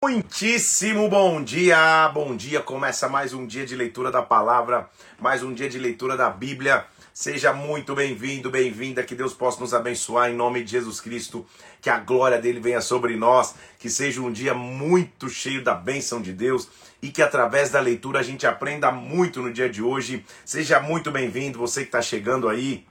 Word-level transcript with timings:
Muitíssimo 0.00 1.08
bom 1.08 1.42
dia, 1.42 2.08
bom 2.14 2.36
dia. 2.36 2.60
Começa 2.60 3.08
mais 3.08 3.34
um 3.34 3.44
dia 3.44 3.66
de 3.66 3.74
leitura 3.74 4.12
da 4.12 4.22
palavra, 4.22 4.88
mais 5.18 5.42
um 5.42 5.52
dia 5.52 5.68
de 5.68 5.76
leitura 5.76 6.16
da 6.16 6.30
Bíblia. 6.30 6.86
Seja 7.12 7.52
muito 7.52 7.96
bem-vindo, 7.96 8.48
bem-vinda. 8.48 9.02
Que 9.02 9.16
Deus 9.16 9.34
possa 9.34 9.58
nos 9.58 9.74
abençoar 9.74 10.30
em 10.30 10.36
nome 10.36 10.62
de 10.62 10.70
Jesus 10.70 11.00
Cristo. 11.00 11.44
Que 11.80 11.90
a 11.90 11.98
glória 11.98 12.40
dele 12.40 12.60
venha 12.60 12.80
sobre 12.80 13.16
nós. 13.16 13.56
Que 13.76 13.90
seja 13.90 14.20
um 14.20 14.30
dia 14.30 14.54
muito 14.54 15.28
cheio 15.28 15.64
da 15.64 15.74
bênção 15.74 16.22
de 16.22 16.32
Deus 16.32 16.68
e 17.02 17.08
que 17.08 17.20
através 17.20 17.70
da 17.70 17.80
leitura 17.80 18.20
a 18.20 18.22
gente 18.22 18.46
aprenda 18.46 18.92
muito 18.92 19.42
no 19.42 19.52
dia 19.52 19.68
de 19.68 19.82
hoje. 19.82 20.24
Seja 20.44 20.78
muito 20.78 21.10
bem-vindo, 21.10 21.58
você 21.58 21.80
que 21.80 21.88
está 21.88 22.00
chegando 22.00 22.48
aí. 22.48 22.86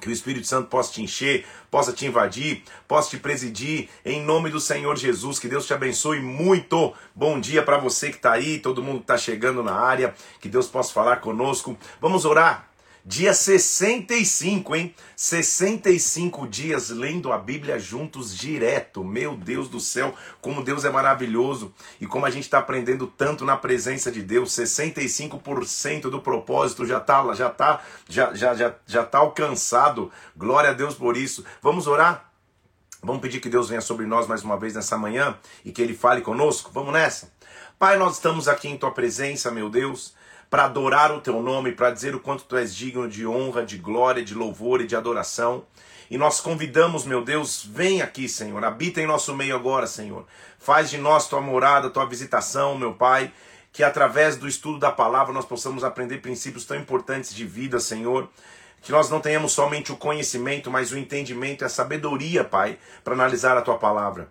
Que 0.00 0.08
o 0.08 0.12
Espírito 0.12 0.46
Santo 0.46 0.68
possa 0.68 0.92
te 0.92 1.02
encher, 1.02 1.46
possa 1.70 1.92
te 1.92 2.04
invadir, 2.04 2.62
possa 2.86 3.10
te 3.10 3.16
presidir, 3.16 3.88
em 4.04 4.22
nome 4.22 4.50
do 4.50 4.60
Senhor 4.60 4.96
Jesus. 4.96 5.38
Que 5.38 5.48
Deus 5.48 5.66
te 5.66 5.72
abençoe 5.72 6.20
muito. 6.20 6.92
Bom 7.14 7.40
dia 7.40 7.62
para 7.62 7.78
você 7.78 8.10
que 8.10 8.16
está 8.16 8.32
aí, 8.32 8.58
todo 8.58 8.82
mundo 8.82 8.98
que 8.98 9.04
está 9.04 9.16
chegando 9.16 9.62
na 9.62 9.74
área. 9.74 10.14
Que 10.40 10.48
Deus 10.48 10.66
possa 10.66 10.92
falar 10.92 11.16
conosco. 11.16 11.78
Vamos 12.00 12.24
orar. 12.24 12.73
Dia 13.06 13.34
65, 13.34 14.74
hein? 14.74 14.94
65 15.14 16.48
dias 16.48 16.88
lendo 16.88 17.30
a 17.30 17.36
Bíblia 17.36 17.78
juntos 17.78 18.34
direto. 18.34 19.04
Meu 19.04 19.36
Deus 19.36 19.68
do 19.68 19.78
céu, 19.78 20.14
como 20.40 20.64
Deus 20.64 20.86
é 20.86 20.90
maravilhoso 20.90 21.74
e 22.00 22.06
como 22.06 22.24
a 22.24 22.30
gente 22.30 22.44
está 22.44 22.60
aprendendo 22.60 23.06
tanto 23.06 23.44
na 23.44 23.58
presença 23.58 24.10
de 24.10 24.22
Deus. 24.22 24.52
65% 24.52 26.08
do 26.08 26.18
propósito 26.22 26.86
já 26.86 26.96
está 26.96 27.34
já 27.34 27.50
tá, 27.50 27.82
já, 28.08 28.32
já, 28.32 28.54
já, 28.54 28.74
já 28.86 29.04
tá 29.04 29.18
alcançado. 29.18 30.10
Glória 30.34 30.70
a 30.70 30.74
Deus 30.74 30.94
por 30.94 31.14
isso. 31.14 31.44
Vamos 31.60 31.86
orar? 31.86 32.32
Vamos 33.02 33.20
pedir 33.20 33.38
que 33.38 33.50
Deus 33.50 33.68
venha 33.68 33.82
sobre 33.82 34.06
nós 34.06 34.26
mais 34.26 34.42
uma 34.42 34.56
vez 34.56 34.74
nessa 34.74 34.96
manhã 34.96 35.36
e 35.62 35.72
que 35.72 35.82
Ele 35.82 35.94
fale 35.94 36.22
conosco? 36.22 36.70
Vamos 36.72 36.94
nessa? 36.94 37.30
Pai, 37.78 37.98
nós 37.98 38.14
estamos 38.14 38.48
aqui 38.48 38.66
em 38.66 38.78
Tua 38.78 38.92
presença, 38.92 39.50
meu 39.50 39.68
Deus 39.68 40.14
para 40.54 40.66
adorar 40.66 41.10
o 41.10 41.20
teu 41.20 41.42
nome, 41.42 41.72
para 41.72 41.90
dizer 41.90 42.14
o 42.14 42.20
quanto 42.20 42.44
tu 42.44 42.56
és 42.56 42.72
digno 42.72 43.08
de 43.08 43.26
honra, 43.26 43.66
de 43.66 43.76
glória, 43.76 44.24
de 44.24 44.36
louvor 44.36 44.80
e 44.80 44.86
de 44.86 44.94
adoração. 44.94 45.64
E 46.08 46.16
nós 46.16 46.40
convidamos, 46.40 47.04
meu 47.04 47.24
Deus, 47.24 47.64
vem 47.68 48.02
aqui, 48.02 48.28
Senhor, 48.28 48.64
habita 48.64 49.00
em 49.00 49.06
nosso 49.08 49.34
meio 49.34 49.56
agora, 49.56 49.84
Senhor. 49.84 50.24
Faz 50.56 50.90
de 50.90 50.96
nós 50.96 51.26
tua 51.26 51.40
morada, 51.40 51.90
tua 51.90 52.06
visitação, 52.06 52.78
meu 52.78 52.94
Pai, 52.94 53.32
que 53.72 53.82
através 53.82 54.36
do 54.36 54.46
estudo 54.46 54.78
da 54.78 54.92
palavra 54.92 55.34
nós 55.34 55.44
possamos 55.44 55.82
aprender 55.82 56.18
princípios 56.18 56.64
tão 56.64 56.76
importantes 56.76 57.34
de 57.34 57.44
vida, 57.44 57.80
Senhor. 57.80 58.28
Que 58.80 58.92
nós 58.92 59.10
não 59.10 59.18
tenhamos 59.18 59.50
somente 59.50 59.90
o 59.90 59.96
conhecimento, 59.96 60.70
mas 60.70 60.92
o 60.92 60.96
entendimento 60.96 61.64
e 61.64 61.66
a 61.66 61.68
sabedoria, 61.68 62.44
Pai, 62.44 62.78
para 63.02 63.14
analisar 63.14 63.56
a 63.56 63.62
tua 63.62 63.76
palavra. 63.76 64.28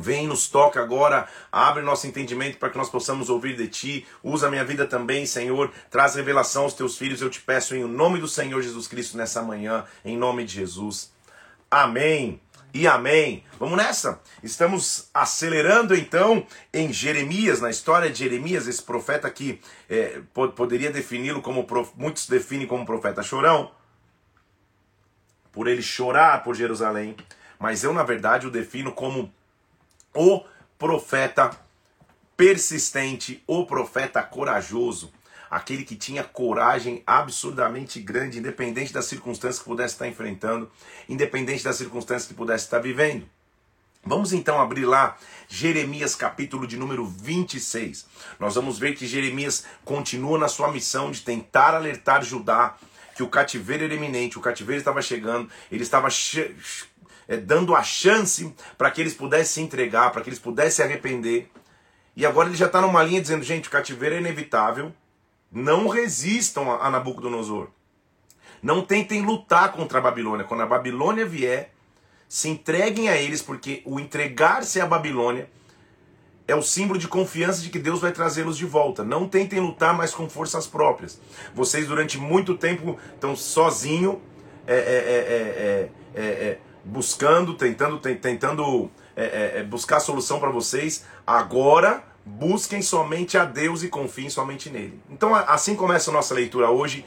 Vem, 0.00 0.26
nos 0.26 0.48
toca 0.48 0.80
agora, 0.80 1.28
abre 1.52 1.82
nosso 1.82 2.06
entendimento 2.06 2.56
para 2.56 2.70
que 2.70 2.78
nós 2.78 2.88
possamos 2.88 3.28
ouvir 3.28 3.54
de 3.54 3.68
Ti. 3.68 4.06
Usa 4.22 4.46
a 4.46 4.50
minha 4.50 4.64
vida 4.64 4.86
também, 4.86 5.26
Senhor. 5.26 5.70
Traz 5.90 6.14
revelação 6.14 6.62
aos 6.62 6.74
Teus 6.74 6.96
filhos, 6.96 7.20
eu 7.20 7.28
te 7.28 7.40
peço 7.40 7.76
em 7.76 7.84
nome 7.84 8.18
do 8.18 8.26
Senhor 8.26 8.62
Jesus 8.62 8.88
Cristo 8.88 9.18
nessa 9.18 9.42
manhã, 9.42 9.84
em 10.04 10.16
nome 10.16 10.44
de 10.44 10.54
Jesus. 10.54 11.12
Amém 11.70 12.40
e 12.72 12.86
amém. 12.86 13.44
Vamos 13.58 13.76
nessa? 13.76 14.20
Estamos 14.42 15.10
acelerando 15.12 15.94
então 15.94 16.46
em 16.72 16.92
Jeremias, 16.92 17.60
na 17.60 17.68
história 17.68 18.10
de 18.10 18.18
Jeremias, 18.18 18.66
esse 18.66 18.82
profeta 18.82 19.28
que 19.30 19.60
é, 19.88 20.20
poderia 20.56 20.90
defini-lo 20.90 21.42
como, 21.42 21.66
muitos 21.94 22.26
definem 22.26 22.66
como 22.66 22.86
profeta 22.86 23.22
chorão, 23.22 23.70
por 25.52 25.66
ele 25.66 25.82
chorar 25.82 26.42
por 26.42 26.54
Jerusalém, 26.54 27.16
mas 27.58 27.84
eu 27.84 27.92
na 27.92 28.02
verdade 28.02 28.46
o 28.46 28.50
defino 28.50 28.92
como 28.92 29.32
o 30.14 30.42
profeta 30.78 31.50
persistente, 32.36 33.42
o 33.46 33.66
profeta 33.66 34.22
corajoso, 34.22 35.12
aquele 35.50 35.84
que 35.84 35.96
tinha 35.96 36.24
coragem 36.24 37.02
absurdamente 37.06 38.00
grande, 38.00 38.38
independente 38.38 38.92
das 38.92 39.04
circunstâncias 39.04 39.58
que 39.58 39.64
pudesse 39.64 39.94
estar 39.94 40.08
enfrentando, 40.08 40.70
independente 41.08 41.64
das 41.64 41.76
circunstâncias 41.76 42.26
que 42.26 42.34
pudesse 42.34 42.64
estar 42.64 42.78
vivendo. 42.78 43.28
Vamos 44.02 44.32
então 44.32 44.58
abrir 44.58 44.86
lá 44.86 45.18
Jeremias 45.46 46.14
capítulo 46.14 46.66
de 46.66 46.78
número 46.78 47.04
26. 47.04 48.06
Nós 48.38 48.54
vamos 48.54 48.78
ver 48.78 48.94
que 48.94 49.06
Jeremias 49.06 49.66
continua 49.84 50.38
na 50.38 50.48
sua 50.48 50.72
missão 50.72 51.10
de 51.10 51.20
tentar 51.20 51.74
alertar 51.74 52.24
Judá 52.24 52.76
que 53.14 53.22
o 53.22 53.28
cativeiro 53.28 53.84
era 53.84 53.92
iminente, 53.92 54.38
o 54.38 54.40
cativeiro 54.40 54.78
estava 54.78 55.02
chegando, 55.02 55.50
ele 55.70 55.82
estava 55.82 56.08
é, 57.30 57.36
dando 57.36 57.76
a 57.76 57.82
chance 57.84 58.52
para 58.76 58.90
que 58.90 59.00
eles 59.00 59.14
pudessem 59.14 59.54
se 59.54 59.60
entregar, 59.60 60.10
para 60.10 60.20
que 60.20 60.28
eles 60.28 60.40
pudessem 60.40 60.72
se 60.72 60.82
arrepender. 60.82 61.48
E 62.16 62.26
agora 62.26 62.48
ele 62.48 62.56
já 62.56 62.66
está 62.66 62.80
numa 62.80 63.04
linha 63.04 63.20
dizendo: 63.20 63.44
gente, 63.44 63.68
o 63.68 63.70
cativeiro 63.70 64.16
é 64.16 64.18
inevitável, 64.18 64.92
não 65.50 65.86
resistam 65.86 66.72
a 66.72 66.90
Nabucodonosor. 66.90 67.68
Não 68.60 68.84
tentem 68.84 69.22
lutar 69.22 69.72
contra 69.72 69.98
a 69.98 70.02
Babilônia. 70.02 70.44
Quando 70.44 70.62
a 70.62 70.66
Babilônia 70.66 71.24
vier, 71.24 71.72
se 72.28 72.48
entreguem 72.48 73.08
a 73.08 73.16
eles, 73.16 73.40
porque 73.40 73.80
o 73.86 74.00
entregar-se 74.00 74.80
à 74.80 74.86
Babilônia 74.86 75.48
é 76.48 76.54
o 76.54 76.62
símbolo 76.62 76.98
de 76.98 77.06
confiança 77.06 77.62
de 77.62 77.70
que 77.70 77.78
Deus 77.78 78.00
vai 78.00 78.10
trazê-los 78.10 78.58
de 78.58 78.66
volta. 78.66 79.04
Não 79.04 79.28
tentem 79.28 79.60
lutar 79.60 79.96
mais 79.96 80.12
com 80.12 80.28
forças 80.28 80.66
próprias. 80.66 81.20
Vocês 81.54 81.86
durante 81.86 82.18
muito 82.18 82.56
tempo 82.56 82.98
estão 83.14 83.36
sozinhos, 83.36 84.16
é, 84.66 84.74
é, 84.74 86.20
é, 86.20 86.58
buscando, 86.90 87.54
tentando, 87.54 87.98
tentando 87.98 88.90
é, 89.16 89.24
é, 89.24 89.58
é, 89.58 89.62
buscar 89.62 90.00
solução 90.00 90.40
para 90.40 90.50
vocês. 90.50 91.04
Agora, 91.26 92.02
busquem 92.24 92.82
somente 92.82 93.38
a 93.38 93.44
Deus 93.44 93.82
e 93.82 93.88
confiem 93.88 94.28
somente 94.28 94.68
nele. 94.68 95.00
Então, 95.08 95.34
assim 95.34 95.76
começa 95.76 96.10
a 96.10 96.12
nossa 96.12 96.34
leitura 96.34 96.68
hoje. 96.68 97.04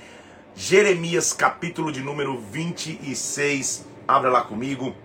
Jeremias, 0.56 1.34
capítulo 1.34 1.92
de 1.92 2.02
número 2.02 2.40
26. 2.40 3.86
Abra 4.08 4.30
lá 4.30 4.42
comigo. 4.42 4.96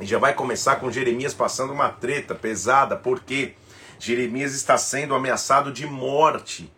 E 0.00 0.06
já 0.06 0.18
vai 0.18 0.34
começar 0.34 0.76
com 0.76 0.90
Jeremias 0.90 1.34
passando 1.34 1.72
uma 1.72 1.88
treta 1.88 2.34
pesada, 2.34 2.96
porque 2.96 3.54
Jeremias 3.98 4.54
está 4.54 4.76
sendo 4.76 5.14
ameaçado 5.14 5.72
de 5.72 5.86
morte 5.86 6.72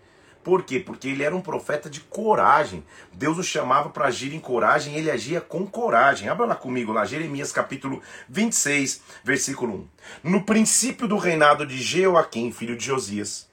por 0.50 0.64
quê? 0.64 0.80
Porque 0.80 1.06
ele 1.06 1.22
era 1.22 1.36
um 1.36 1.40
profeta 1.40 1.88
de 1.88 2.00
coragem. 2.00 2.82
Deus 3.12 3.38
o 3.38 3.42
chamava 3.44 3.88
para 3.88 4.06
agir 4.08 4.34
em 4.34 4.40
coragem, 4.40 4.96
ele 4.96 5.08
agia 5.08 5.40
com 5.40 5.64
coragem. 5.64 6.28
Abra 6.28 6.44
lá 6.44 6.56
comigo, 6.56 6.90
lá, 6.90 7.04
Jeremias 7.04 7.52
capítulo 7.52 8.02
26, 8.28 9.00
versículo 9.22 9.88
1. 10.24 10.30
No 10.30 10.42
princípio 10.42 11.06
do 11.06 11.16
reinado 11.16 11.64
de 11.64 11.80
Jeoaquim, 11.80 12.50
filho 12.50 12.76
de 12.76 12.84
Josias, 12.84 13.48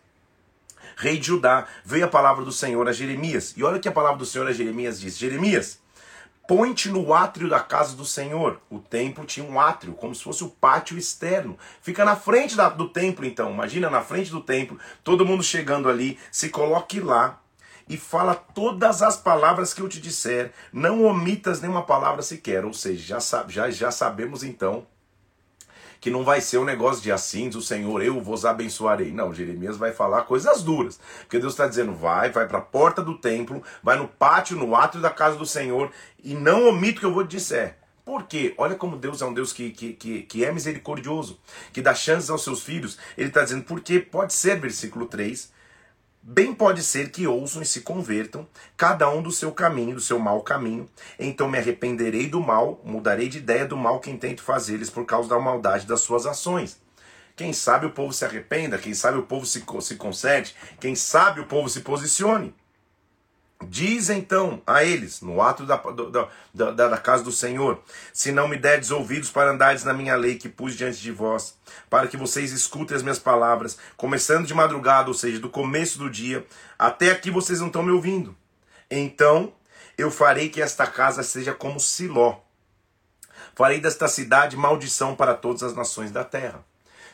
rei 0.96 1.20
de 1.20 1.28
Judá, 1.28 1.68
veio 1.86 2.06
a 2.06 2.08
palavra 2.10 2.44
do 2.44 2.52
Senhor 2.52 2.88
a 2.88 2.92
Jeremias. 2.92 3.54
E 3.56 3.64
olha 3.64 3.78
o 3.78 3.80
que 3.80 3.88
a 3.88 3.92
palavra 3.92 4.18
do 4.18 4.26
Senhor 4.26 4.48
a 4.48 4.52
Jeremias 4.52 5.00
diz: 5.00 5.20
Jeremias, 5.20 5.80
Põe-te 6.48 6.90
no 6.90 7.14
átrio 7.14 7.50
da 7.50 7.60
casa 7.60 7.96
do 7.96 8.06
Senhor. 8.06 8.62
O 8.70 8.80
templo 8.80 9.26
tinha 9.26 9.46
um 9.46 9.60
átrio, 9.60 9.94
como 9.94 10.16
se 10.16 10.24
fosse 10.24 10.44
o 10.44 10.50
pátio 10.50 10.98
externo. 10.98 11.58
Fica 11.82 12.06
na 12.06 12.16
frente 12.16 12.56
da, 12.56 12.70
do 12.70 12.88
templo, 12.88 13.26
então. 13.26 13.52
Imagina 13.52 13.90
na 13.90 14.02
frente 14.02 14.32
do 14.32 14.40
templo, 14.40 14.80
todo 15.04 15.26
mundo 15.26 15.44
chegando 15.44 15.90
ali. 15.90 16.18
Se 16.32 16.48
coloque 16.48 17.02
lá 17.02 17.42
e 17.90 17.98
fala 17.98 18.34
todas 18.34 19.02
as 19.02 19.18
palavras 19.18 19.74
que 19.74 19.82
eu 19.82 19.90
te 19.90 20.00
disser. 20.00 20.54
Não 20.72 21.04
omitas 21.04 21.60
nenhuma 21.60 21.84
palavra 21.84 22.22
sequer. 22.22 22.64
Ou 22.64 22.74
seja, 22.74 23.20
já, 23.20 23.46
já, 23.48 23.70
já 23.70 23.92
sabemos 23.92 24.42
então 24.42 24.88
que 26.00 26.10
não 26.10 26.24
vai 26.24 26.42
ser 26.42 26.58
um 26.58 26.66
negócio 26.66 27.02
de 27.02 27.12
assim, 27.12 27.50
o 27.50 27.62
Senhor, 27.62 28.02
eu 28.02 28.22
vos 28.22 28.46
abençoarei. 28.46 29.12
Não, 29.12 29.34
Jeremias 29.34 29.78
vai 29.78 29.92
falar 29.92 30.24
coisas 30.24 30.64
duras. 30.64 31.00
Porque 31.22 31.40
Deus 31.40 31.54
está 31.54 31.68
dizendo, 31.68 31.94
vai, 31.94 32.32
vai 32.32 32.48
para 32.48 32.60
a 32.60 32.62
porta 32.62 33.02
do 33.02 33.18
templo, 33.18 33.64
vai 33.82 33.98
no 33.98 34.08
pátio, 34.08 34.58
no 34.58 34.76
átrio 34.76 35.02
da 35.02 35.10
casa 35.10 35.38
do 35.38 35.46
Senhor, 35.46 35.92
e 36.24 36.34
não 36.34 36.70
omito 36.70 36.98
o 36.98 37.00
que 37.02 37.06
eu 37.06 37.14
vou 37.14 37.26
te 37.26 37.38
disser. 37.38 37.78
Por 38.08 38.24
quê? 38.24 38.54
Olha 38.58 38.74
como 38.74 38.96
Deus 38.96 39.22
é 39.22 39.26
um 39.26 39.34
Deus 39.34 39.52
que, 39.52 39.70
que, 39.70 39.92
que, 39.92 40.22
que 40.22 40.46
é 40.46 40.52
misericordioso, 40.52 41.38
que 41.74 41.82
dá 41.82 41.94
chances 41.94 42.30
aos 42.30 42.42
seus 42.42 42.64
filhos. 42.64 42.98
Ele 43.18 43.28
está 43.28 43.44
dizendo, 43.44 43.66
porque 43.66 44.00
pode 44.00 44.34
ser, 44.34 44.60
versículo 44.60 45.08
3, 45.08 45.52
Bem 46.30 46.54
pode 46.54 46.84
ser 46.84 47.10
que 47.10 47.26
ouçam 47.26 47.62
e 47.62 47.66
se 47.66 47.80
convertam, 47.80 48.46
cada 48.76 49.10
um 49.10 49.22
do 49.22 49.32
seu 49.32 49.50
caminho, 49.50 49.96
do 49.96 50.02
seu 50.02 50.20
mau 50.20 50.42
caminho. 50.42 50.90
Então 51.18 51.48
me 51.48 51.58
arrependerei 51.58 52.28
do 52.28 52.42
mal, 52.42 52.82
mudarei 52.84 53.30
de 53.30 53.38
ideia 53.38 53.66
do 53.66 53.78
mal 53.78 54.02
que 54.02 54.12
intento 54.12 54.44
fazer-lhes 54.44 54.90
por 54.90 55.06
causa 55.06 55.30
da 55.30 55.40
maldade 55.40 55.88
das 55.88 56.02
suas 56.02 56.26
ações. 56.26 56.82
Quem 57.34 57.54
sabe 57.54 57.86
o 57.86 57.92
povo 57.92 58.12
se 58.12 58.26
arrependa, 58.26 58.78
quem 58.78 58.94
sabe 58.94 59.18
o 59.18 59.24
povo 59.24 59.46
se, 59.46 59.64
se 59.80 59.96
conserte, 59.96 60.54
quem 60.82 60.96
sabe 60.96 61.40
o 61.40 61.46
povo 61.46 61.70
se 61.70 61.80
posicione. 61.80 62.54
Diz 63.66 64.10
então 64.12 64.62
a 64.68 64.84
eles, 64.84 65.20
no 65.22 65.42
ato 65.42 65.66
da, 65.66 65.78
da, 65.78 66.72
da, 66.72 66.88
da, 66.90 66.98
casa 66.98 67.24
do 67.24 67.32
Senhor: 67.32 67.82
Se 68.14 68.32
não 68.32 68.48
me 68.48 68.56
derdes 68.56 68.92
ouvidos 68.92 69.32
para 69.32 69.52
andares 69.52 69.84
na 69.84 69.94
minha 69.94 70.16
lei 70.16 70.36
que 70.36 70.48
pus 70.48 70.76
diante 70.76 71.02
de 71.02 71.12
vós, 71.12 71.56
para 71.90 72.08
que 72.08 72.16
vocês 72.16 72.52
escutem 72.52 72.96
as 72.96 73.02
minhas 73.02 73.18
palavras, 73.18 73.78
começando 73.96 74.46
de 74.46 74.54
madrugada, 74.54 75.10
ou 75.10 75.14
seja, 75.14 75.40
do 75.40 75.50
começo 75.50 75.98
do 75.98 76.10
dia, 76.10 76.46
até 76.78 77.10
aqui 77.10 77.32
vocês 77.32 77.60
não 77.60 77.68
estão 77.68 77.82
me 77.82 77.92
ouvindo. 77.92 78.36
Então 78.92 79.52
eu 79.98 80.12
farei 80.12 80.50
que 80.50 80.62
esta 80.62 80.86
casa 80.86 81.24
seja 81.24 81.54
como 81.54 81.80
Siló. 81.80 82.38
Farei 83.56 83.80
desta 83.80 84.08
cidade 84.08 84.56
maldição 84.56 85.16
para 85.16 85.34
todas 85.34 85.64
as 85.64 85.74
nações 85.74 86.12
da 86.12 86.24
terra. 86.24 86.64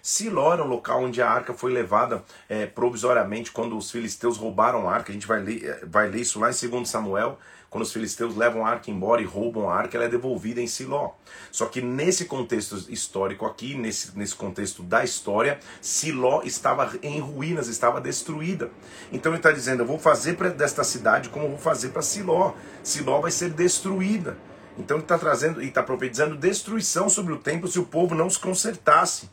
Siló 0.06 0.52
era 0.52 0.62
o 0.62 0.68
local 0.68 1.02
onde 1.02 1.22
a 1.22 1.30
arca 1.30 1.54
foi 1.54 1.72
levada 1.72 2.26
é, 2.50 2.66
provisoriamente 2.66 3.54
quando 3.54 3.78
os 3.78 3.90
filisteus 3.90 4.36
roubaram 4.36 4.90
a 4.90 4.94
arca. 4.94 5.12
A 5.12 5.14
gente 5.14 5.26
vai 5.26 5.42
ler, 5.42 5.64
é, 5.64 5.86
vai 5.86 6.10
ler 6.10 6.20
isso 6.20 6.42
lá 6.42 6.52
em 6.52 6.70
2 6.70 6.90
Samuel. 6.90 7.40
Quando 7.70 7.84
os 7.84 7.94
filisteus 7.94 8.36
levam 8.36 8.66
a 8.66 8.70
arca 8.70 8.92
embora 8.92 9.22
e 9.22 9.26
roubam 9.26 9.70
a 9.70 9.74
arca, 9.74 9.96
ela 9.96 10.06
é 10.06 10.10
devolvida 10.10 10.60
em 10.60 10.68
Siló. 10.68 11.12
Só 11.50 11.68
que 11.68 11.82
nesse 11.82 12.26
contexto 12.26 12.76
histórico 12.92 13.46
aqui, 13.46 13.76
nesse, 13.76 14.16
nesse 14.18 14.36
contexto 14.36 14.84
da 14.84 15.06
história, 15.06 15.58
Siló 15.80 16.42
estava 16.44 16.92
em 17.02 17.22
ruínas, 17.22 17.70
estava 17.70 18.02
destruída. 18.02 18.72
Então 19.10 19.32
ele 19.32 19.40
está 19.40 19.54
dizendo: 19.54 19.84
Eu 19.84 19.88
vou 19.88 19.98
fazer 19.98 20.36
para 20.36 20.50
desta 20.50 20.84
cidade 20.84 21.30
como 21.30 21.46
eu 21.46 21.52
vou 21.52 21.60
fazer 21.60 21.90
para 21.90 22.02
Siló. 22.02 22.52
Siló 22.84 23.22
vai 23.22 23.32
ser 23.32 23.52
destruída. 23.52 24.38
Então 24.78 24.98
ele 24.98 25.06
está 25.06 25.18
trazendo 25.18 25.64
e 25.64 25.68
está 25.70 25.82
profetizando 25.82 26.36
destruição 26.36 27.08
sobre 27.08 27.32
o 27.32 27.38
templo 27.38 27.70
se 27.70 27.80
o 27.80 27.86
povo 27.86 28.14
não 28.14 28.30
se 28.30 28.38
consertasse. 28.38 29.30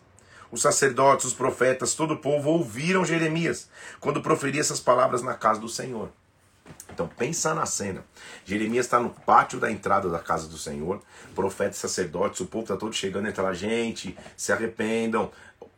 Os 0.50 0.62
sacerdotes, 0.62 1.26
os 1.26 1.34
profetas, 1.34 1.94
todo 1.94 2.14
o 2.14 2.18
povo 2.18 2.50
ouviram 2.50 3.04
Jeremias 3.04 3.68
quando 4.00 4.20
proferia 4.20 4.60
essas 4.60 4.80
palavras 4.80 5.22
na 5.22 5.34
casa 5.34 5.60
do 5.60 5.68
Senhor. 5.68 6.10
Então 6.92 7.08
pensa 7.08 7.54
na 7.54 7.66
cena. 7.66 8.04
Jeremias 8.44 8.86
está 8.86 8.98
no 8.98 9.10
pátio 9.10 9.58
da 9.58 9.70
entrada 9.70 10.08
da 10.08 10.18
casa 10.18 10.48
do 10.48 10.58
Senhor, 10.58 11.00
profetas, 11.34 11.76
sacerdotes, 11.76 12.40
o 12.40 12.46
povo 12.46 12.64
está 12.64 12.76
todo 12.76 12.92
chegando 12.92 13.28
e 13.28 13.40
lá, 13.40 13.52
gente, 13.52 14.16
se 14.36 14.52
arrependam, 14.52 15.30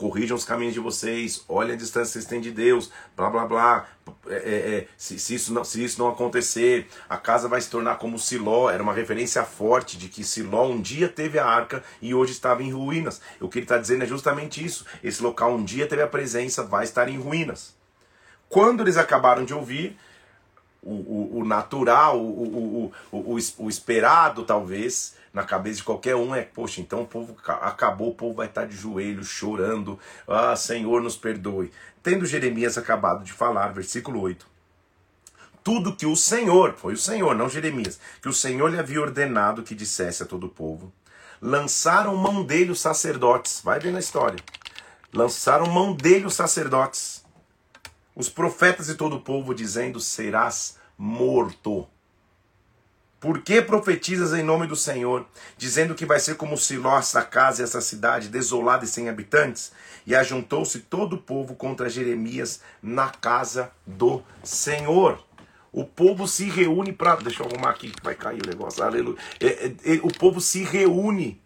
corrijam 0.03 0.37
os 0.37 0.45
caminhos 0.45 0.75
de 0.75 0.81
vocês, 0.81 1.45
olhem 1.49 1.75
a 1.75 1.77
distância 1.77 2.07
que 2.07 2.13
vocês 2.15 2.25
têm 2.25 2.41
de 2.41 2.51
Deus, 2.51 2.91
blá 3.17 3.31
blá 3.31 3.47
blá. 3.47 3.87
É, 4.27 4.35
é, 4.35 4.75
é, 4.75 4.89
se, 4.97 5.17
se, 5.17 5.37
isso 5.37 5.55
não, 5.55 5.63
se 5.63 5.85
isso 5.85 5.97
não 6.01 6.09
acontecer, 6.09 6.89
a 7.09 7.17
casa 7.17 7.47
vai 7.47 7.61
se 7.61 7.71
tornar 7.71 7.99
como 7.99 8.19
Siló. 8.19 8.69
Era 8.69 8.83
uma 8.83 8.93
referência 8.93 9.45
forte 9.45 9.97
de 9.97 10.09
que 10.09 10.25
Siló 10.25 10.67
um 10.67 10.81
dia 10.81 11.09
teve 11.09 11.39
a 11.39 11.47
arca 11.47 11.85
e 12.01 12.13
hoje 12.13 12.33
estava 12.33 12.65
em 12.65 12.73
ruínas. 12.73 13.21
O 13.41 13.49
que 13.49 13.59
ele 13.59 13.65
está 13.65 13.79
dizendo 13.79 14.03
é 14.03 14.07
justamente 14.07 14.65
isso. 14.65 14.85
Esse 15.05 15.23
local 15.23 15.55
um 15.55 15.63
dia 15.65 15.87
teve 15.87 16.03
a 16.03 16.09
presença, 16.09 16.65
vai 16.65 16.83
estar 16.83 17.09
em 17.09 17.17
ruínas. 17.17 17.77
Quando 18.49 18.83
eles 18.83 18.97
acabaram 18.97 19.45
de 19.45 19.55
ouvir, 19.55 19.97
o, 20.83 20.95
o, 20.95 21.39
o 21.39 21.45
natural, 21.45 22.19
o, 22.19 22.93
o, 23.13 23.17
o, 23.17 23.39
o, 23.59 23.69
esperado, 23.69 24.43
talvez, 24.43 25.15
na 25.33 25.45
cabeça 25.45 25.77
de 25.77 25.85
qualquer 25.85 26.15
um 26.15 26.35
é, 26.35 26.43
poxa, 26.43 26.81
então 26.81 27.03
o 27.03 27.07
povo 27.07 27.37
acabou, 27.47 28.11
o 28.11 28.15
povo 28.15 28.35
vai 28.35 28.47
estar 28.47 28.67
de 28.67 28.77
joelhos, 28.77 29.29
chorando, 29.29 29.99
ah, 30.29 30.55
Senhor, 30.55 31.01
nos 31.01 31.17
perdoe. 31.17 31.71
Tendo 32.03 32.27
Jeremias 32.27 32.77
acabado 32.77 33.25
de 33.25 33.33
falar, 33.33 33.69
versículo 33.69 34.21
8. 34.21 34.47
Tudo 35.65 35.95
que 35.95 36.05
o 36.05 36.17
Senhor, 36.17 36.75
foi 36.75 36.95
o 36.95 36.99
Senhor, 36.99 37.35
não 37.35 37.49
Jeremias, 37.49 37.99
que 38.21 38.29
o 38.29 38.33
Senhor 38.33 38.69
lhe 38.69 38.79
havia 38.79 39.01
ordenado 39.01 39.63
que 39.63 39.75
dissesse 39.75 40.23
a 40.23 40.27
todo 40.27 40.45
o 40.45 40.51
povo, 40.51 40.93
lançaram 41.41 42.17
mão 42.17 42.45
dele 42.45 42.73
os 42.73 42.81
sacerdotes, 42.81 43.61
vai 43.63 43.79
ver 43.79 43.93
na 43.93 44.01
história, 44.01 44.39
lançaram 45.13 45.67
mão 45.67 45.95
dele 45.95 46.27
os 46.27 46.35
sacerdotes, 46.35 47.25
os 48.15 48.29
profetas 48.29 48.89
e 48.89 48.95
todo 48.95 49.17
o 49.17 49.21
povo 49.21 49.55
dizendo: 49.55 50.01
serás 50.01 50.79
morto. 50.99 51.89
Por 53.23 53.41
que 53.41 53.63
profetizas 53.63 54.33
em 54.33 54.43
nome 54.43 54.67
do 54.67 54.75
Senhor, 54.75 55.25
dizendo 55.57 55.95
que 55.95 56.05
vai 56.05 56.19
ser 56.19 56.35
como 56.35 56.59
Siló, 56.59 56.99
essa 56.99 57.23
casa 57.23 57.63
e 57.63 57.65
essa 57.65 57.81
cidade, 57.81 58.29
desolada 58.29 58.85
e 58.85 58.89
sem 58.89 59.09
habitantes? 59.09 59.71
E 60.05 60.13
ajuntou-se 60.13 60.81
todo 60.81 61.13
o 61.13 61.19
povo 61.19 61.55
contra 61.55 61.89
Jeremias 61.89 62.61
na 62.83 63.11
casa 63.11 63.71
do 63.87 64.25
Senhor. 64.43 65.25
O 65.71 65.85
povo 65.85 66.27
se 66.27 66.51
reúne 66.51 66.93
para. 66.93 67.15
Deixa 67.15 67.45
eu 67.45 67.47
arrumar 67.47 67.71
aqui 67.71 67.93
que 67.93 68.03
vai 68.03 68.17
cair 68.17 68.43
o 68.45 68.49
negócio. 68.49 68.83
Aleluia. 68.83 69.17
É, 69.39 69.47
é, 69.47 69.75
é, 69.85 70.01
o 70.03 70.13
povo 70.13 70.41
se 70.41 70.65
reúne 70.65 71.41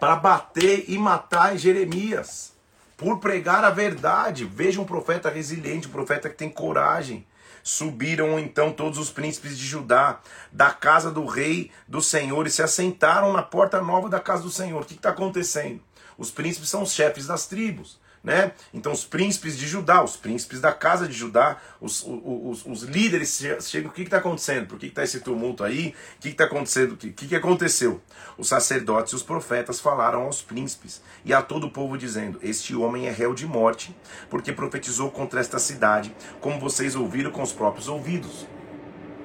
para 0.00 0.16
bater 0.16 0.86
e 0.88 0.98
matar 0.98 1.56
Jeremias 1.56 2.54
por 2.96 3.20
pregar 3.20 3.64
a 3.64 3.70
verdade. 3.70 4.44
Veja 4.46 4.80
um 4.80 4.84
profeta 4.84 5.30
resiliente, 5.30 5.86
um 5.86 5.92
profeta 5.92 6.28
que 6.28 6.34
tem 6.34 6.50
coragem. 6.50 7.24
Subiram 7.62 8.38
então 8.38 8.72
todos 8.72 8.98
os 8.98 9.10
príncipes 9.10 9.56
de 9.56 9.66
Judá 9.66 10.20
da 10.50 10.70
casa 10.70 11.10
do 11.10 11.26
rei 11.26 11.70
do 11.86 12.00
Senhor 12.00 12.46
e 12.46 12.50
se 12.50 12.62
assentaram 12.62 13.32
na 13.32 13.42
porta 13.42 13.80
nova 13.80 14.08
da 14.08 14.18
casa 14.18 14.42
do 14.42 14.50
Senhor. 14.50 14.82
O 14.82 14.84
que 14.86 14.94
está 14.94 15.10
acontecendo? 15.10 15.80
Os 16.16 16.30
príncipes 16.30 16.68
são 16.68 16.82
os 16.82 16.92
chefes 16.92 17.26
das 17.26 17.46
tribos 17.46 17.99
né? 18.22 18.52
Então 18.72 18.92
os 18.92 19.04
príncipes 19.04 19.56
de 19.56 19.66
Judá, 19.66 20.02
os 20.04 20.16
príncipes 20.16 20.60
da 20.60 20.72
casa 20.72 21.08
de 21.08 21.14
Judá, 21.14 21.56
os, 21.80 22.04
os, 22.06 22.66
os 22.66 22.82
líderes 22.82 23.42
chegam, 23.62 23.90
o 23.90 23.94
que 23.94 24.02
está 24.02 24.18
acontecendo? 24.18 24.66
Por 24.66 24.78
que 24.78 24.86
está 24.86 25.02
esse 25.02 25.20
tumulto 25.20 25.64
aí? 25.64 25.94
O 26.16 26.20
que 26.20 26.28
está 26.28 26.44
acontecendo? 26.44 26.92
O 26.92 26.96
que, 26.96 27.12
que, 27.12 27.34
aconteceu? 27.34 28.00
Os 28.36 28.48
sacerdotes 28.48 29.12
e 29.12 29.16
os 29.16 29.22
profetas 29.22 29.80
falaram 29.80 30.22
aos 30.22 30.42
príncipes 30.42 31.02
e 31.24 31.32
a 31.32 31.40
todo 31.40 31.66
o 31.66 31.70
povo 31.70 31.96
dizendo, 31.96 32.38
este 32.42 32.74
homem 32.74 33.06
é 33.06 33.10
réu 33.10 33.34
de 33.34 33.46
morte, 33.46 33.96
porque 34.28 34.52
profetizou 34.52 35.10
contra 35.10 35.40
esta 35.40 35.58
cidade, 35.58 36.14
como 36.40 36.60
vocês 36.60 36.94
ouviram 36.94 37.30
com 37.30 37.42
os 37.42 37.52
próprios 37.52 37.88
ouvidos. 37.88 38.46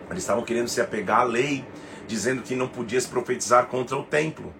Eles 0.09 0.23
estavam 0.23 0.43
querendo 0.43 0.69
se 0.69 0.79
apegar 0.79 1.21
à 1.21 1.23
lei, 1.23 1.65
dizendo 2.07 2.43
que 2.43 2.55
não 2.55 2.67
podia 2.67 3.01
se 3.01 3.07
profetizar 3.07 3.65
contra 3.65 3.97
o 3.97 4.03
templo. 4.03 4.53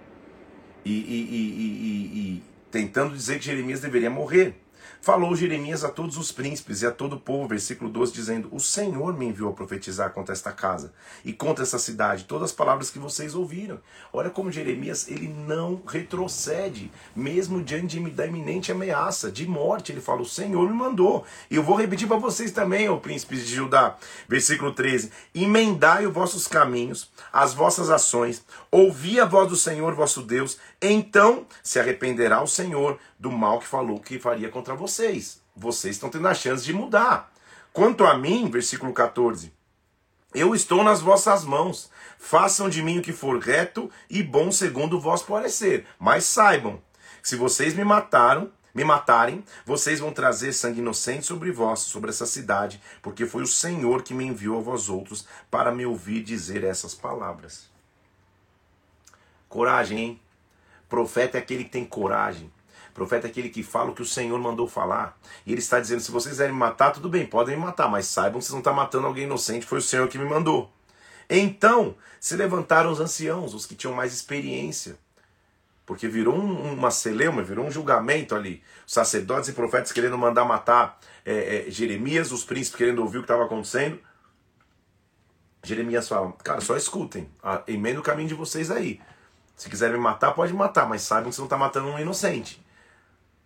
e, 0.84 0.92
e, 0.92 0.94
e, 0.94 2.42
e 2.42 2.55
tentando 2.76 3.16
dizer 3.16 3.40
que 3.40 3.46
Jeremias 3.46 3.80
deveria 3.80 4.10
morrer. 4.10 4.54
Falou 5.06 5.36
Jeremias 5.36 5.84
a 5.84 5.90
todos 5.90 6.18
os 6.18 6.32
príncipes 6.32 6.82
e 6.82 6.88
a 6.88 6.92
todo 6.92 7.16
o 7.16 7.20
povo, 7.20 7.48
versículo 7.48 7.92
12, 7.92 8.12
dizendo: 8.12 8.50
O 8.52 8.60
Senhor 8.60 9.16
me 9.16 9.28
enviou 9.28 9.52
a 9.52 9.54
profetizar 9.54 10.10
contra 10.10 10.34
esta 10.34 10.52
casa 10.52 10.92
e 11.24 11.32
contra 11.32 11.64
essa 11.64 11.78
cidade, 11.78 12.24
todas 12.24 12.50
as 12.50 12.52
palavras 12.52 12.90
que 12.90 12.98
vocês 12.98 13.36
ouviram. 13.36 13.80
Olha 14.12 14.32
como 14.32 14.52
Jeremias 14.52 15.08
ele 15.08 15.28
não 15.28 15.80
retrocede, 15.86 16.92
mesmo 17.16 17.64
diante 17.64 18.00
da 18.10 18.26
iminente 18.26 18.72
ameaça 18.72 19.32
de 19.32 19.48
morte. 19.48 19.92
Ele 19.92 20.02
fala: 20.02 20.22
O 20.22 20.26
Senhor 20.26 20.68
me 20.68 20.76
mandou. 20.76 21.24
E 21.52 21.56
eu 21.56 21.62
vou 21.62 21.76
repetir 21.76 22.08
para 22.08 22.18
vocês 22.18 22.50
também, 22.52 22.90
ó 22.90 22.98
príncipes 22.98 23.46
de 23.46 23.54
Judá, 23.54 23.96
versículo 24.28 24.74
13: 24.74 25.12
Emendai 25.36 26.08
os 26.08 26.14
vossos 26.14 26.48
caminhos, 26.48 27.12
as 27.32 27.54
vossas 27.54 27.92
ações, 27.92 28.44
ouvi 28.72 29.20
a 29.20 29.26
voz 29.26 29.50
do 29.50 29.56
Senhor 29.56 29.94
vosso 29.94 30.24
Deus, 30.24 30.58
então 30.92 31.46
se 31.64 31.80
arrependerá 31.80 32.42
o 32.42 32.48
Senhor 32.48 33.00
do 33.20 33.32
mal 33.32 33.60
que 33.60 33.68
falou 33.68 34.00
que 34.00 34.20
faria 34.20 34.50
contra 34.50 34.76
vocês. 34.76 35.42
Vocês 35.56 35.96
estão 35.96 36.10
tendo 36.10 36.28
a 36.28 36.34
chance 36.34 36.64
de 36.64 36.74
mudar. 36.74 37.32
Quanto 37.72 38.06
a 38.06 38.18
mim, 38.18 38.50
versículo 38.50 38.94
14, 38.94 39.54
eu 40.34 40.54
estou 40.54 40.84
nas 40.84 41.02
vossas 41.02 41.46
mãos. 41.46 41.90
Façam 42.20 42.70
de 42.70 42.82
mim 42.82 43.00
o 43.00 43.02
que 43.02 43.14
for 43.14 43.40
reto 43.40 43.90
e 44.10 44.22
bom 44.22 44.52
segundo 44.52 44.98
o 44.98 45.00
vosso 45.00 45.26
parecer. 45.26 45.86
Mas 45.98 46.26
saibam, 46.26 46.82
se 47.24 47.36
vocês 47.36 47.74
me 47.74 47.84
mataram, 47.84 48.52
me 48.74 48.84
matarem, 48.84 49.44
vocês 49.66 50.02
vão 50.02 50.12
trazer 50.12 50.52
sangue 50.52 50.80
inocente 50.80 51.26
sobre 51.26 51.52
vós, 51.52 51.80
sobre 51.80 52.10
essa 52.10 52.26
cidade, 52.26 52.82
porque 53.02 53.26
foi 53.26 53.44
o 53.44 53.48
Senhor 53.48 54.04
que 54.04 54.14
me 54.14 54.26
enviou 54.26 54.60
a 54.60 54.62
vós 54.62 54.90
outros 54.90 55.26
para 55.50 55.72
me 55.72 55.86
ouvir 55.86 56.22
dizer 56.22 56.66
essas 56.66 56.94
palavras. 56.94 57.70
Coragem, 59.48 59.98
hein? 59.98 60.22
Profeta 60.88 61.38
é 61.38 61.42
aquele 61.42 61.64
que 61.64 61.72
tem 61.72 61.86
coragem. 61.86 62.52
Profeta 62.94 63.28
é 63.28 63.30
aquele 63.30 63.50
que 63.50 63.62
fala 63.62 63.92
o 63.92 63.94
que 63.94 64.02
o 64.02 64.06
Senhor 64.06 64.40
mandou 64.40 64.68
falar. 64.68 65.20
E 65.46 65.52
ele 65.52 65.60
está 65.60 65.80
dizendo: 65.80 66.00
se 66.00 66.12
vocês 66.12 66.34
quiserem 66.34 66.54
me 66.54 66.60
matar, 66.60 66.92
tudo 66.92 67.10
bem, 67.10 67.26
podem 67.26 67.58
me 67.58 67.62
matar, 67.62 67.90
mas 67.90 68.06
saibam 68.06 68.40
que 68.40 68.46
vocês 68.46 68.54
não 68.54 68.60
estão 68.60 68.74
matando 68.74 69.06
alguém 69.06 69.26
inocente, 69.26 69.66
foi 69.66 69.80
o 69.80 69.82
Senhor 69.82 70.08
que 70.08 70.18
me 70.18 70.26
mandou. 70.26 70.72
Então 71.30 71.96
se 72.20 72.36
levantaram 72.36 72.92
os 72.92 73.00
anciãos, 73.00 73.54
os 73.54 73.66
que 73.66 73.76
tinham 73.76 73.94
mais 73.94 74.14
experiência. 74.14 74.98
Porque 75.86 76.08
virou 76.08 76.36
um, 76.36 76.74
uma 76.74 76.90
celeuma, 76.90 77.44
virou 77.44 77.66
um 77.66 77.72
julgamento 77.72 78.34
ali. 78.34 78.64
Os 78.88 78.94
sacerdotes 78.94 79.50
e 79.50 79.54
profetas 79.54 79.92
querendo 79.92 80.18
mandar 80.18 80.46
matar 80.46 81.00
é, 81.24 81.68
é, 81.68 81.72
Jeremias, 81.72 82.32
os 82.32 82.44
príncipes 82.44 82.78
querendo 82.78 83.00
ouvir 83.00 83.18
o 83.18 83.22
que 83.22 83.26
estava 83.26 83.46
acontecendo. 83.46 84.00
Jeremias 85.64 86.08
fala: 86.08 86.32
Cara, 86.44 86.62
só 86.62 86.76
escutem, 86.78 87.30
emenda 87.68 88.00
o 88.00 88.04
caminho 88.04 88.30
de 88.30 88.36
vocês 88.36 88.72
aí. 88.72 89.00
Se 89.56 89.70
quiserem 89.70 89.96
me 89.96 90.02
matar, 90.02 90.34
pode 90.34 90.54
matar, 90.54 90.88
mas 90.88 91.02
saibam 91.02 91.30
que 91.30 91.36
você 91.36 91.42
não 91.42 91.46
está 91.46 91.58
matando 91.58 91.88
um 91.88 92.00
inocente. 92.00 92.64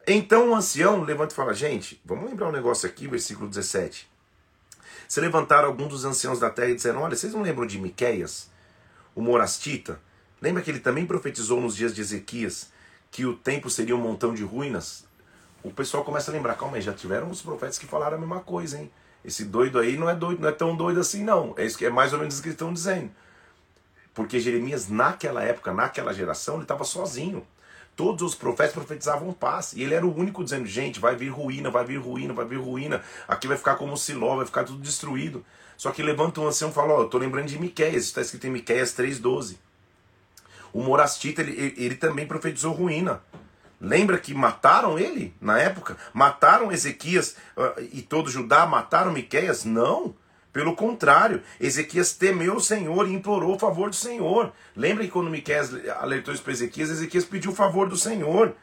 Então 0.08 0.50
o 0.50 0.56
ancião 0.56 1.04
levanta 1.04 1.34
e 1.34 1.36
fala: 1.36 1.54
Gente, 1.54 2.02
vamos 2.04 2.30
lembrar 2.30 2.50
um 2.50 2.52
negócio 2.52 2.90
aqui, 2.90 3.08
versículo 3.08 3.48
17. 3.48 4.10
Se 5.08 5.20
levantaram 5.22 5.68
alguns 5.68 5.90
dos 5.90 6.06
anciãos 6.06 6.40
da 6.40 6.50
terra 6.50 6.70
e 6.70 6.76
disseram: 6.76 7.02
Olha, 7.02 7.16
vocês 7.16 7.34
não 7.34 7.42
lembram 7.42 7.66
de 7.66 7.80
Miqueias, 7.80 8.50
o 9.14 9.22
Morastita? 9.22 10.00
Lembra 10.42 10.62
que 10.62 10.72
ele 10.72 10.80
também 10.80 11.06
profetizou 11.06 11.62
nos 11.62 11.76
dias 11.76 11.94
de 11.94 12.02
Ezequias 12.02 12.72
que 13.12 13.26
o 13.26 13.36
templo 13.36 13.70
seria 13.70 13.96
um 13.96 14.00
montão 14.00 14.34
de 14.34 14.44
ruínas? 14.44 15.06
O 15.62 15.72
pessoal 15.72 16.04
começa 16.04 16.32
a 16.32 16.34
lembrar: 16.34 16.56
Calma 16.56 16.78
aí, 16.78 16.82
já 16.82 16.94
tiveram 16.94 17.30
os 17.30 17.42
profetas 17.42 17.78
que 17.78 17.86
falaram 17.86 18.18
a 18.18 18.20
mesma 18.20 18.40
coisa, 18.40 18.80
hein? 18.80 18.92
Esse 19.24 19.46
doido 19.46 19.78
aí 19.78 19.98
não 19.98 20.10
é 20.10 20.16
doido, 20.16 20.42
não 20.42 20.50
é 20.50 20.52
tão 20.52 20.76
doido 20.76 21.00
assim, 21.00 21.24
não. 21.24 21.54
É, 21.58 21.66
isso 21.66 21.78
que 21.78 21.86
é 21.86 21.90
mais 21.90 22.14
ou 22.14 22.20
menos 22.20 22.34
isso 22.34 22.42
que 22.42 22.50
eles 22.50 22.56
estão 22.56 22.74
dizendo. 22.74 23.12
Porque 24.14 24.40
Jeremias, 24.40 24.90
naquela 24.90 25.44
época, 25.44 25.74
naquela 25.74 26.14
geração, 26.14 26.56
ele 26.56 26.64
estava 26.64 26.84
sozinho. 26.84 27.46
Todos 27.96 28.22
os 28.22 28.36
profetas 28.36 28.74
profetizavam 28.74 29.34
paz. 29.34 29.74
E 29.74 29.84
ele 29.84 29.94
era 29.94 30.06
o 30.06 30.16
único 30.16 30.44
dizendo: 30.44 30.66
gente, 30.66 31.00
vai 31.00 31.16
vir 31.16 31.30
ruína, 31.30 31.70
vai 31.70 31.86
vir 31.86 31.98
ruína, 31.98 32.34
vai 32.34 32.46
vir 32.46 32.60
ruína. 32.60 33.04
Aqui 33.28 33.48
vai 33.48 33.58
ficar 33.58 33.76
como 33.76 33.98
Siló, 33.98 34.38
vai 34.38 34.46
ficar 34.46 34.64
tudo 34.64 34.80
destruído. 34.80 35.46
Só 35.76 35.92
que 35.92 36.04
levanta 36.04 36.42
um 36.42 36.48
ancião 36.48 36.70
e 36.70 36.74
fala: 36.74 36.94
Ó, 36.94 36.98
oh, 36.98 37.02
eu 37.04 37.10
tô 37.10 37.18
lembrando 37.18 37.48
de 37.48 37.60
Miquéias, 37.60 38.06
está 38.06 38.22
escrito 38.22 38.48
em 38.48 38.52
Miquéias 38.52 38.94
3,12. 38.94 39.58
O 40.72 40.82
Morastita, 40.82 41.42
ele, 41.42 41.74
ele 41.78 41.96
também 41.96 42.28
profetizou 42.28 42.74
ruína. 42.74 43.22
Lembra 43.82 44.18
que 44.18 44.34
mataram 44.34 45.00
ele 45.00 45.34
na 45.40 45.58
época? 45.58 45.96
Mataram 46.14 46.72
Ezequias 46.72 47.38
uh, 47.56 47.82
e 47.94 48.02
todo 48.02 48.30
Judá? 48.30 48.66
Mataram 48.66 49.12
Miqueias? 49.12 49.64
Não. 49.64 50.14
Pelo 50.52 50.76
contrário, 50.76 51.44
Ezequias 51.60 52.14
temeu 52.14 52.56
o 52.56 52.62
Senhor 52.62 53.08
e 53.08 53.14
implorou 53.14 53.56
o 53.56 53.60
favor 53.60 53.90
do 53.90 53.96
Senhor. 53.96 54.52
Lembra 54.76 55.04
que 55.04 55.12
quando 55.12 55.30
Miqueias 55.30 55.72
alertou 56.00 56.34
isso 56.34 56.42
para 56.42 56.54
Ezequias, 56.54 56.90
Ezequias 56.90 57.26
pediu 57.26 57.52
o 57.52 57.56
favor 57.56 57.88
do 57.88 57.96
Senhor. 57.96 58.56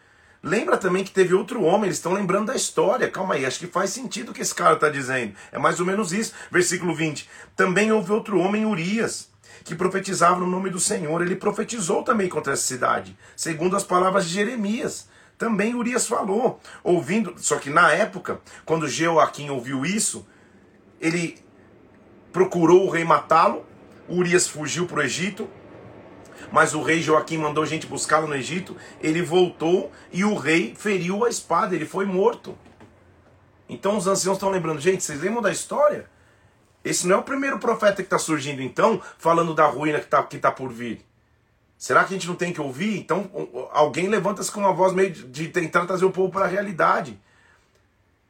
Lembra 0.42 0.76
também 0.76 1.04
que 1.04 1.10
teve 1.10 1.32
outro 1.32 1.62
homem, 1.62 1.84
eles 1.84 1.96
estão 1.96 2.12
lembrando 2.12 2.46
da 2.46 2.56
história. 2.56 3.08
Calma 3.08 3.34
aí, 3.34 3.46
acho 3.46 3.60
que 3.60 3.66
faz 3.66 3.90
sentido 3.90 4.30
o 4.30 4.32
que 4.32 4.42
esse 4.42 4.54
cara 4.54 4.74
está 4.74 4.88
dizendo. 4.88 5.34
É 5.52 5.58
mais 5.58 5.78
ou 5.78 5.86
menos 5.86 6.12
isso. 6.12 6.32
Versículo 6.50 6.94
20. 6.94 7.28
Também 7.54 7.92
houve 7.92 8.12
outro 8.12 8.38
homem, 8.38 8.66
Urias, 8.66 9.30
que 9.64 9.74
profetizava 9.74 10.40
no 10.40 10.46
nome 10.46 10.70
do 10.70 10.80
Senhor. 10.80 11.22
Ele 11.22 11.36
profetizou 11.36 12.02
também 12.02 12.28
contra 12.28 12.52
essa 12.52 12.62
cidade, 12.62 13.16
segundo 13.36 13.76
as 13.76 13.84
palavras 13.84 14.26
de 14.26 14.34
Jeremias. 14.34 15.08
Também 15.38 15.74
Urias 15.74 16.06
falou, 16.06 16.60
ouvindo. 16.82 17.34
Só 17.38 17.58
que 17.58 17.70
na 17.70 17.92
época, 17.92 18.40
quando 18.64 18.88
Jeoaquim 18.88 19.50
ouviu 19.50 19.84
isso, 19.84 20.26
ele 21.00 21.38
procurou 22.36 22.86
o 22.86 22.90
rei 22.90 23.02
matá-lo. 23.02 23.64
Urias 24.06 24.46
fugiu 24.46 24.86
para 24.86 24.98
o 24.98 25.02
Egito. 25.02 25.48
Mas 26.52 26.74
o 26.74 26.82
rei 26.82 27.00
Joaquim 27.00 27.38
mandou 27.38 27.64
gente 27.64 27.86
buscá-lo 27.86 28.26
no 28.26 28.34
Egito. 28.34 28.76
Ele 29.00 29.22
voltou 29.22 29.90
e 30.12 30.22
o 30.22 30.34
rei 30.34 30.74
feriu 30.76 31.24
a 31.24 31.30
espada. 31.30 31.74
Ele 31.74 31.86
foi 31.86 32.04
morto. 32.04 32.54
Então 33.66 33.96
os 33.96 34.06
anciãos 34.06 34.36
estão 34.36 34.50
lembrando, 34.50 34.78
gente, 34.82 35.02
vocês 35.02 35.18
lembram 35.18 35.40
da 35.40 35.50
história? 35.50 36.10
Esse 36.84 37.06
não 37.06 37.16
é 37.16 37.18
o 37.20 37.22
primeiro 37.22 37.58
profeta 37.58 37.96
que 37.96 38.02
está 38.02 38.18
surgindo, 38.18 38.60
então, 38.60 39.00
falando 39.16 39.54
da 39.54 39.64
ruína 39.64 39.98
que 39.98 40.04
está 40.04 40.22
que 40.22 40.38
tá 40.38 40.52
por 40.52 40.70
vir. 40.70 41.00
Será 41.78 42.04
que 42.04 42.12
a 42.14 42.18
gente 42.18 42.28
não 42.28 42.36
tem 42.36 42.52
que 42.52 42.60
ouvir? 42.60 42.98
Então, 42.98 43.30
alguém 43.72 44.08
levanta-se 44.08 44.52
com 44.52 44.60
uma 44.60 44.74
voz 44.74 44.92
meio 44.92 45.10
de 45.10 45.48
tentar 45.48 45.86
trazer 45.86 46.04
o 46.04 46.12
povo 46.12 46.30
para 46.30 46.44
a 46.44 46.48
realidade. 46.48 47.18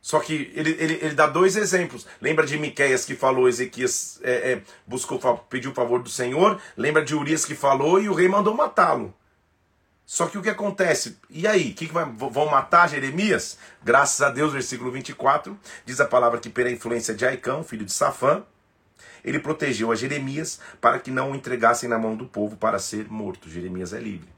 Só 0.07 0.21
que 0.21 0.53
ele, 0.55 0.71
ele, 0.79 0.99
ele 1.03 1.15
dá 1.17 1.27
dois 1.27 1.57
exemplos. 1.57 2.07
Lembra 2.21 2.47
de 2.47 2.57
Miqueias 2.57 3.05
que 3.05 3.17
falou, 3.17 3.49
Ezequias 3.49 4.21
é, 4.23 4.53
é, 4.53 4.63
buscou, 4.87 5.19
pediu 5.51 5.73
o 5.73 5.75
favor 5.75 6.01
do 6.01 6.09
Senhor. 6.09 6.61
Lembra 6.77 7.05
de 7.05 7.13
Urias 7.13 7.45
que 7.45 7.57
falou 7.57 8.01
e 8.01 8.09
o 8.09 8.15
rei 8.15 8.29
mandou 8.29 8.55
matá-lo. 8.55 9.13
Só 10.05 10.29
que 10.29 10.39
o 10.39 10.43
que 10.43 10.49
acontece? 10.49 11.19
E 11.29 11.45
aí? 11.45 11.73
Que 11.73 11.89
que 11.89 11.93
vai, 11.93 12.05
vão 12.05 12.47
matar 12.47 12.89
Jeremias? 12.89 13.59
Graças 13.83 14.23
a 14.23 14.31
Deus, 14.31 14.53
versículo 14.53 14.93
24, 14.93 15.59
diz 15.85 16.01
a 16.01 16.07
palavra 16.07 16.39
que 16.39 16.51
pela 16.51 16.71
influência 16.71 17.13
de 17.13 17.27
Aicão, 17.27 17.65
filho 17.65 17.85
de 17.85 17.93
Safã, 17.93 18.45
ele 19.25 19.41
protegeu 19.41 19.91
a 19.91 19.97
Jeremias 19.97 20.61
para 20.81 21.01
que 21.01 21.11
não 21.11 21.33
o 21.33 21.35
entregassem 21.35 21.89
na 21.89 21.99
mão 21.99 22.15
do 22.15 22.27
povo 22.27 22.57
para 22.57 22.79
ser 22.79 23.11
morto. 23.11 23.51
Jeremias 23.51 23.93
é 23.93 23.99
livre. 23.99 24.36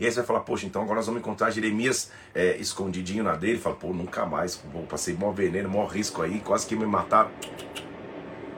E 0.00 0.06
aí 0.06 0.10
você 0.10 0.16
vai 0.16 0.26
falar, 0.26 0.40
poxa, 0.40 0.64
então 0.64 0.80
agora 0.80 0.96
nós 0.96 1.06
vamos 1.06 1.20
encontrar 1.20 1.50
Jeremias 1.50 2.10
é, 2.34 2.56
escondidinho 2.56 3.22
na 3.22 3.36
dele. 3.36 3.58
Fala, 3.58 3.76
pô, 3.76 3.92
nunca 3.92 4.24
mais. 4.24 4.56
Pô, 4.56 4.80
passei 4.80 5.14
maior 5.14 5.32
veneno, 5.32 5.68
maior 5.68 5.88
risco 5.88 6.22
aí, 6.22 6.40
quase 6.40 6.66
que 6.66 6.74
me 6.74 6.86
mataram. 6.86 7.30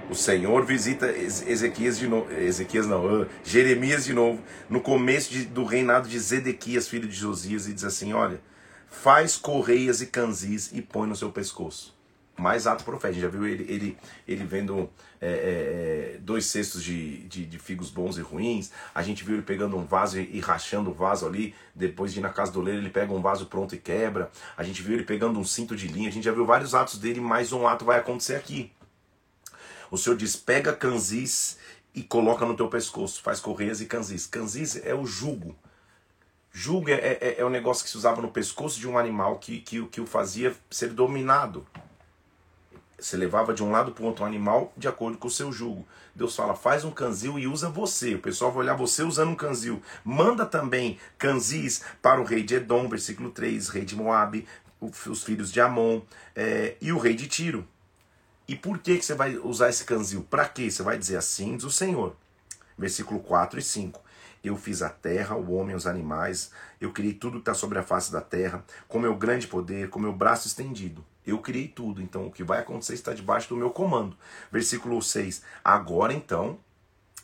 O 0.08 0.14
Senhor 0.14 0.64
visita 0.64 1.06
Ezequias 1.10 1.98
de 1.98 2.06
novo, 2.06 2.30
Ezequias 2.32 2.86
não, 2.86 3.26
Jeremias 3.42 4.04
de 4.04 4.12
novo, 4.12 4.40
no 4.68 4.80
começo 4.80 5.32
de, 5.32 5.44
do 5.44 5.64
reinado 5.64 6.08
de 6.08 6.18
Zedequias, 6.18 6.86
filho 6.86 7.08
de 7.08 7.16
Josias, 7.16 7.66
e 7.66 7.72
diz 7.72 7.82
assim: 7.82 8.12
Olha, 8.12 8.40
faz 8.88 9.36
correias 9.36 10.00
e 10.00 10.06
canzis 10.06 10.70
e 10.72 10.80
põe 10.80 11.08
no 11.08 11.16
seu 11.16 11.32
pescoço 11.32 12.01
mais 12.42 12.66
ato 12.66 12.84
profético. 12.84 13.22
Já 13.22 13.28
viu 13.28 13.46
ele, 13.46 13.64
ele, 13.72 13.98
ele 14.26 14.44
vendo 14.44 14.90
é, 15.20 15.28
é, 15.28 16.14
é, 16.14 16.18
dois 16.18 16.46
cestos 16.46 16.82
de, 16.82 17.18
de, 17.28 17.46
de, 17.46 17.58
figos 17.58 17.88
bons 17.90 18.18
e 18.18 18.20
ruins. 18.20 18.72
A 18.92 19.02
gente 19.02 19.24
viu 19.24 19.36
ele 19.36 19.42
pegando 19.42 19.76
um 19.76 19.84
vaso 19.84 20.20
e, 20.20 20.40
rachando 20.40 20.90
o 20.90 20.92
vaso 20.92 21.24
ali. 21.24 21.54
Depois 21.74 22.12
de 22.12 22.18
ir 22.18 22.22
na 22.22 22.30
casa 22.30 22.50
do 22.50 22.60
leiro, 22.60 22.80
ele 22.80 22.90
pega 22.90 23.12
um 23.12 23.22
vaso 23.22 23.46
pronto 23.46 23.74
e 23.74 23.78
quebra. 23.78 24.30
A 24.56 24.64
gente 24.64 24.82
viu 24.82 24.94
ele 24.94 25.04
pegando 25.04 25.38
um 25.38 25.44
cinto 25.44 25.76
de 25.76 25.86
linha. 25.86 26.08
A 26.08 26.12
gente 26.12 26.24
já 26.24 26.32
viu 26.32 26.44
vários 26.44 26.74
atos 26.74 26.98
dele, 26.98 27.20
mais 27.20 27.52
um 27.52 27.66
ato 27.66 27.84
vai 27.84 27.98
acontecer 27.98 28.34
aqui. 28.34 28.72
O 29.90 29.96
Senhor 29.96 30.16
diz: 30.16 30.34
pega 30.34 30.72
canzis 30.72 31.56
e 31.94 32.02
coloca 32.02 32.44
no 32.44 32.56
teu 32.56 32.68
pescoço. 32.68 33.22
Faz 33.22 33.38
correias 33.38 33.80
e 33.80 33.86
canzis. 33.86 34.26
Canzis 34.26 34.76
é 34.84 34.94
o 34.94 35.06
jugo. 35.06 35.54
Jugo 36.52 36.90
é, 36.90 36.94
é, 36.94 37.36
é 37.38 37.44
o 37.44 37.48
negócio 37.48 37.82
que 37.82 37.90
se 37.90 37.96
usava 37.96 38.20
no 38.20 38.28
pescoço 38.28 38.78
de 38.78 38.86
um 38.86 38.98
animal 38.98 39.38
que, 39.38 39.60
que, 39.60 39.86
que 39.86 40.00
o 40.00 40.06
fazia 40.06 40.54
ser 40.70 40.90
dominado. 40.90 41.66
Você 43.02 43.16
levava 43.16 43.52
de 43.52 43.64
um 43.64 43.72
lado 43.72 43.90
para 43.90 44.04
o 44.04 44.06
outro 44.06 44.24
animal 44.24 44.72
de 44.76 44.86
acordo 44.86 45.18
com 45.18 45.26
o 45.26 45.30
seu 45.30 45.50
jugo. 45.50 45.84
Deus 46.14 46.36
fala, 46.36 46.54
faz 46.54 46.84
um 46.84 46.90
canzil 46.92 47.36
e 47.36 47.48
usa 47.48 47.68
você. 47.68 48.14
O 48.14 48.20
pessoal 48.20 48.52
vai 48.52 48.62
olhar 48.62 48.76
você 48.76 49.02
usando 49.02 49.30
um 49.30 49.34
canzil. 49.34 49.82
Manda 50.04 50.46
também 50.46 51.00
canzis 51.18 51.82
para 52.00 52.20
o 52.20 52.24
rei 52.24 52.44
de 52.44 52.54
Edom, 52.54 52.88
versículo 52.88 53.30
3, 53.30 53.70
rei 53.70 53.84
de 53.84 53.96
Moabe, 53.96 54.46
os 54.80 55.24
filhos 55.24 55.50
de 55.50 55.60
Amon 55.60 56.00
é, 56.36 56.76
e 56.80 56.92
o 56.92 56.98
rei 56.98 57.14
de 57.14 57.26
Tiro. 57.26 57.66
E 58.46 58.54
por 58.54 58.78
que, 58.78 58.96
que 58.96 59.04
você 59.04 59.14
vai 59.14 59.36
usar 59.36 59.68
esse 59.68 59.84
canzil? 59.84 60.24
Para 60.30 60.48
quê? 60.48 60.70
Você 60.70 60.84
vai 60.84 60.96
dizer 60.96 61.16
assim, 61.16 61.56
diz 61.56 61.64
o 61.64 61.72
Senhor. 61.72 62.14
Versículo 62.78 63.18
4 63.18 63.58
e 63.58 63.62
5. 63.62 64.00
Eu 64.44 64.56
fiz 64.56 64.80
a 64.80 64.88
terra, 64.88 65.34
o 65.34 65.54
homem, 65.54 65.74
os 65.74 65.88
animais, 65.88 66.52
eu 66.80 66.92
criei 66.92 67.14
tudo 67.14 67.34
que 67.34 67.40
está 67.40 67.54
sobre 67.54 67.80
a 67.80 67.82
face 67.82 68.12
da 68.12 68.20
terra, 68.20 68.64
com 68.86 69.00
meu 69.00 69.16
grande 69.16 69.48
poder, 69.48 69.88
com 69.88 69.98
meu 69.98 70.12
braço 70.12 70.46
estendido. 70.46 71.04
Eu 71.26 71.38
criei 71.38 71.68
tudo, 71.68 72.02
então 72.02 72.26
o 72.26 72.32
que 72.32 72.42
vai 72.42 72.60
acontecer 72.60 72.94
está 72.94 73.12
debaixo 73.12 73.48
do 73.48 73.56
meu 73.56 73.70
comando. 73.70 74.16
Versículo 74.50 75.00
6. 75.00 75.42
Agora 75.64 76.12
então 76.12 76.58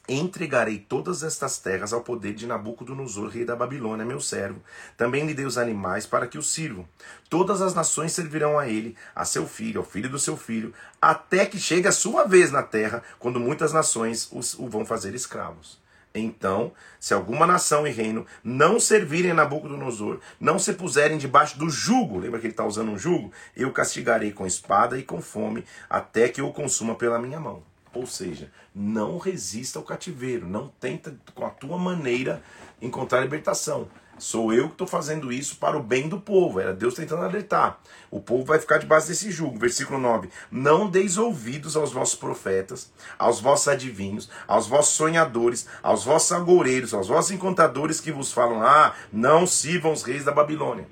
entregarei 0.09 0.79
todas 0.79 1.23
estas 1.23 1.59
terras 1.59 1.93
ao 1.93 2.01
poder 2.01 2.33
de 2.33 2.47
Nabucodonosor, 2.47 3.29
rei 3.29 3.45
da 3.45 3.55
Babilônia, 3.55 4.07
meu 4.07 4.21
servo. 4.21 4.63
Também 4.97 5.27
lhe 5.27 5.35
dei 5.35 5.45
os 5.45 5.59
animais 5.59 6.07
para 6.07 6.27
que 6.27 6.39
o 6.39 6.43
sirvam. 6.43 6.89
Todas 7.29 7.61
as 7.61 7.75
nações 7.75 8.13
servirão 8.13 8.59
a 8.59 8.67
ele, 8.67 8.97
a 9.15 9.27
seu 9.27 9.47
filho, 9.47 9.81
ao 9.81 9.87
filho 9.87 10.09
do 10.09 10.19
seu 10.19 10.37
filho, 10.37 10.73
até 11.01 11.45
que 11.45 11.61
chegue 11.61 11.87
a 11.87 11.93
sua 11.93 12.25
vez 12.25 12.51
na 12.51 12.63
terra, 12.63 13.03
quando 13.19 13.39
muitas 13.39 13.73
nações 13.73 14.29
os, 14.33 14.55
o 14.55 14.67
vão 14.69 14.87
fazer 14.87 15.15
escravos. 15.15 15.79
Então, 16.19 16.73
se 16.99 17.15
alguma 17.15 17.47
nação 17.47 17.87
e 17.87 17.91
reino 17.91 18.27
não 18.43 18.81
servirem 18.81 19.31
a 19.31 19.35
Nabucodonosor, 19.35 20.21
não 20.41 20.59
se 20.59 20.73
puserem 20.73 21.19
debaixo 21.19 21.59
do 21.59 21.71
jugo, 21.71 22.19
lembra 22.19 22.41
que 22.41 22.47
ele 22.47 22.53
está 22.53 22.65
usando 22.65 22.91
um 22.91 22.99
jugo? 22.99 23.33
Eu 23.57 23.73
castigarei 23.73 24.33
com 24.33 24.47
espada 24.47 24.99
e 24.99 25.03
com 25.03 25.21
fome, 25.21 25.65
até 25.89 26.29
que 26.29 26.41
eu 26.41 26.49
o 26.49 26.53
consuma 26.53 26.95
pela 26.95 27.19
minha 27.19 27.41
mão. 27.41 27.63
Ou 27.95 28.07
seja, 28.07 28.51
não 28.75 29.19
resista 29.19 29.79
ao 29.79 29.85
cativeiro, 29.85 30.47
não 30.47 30.69
tenta 30.81 31.17
com 31.35 31.45
a 31.45 31.51
tua 31.51 31.79
maneira 31.79 32.43
encontrar 32.81 33.21
libertação. 33.21 33.89
Sou 34.19 34.53
eu 34.53 34.67
que 34.67 34.75
estou 34.75 34.87
fazendo 34.87 35.33
isso 35.33 35.57
para 35.57 35.77
o 35.77 35.83
bem 35.83 36.09
do 36.09 36.21
povo. 36.21 36.59
Era 36.59 36.75
Deus 36.75 36.95
tentando 36.95 37.23
alertar. 37.23 37.79
O 38.11 38.21
povo 38.21 38.45
vai 38.45 38.59
ficar 38.59 38.79
debaixo 38.79 39.07
desse 39.07 39.31
jugo. 39.31 39.59
Versículo 39.59 39.99
9: 39.99 40.29
Não 40.51 40.91
deis 40.91 41.17
ouvidos 41.17 41.77
aos 41.77 41.93
vossos 41.93 42.17
profetas, 42.17 42.91
aos 43.19 43.41
vossos 43.41 43.69
adivinhos, 43.69 44.29
aos 44.47 44.67
vossos 44.67 44.95
sonhadores, 44.95 45.69
aos 45.83 46.05
vossos 46.05 46.33
agoureiros, 46.33 46.93
aos 46.93 47.09
vossos 47.09 47.31
encontadores 47.31 48.01
que 48.01 48.11
vos 48.11 48.33
falam: 48.33 48.63
Ah, 48.63 48.93
não 49.13 49.47
sirvam 49.47 49.93
os 49.93 50.03
reis 50.03 50.25
da 50.25 50.33
Babilônia. 50.33 50.87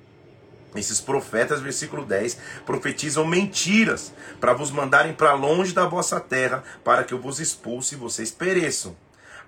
Esses 0.75 1.01
profetas, 1.01 1.61
versículo 1.61 2.05
10, 2.05 2.39
profetizam 2.67 3.27
mentiras 3.27 4.13
para 4.41 4.53
vos 4.53 4.71
mandarem 4.71 5.15
para 5.15 5.33
longe 5.33 5.73
da 5.73 5.87
vossa 5.87 6.21
terra, 6.21 6.63
para 6.85 7.03
que 7.03 7.15
eu 7.15 7.21
vos 7.21 7.41
expulse 7.41 7.95
e 7.95 7.99
vocês 7.99 8.31
pereçam. 8.31 8.95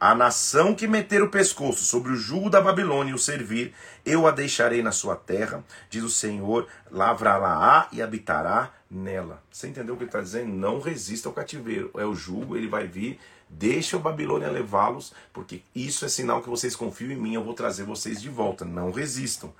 A 0.01 0.15
nação 0.15 0.77
que 0.77 0.87
meter 0.87 1.23
o 1.23 1.29
pescoço 1.29 1.85
sobre 1.85 2.13
o 2.13 2.17
jugo 2.17 2.49
da 2.49 2.61
Babilônia 2.61 3.11
e 3.11 3.15
o 3.15 3.19
servir, 3.19 3.75
eu 4.07 4.29
a 4.29 4.31
deixarei 4.31 4.81
na 4.81 4.93
sua 4.93 5.17
terra, 5.17 5.65
diz 5.91 6.05
o 6.05 6.09
Senhor, 6.09 6.69
lavrá-la-á 6.89 7.89
e 7.91 8.01
habitará 8.01 8.73
nela. 8.89 9.43
Você 9.51 9.67
entendeu 9.67 9.95
o 9.95 9.97
que 9.97 10.05
ele 10.05 10.09
está 10.09 10.21
dizendo? 10.21 10.55
Não 10.55 10.79
resista 10.79 11.29
ao 11.29 11.35
cativeiro. 11.35 11.91
É 11.97 12.05
o 12.05 12.15
jugo, 12.15 12.57
ele 12.57 12.69
vai 12.69 12.87
vir, 12.87 13.19
deixa 13.49 13.97
o 13.97 14.01
Babilônia 14.01 14.49
levá-los, 14.49 15.13
porque 15.33 15.63
isso 15.75 16.05
é 16.05 16.09
sinal 16.09 16.43
que 16.43 16.49
vocês 16.49 16.77
confiam 16.77 17.11
em 17.11 17.17
mim, 17.17 17.35
eu 17.35 17.43
vou 17.43 17.55
trazer 17.55 17.83
vocês 17.83 18.23
de 18.23 18.29
volta. 18.29 18.65
Não 18.65 18.93
resistam. 18.93 19.53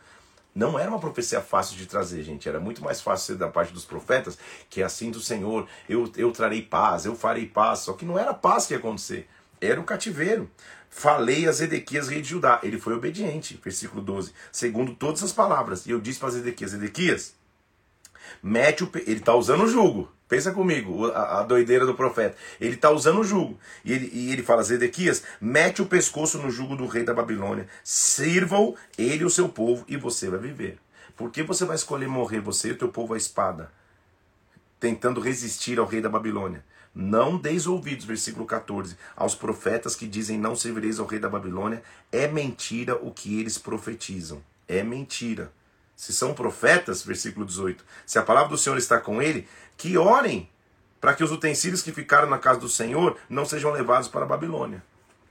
Não 0.55 0.79
era 0.79 0.89
uma 0.89 1.01
profecia 1.01 1.41
fácil 1.41 1.77
de 1.77 1.87
trazer, 1.87 2.23
gente. 2.23 2.49
Era 2.49 2.61
muito 2.61 2.83
mais 2.83 3.01
fácil 3.01 3.27
ser 3.27 3.39
da 3.39 3.49
parte 3.49 3.73
dos 3.73 3.85
profetas, 3.85 4.39
que 4.71 4.83
é 4.83 4.85
assim 4.85 5.11
do 5.11 5.21
Senhor, 5.21 5.67
eu, 5.89 6.09
eu 6.17 6.31
trarei 6.31 6.63
paz, 6.63 7.07
eu 7.07 7.17
farei 7.17 7.47
paz. 7.47 7.81
Só 7.81 7.93
que 7.93 8.05
não 8.05 8.17
era 8.17 8.33
paz 8.33 8.67
que 8.67 8.75
ia 8.75 8.79
acontecer. 8.79 9.29
Era 9.61 9.81
o 9.81 9.85
cativeiro. 9.85 10.51
Falei 10.91 11.47
a 11.47 11.53
Zedequias, 11.53 12.09
rei 12.09 12.23
de 12.23 12.29
Judá. 12.29 12.61
Ele 12.63 12.79
foi 12.79 12.95
obediente, 12.95 13.61
versículo 13.63 14.01
12, 14.01 14.33
segundo 14.51 14.95
todas 14.95 15.23
as 15.23 15.33
palavras. 15.33 15.87
E 15.87 15.91
eu 15.91 16.01
disse 16.01 16.19
para 16.19 16.31
Zedequias: 16.31 16.71
Zedequias, 16.71 17.35
mete 18.43 18.85
o. 18.85 18.91
Ele 18.95 19.21
está 19.21 19.35
usando 19.35 19.65
o 19.65 19.69
jugo. 19.69 20.11
Pensa 20.29 20.53
comigo, 20.53 21.07
a, 21.07 21.41
a 21.41 21.43
doideira 21.43 21.87
do 21.87 21.95
profeta. 21.95 22.37
Ele 22.61 22.75
está 22.75 22.91
usando 22.91 23.21
o 23.21 23.25
jugo. 23.25 23.59
E 23.85 23.93
ele, 23.93 24.11
e 24.13 24.33
ele 24.33 24.43
fala: 24.43 24.63
Zedequias, 24.63 25.23
mete 25.41 25.81
o 25.83 25.87
pescoço 25.87 26.39
no 26.39 26.51
jugo 26.51 26.77
do 26.77 26.87
rei 26.87 27.05
da 27.05 27.15
Babilônia. 27.15 27.67
Sirva-o, 27.83 28.77
ele 28.97 29.23
e 29.23 29.27
o 29.27 29.31
seu 29.31 29.49
povo, 29.49 29.85
e 29.89 29.97
você 29.97 30.29
vai 30.29 30.39
viver. 30.39 30.79
Por 31.17 31.31
que 31.31 31.43
você 31.43 31.65
vai 31.65 31.77
escolher 31.77 32.07
morrer, 32.09 32.41
você 32.41 32.69
e 32.69 32.73
o 32.73 32.79
teu 32.79 32.89
povo, 32.89 33.15
a 33.15 33.17
espada? 33.17 33.73
Tentando 34.79 35.21
resistir 35.21 35.79
ao 35.79 35.87
rei 35.87 36.01
da 36.01 36.09
Babilônia. 36.09 36.65
Não 36.95 37.37
deis 37.39 37.67
ouvidos, 37.67 38.05
versículo 38.05 38.47
14, 38.47 38.97
aos 39.17 39.35
profetas 39.35 39.95
que 39.95 40.07
dizem 40.07 40.39
não 40.39 40.57
servireis 40.57 40.99
ao 40.99 41.07
rei 41.07 41.19
da 41.19 41.29
Babilônia. 41.29 41.83
É 42.11 42.27
mentira 42.27 42.97
o 42.97 43.13
que 43.13 43.39
eles 43.39 43.59
profetizam. 43.59 44.43
é 44.67 44.83
mentira. 44.83 45.51
Se 45.97 46.13
são 46.13 46.33
profetas, 46.35 47.03
versículo 47.03 47.45
18, 47.45 47.85
se 48.07 48.19
a 48.19 48.23
palavra 48.23 48.51
do 48.51 48.59
Senhor 48.59 48.77
está 48.77 49.01
com 49.01 49.21
ele, 49.21 49.49
que 49.77 49.99
orem 49.99 50.49
para 51.01 51.15
que 51.15 51.25
os 51.25 51.33
utensílios 51.33 51.83
que 51.83 51.93
ficaram 51.93 52.29
na 52.29 52.39
casa 52.39 52.61
do 52.61 52.69
Senhor 52.69 53.17
não 53.29 53.45
sejam 53.45 53.73
levados 53.73 54.09
para 54.09 54.25
a 54.25 54.29
Babilônia. 54.29 54.83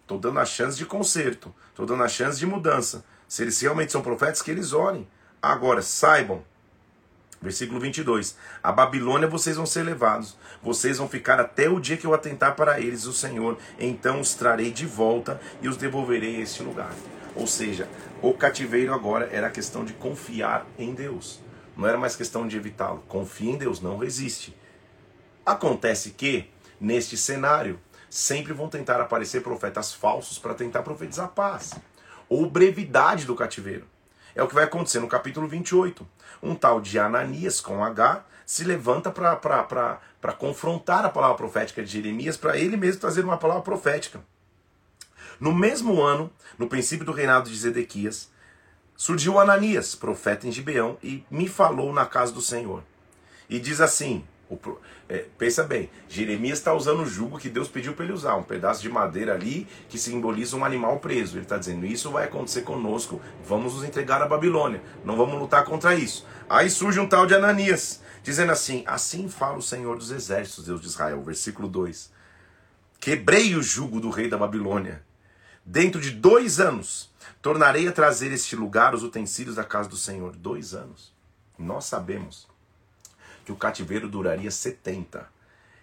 Estou 0.01 0.17
dando 0.17 0.39
a 0.39 0.45
chance 0.45 0.77
de 0.77 0.85
conserto, 0.85 1.53
estou 1.69 1.85
dando 1.85 2.03
a 2.03 2.07
chance 2.07 2.39
de 2.39 2.45
mudança. 2.45 3.03
Se 3.27 3.43
eles 3.43 3.59
realmente 3.59 3.91
são 3.91 4.01
profetas, 4.01 4.41
que 4.41 4.49
eles 4.49 4.71
orem. 4.71 5.07
Agora, 5.41 5.81
saibam, 5.81 6.43
versículo 7.41 7.79
22, 7.79 8.35
a 8.61 8.71
Babilônia 8.71 9.27
vocês 9.27 9.55
vão 9.55 9.65
ser 9.65 9.83
levados, 9.83 10.37
vocês 10.61 10.97
vão 10.97 11.07
ficar 11.07 11.39
até 11.39 11.69
o 11.69 11.79
dia 11.79 11.97
que 11.97 12.05
eu 12.05 12.13
atentar 12.13 12.55
para 12.55 12.79
eles, 12.79 13.05
o 13.05 13.13
Senhor, 13.13 13.57
então 13.79 14.19
os 14.19 14.33
trarei 14.33 14.71
de 14.71 14.85
volta 14.85 15.39
e 15.61 15.67
os 15.67 15.77
devolverei 15.77 16.37
a 16.37 16.41
este 16.41 16.63
lugar. 16.63 16.93
Ou 17.35 17.45
seja, 17.45 17.87
o 18.21 18.33
cativeiro 18.33 18.93
agora 18.93 19.29
era 19.31 19.49
questão 19.49 19.85
de 19.85 19.93
confiar 19.93 20.65
em 20.77 20.93
Deus. 20.93 21.39
Não 21.75 21.87
era 21.87 21.97
mais 21.97 22.15
questão 22.15 22.47
de 22.47 22.57
evitá-lo. 22.57 23.03
Confie 23.07 23.51
em 23.51 23.57
Deus, 23.57 23.79
não 23.79 23.97
resiste. 23.97 24.57
Acontece 25.45 26.09
que, 26.09 26.49
neste 26.81 27.15
cenário, 27.15 27.79
sempre 28.09 28.53
vão 28.53 28.67
tentar 28.67 28.99
aparecer 28.99 29.43
profetas 29.43 29.93
falsos 29.93 30.39
para 30.39 30.55
tentar 30.55 30.81
profetizar 30.81 31.29
paz 31.29 31.75
ou 32.27 32.49
brevidade 32.49 33.25
do 33.25 33.35
cativeiro. 33.35 33.85
É 34.35 34.43
o 34.43 34.47
que 34.47 34.55
vai 34.55 34.63
acontecer 34.63 34.99
no 34.99 35.07
capítulo 35.07 35.47
28. 35.47 36.07
Um 36.41 36.55
tal 36.55 36.79
de 36.79 36.99
Ananias 36.99 37.59
com 37.59 37.83
H 37.83 38.23
se 38.45 38.63
levanta 38.63 39.11
para 39.11 40.33
confrontar 40.37 41.03
a 41.05 41.09
palavra 41.09 41.35
profética 41.35 41.83
de 41.83 41.91
Jeremias, 41.91 42.37
para 42.37 42.57
ele 42.57 42.77
mesmo 42.77 43.01
trazer 43.01 43.23
uma 43.25 43.37
palavra 43.37 43.63
profética. 43.63 44.21
No 45.39 45.53
mesmo 45.53 46.01
ano, 46.01 46.31
no 46.57 46.67
princípio 46.67 47.05
do 47.05 47.11
reinado 47.11 47.49
de 47.49 47.57
Zedequias, 47.57 48.29
surgiu 48.95 49.37
Ananias, 49.39 49.93
profeta 49.93 50.47
em 50.47 50.51
Gibeão, 50.51 50.97
e 51.03 51.23
me 51.29 51.47
falou 51.47 51.93
na 51.93 52.05
casa 52.05 52.31
do 52.31 52.41
Senhor. 52.41 52.81
E 53.49 53.59
diz 53.59 53.81
assim: 53.81 54.25
é, 55.09 55.25
pensa 55.37 55.63
bem, 55.63 55.89
Jeremias 56.07 56.59
está 56.59 56.73
usando 56.73 57.01
o 57.01 57.05
jugo 57.05 57.37
que 57.37 57.49
Deus 57.49 57.67
pediu 57.67 57.93
para 57.93 58.05
ele 58.05 58.13
usar, 58.13 58.35
um 58.35 58.43
pedaço 58.43 58.81
de 58.81 58.89
madeira 58.89 59.33
ali 59.33 59.67
que 59.89 59.97
simboliza 59.97 60.55
um 60.55 60.63
animal 60.63 60.99
preso. 60.99 61.35
Ele 61.35 61.43
está 61.43 61.57
dizendo: 61.57 61.85
Isso 61.85 62.11
vai 62.11 62.25
acontecer 62.25 62.61
conosco, 62.61 63.21
vamos 63.45 63.73
nos 63.73 63.83
entregar 63.83 64.21
à 64.21 64.27
Babilônia, 64.27 64.81
não 65.03 65.17
vamos 65.17 65.37
lutar 65.39 65.65
contra 65.65 65.95
isso. 65.95 66.25
Aí 66.49 66.69
surge 66.69 66.99
um 66.99 67.07
tal 67.07 67.25
de 67.25 67.35
Ananias, 67.35 68.01
dizendo 68.23 68.51
assim: 68.51 68.83
Assim 68.87 69.27
fala 69.27 69.57
o 69.57 69.61
Senhor 69.61 69.97
dos 69.97 70.11
Exércitos, 70.11 70.65
Deus 70.65 70.81
de 70.81 70.87
Israel, 70.87 71.21
versículo 71.21 71.67
2: 71.67 72.11
Quebrei 72.99 73.55
o 73.55 73.61
jugo 73.61 73.99
do 73.99 74.09
rei 74.09 74.29
da 74.29 74.37
Babilônia. 74.37 75.05
Dentro 75.65 75.99
de 75.99 76.11
dois 76.11 76.61
anos, 76.61 77.13
tornarei 77.41 77.89
a 77.89 77.91
trazer 77.91 78.31
este 78.31 78.55
lugar 78.55 78.95
os 78.95 79.03
utensílios 79.03 79.57
da 79.57 79.65
casa 79.65 79.89
do 79.89 79.97
Senhor. 79.97 80.33
Dois 80.37 80.73
anos. 80.73 81.13
Nós 81.59 81.83
sabemos 81.85 82.47
que 83.47 83.51
o 83.53 83.55
cativeiro 83.55 84.09
duraria 84.09 84.51
70. 84.51 85.25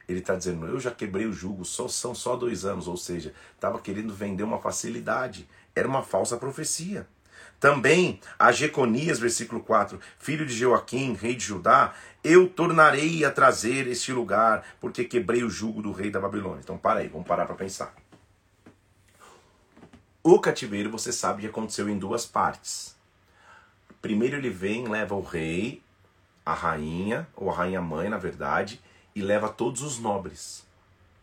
Ele 0.07 0.19
está 0.19 0.35
dizendo, 0.35 0.67
eu 0.67 0.79
já 0.79 0.91
quebrei 0.91 1.25
o 1.25 1.33
jugo, 1.33 1.65
só 1.65 1.89
são 1.89 2.15
só 2.15 2.37
dois 2.37 2.67
anos, 2.67 2.87
ou 2.87 2.95
seja, 2.99 3.33
estava 3.55 3.79
querendo 3.79 4.13
vender 4.13 4.43
uma 4.43 4.61
facilidade. 4.61 5.49
Era 5.75 5.89
uma 5.89 6.03
falsa 6.03 6.37
profecia. 6.37 7.09
Também 7.59 8.21
a 8.39 8.53
Jeconias, 8.53 9.19
versículo 9.19 9.63
4, 9.63 9.99
filho 10.19 10.45
de 10.45 10.53
Joaquim, 10.53 11.15
rei 11.15 11.35
de 11.35 11.47
Judá, 11.47 11.95
eu 12.23 12.51
tornarei 12.51 13.25
a 13.25 13.31
trazer 13.31 13.87
este 13.87 14.13
lugar, 14.13 14.63
porque 14.79 15.03
quebrei 15.03 15.43
o 15.43 15.49
jugo 15.49 15.81
do 15.81 15.91
rei 15.91 16.11
da 16.11 16.21
Babilônia. 16.21 16.61
Então 16.63 16.77
para 16.77 17.01
aí, 17.01 17.09
vamos 17.09 17.27
parar 17.27 17.47
para 17.47 17.55
pensar. 17.55 17.95
O 20.23 20.39
cativeiro, 20.39 20.91
você 20.91 21.11
sabe 21.11 21.41
que 21.41 21.49
aconteceu 21.49 21.89
em 21.89 21.97
duas 21.97 22.27
partes. 22.27 22.95
Primeiro 24.03 24.37
ele 24.37 24.51
vem, 24.51 24.87
leva 24.87 25.15
o 25.15 25.23
rei, 25.23 25.83
a 26.45 26.53
rainha, 26.53 27.27
ou 27.35 27.51
a 27.51 27.55
rainha 27.55 27.81
mãe, 27.81 28.09
na 28.09 28.19
verdade, 28.19 28.81
e 29.15 29.23
leva 29.23 29.49
todos 29.49 29.83
os 29.83 29.99
nobres. 29.99 30.65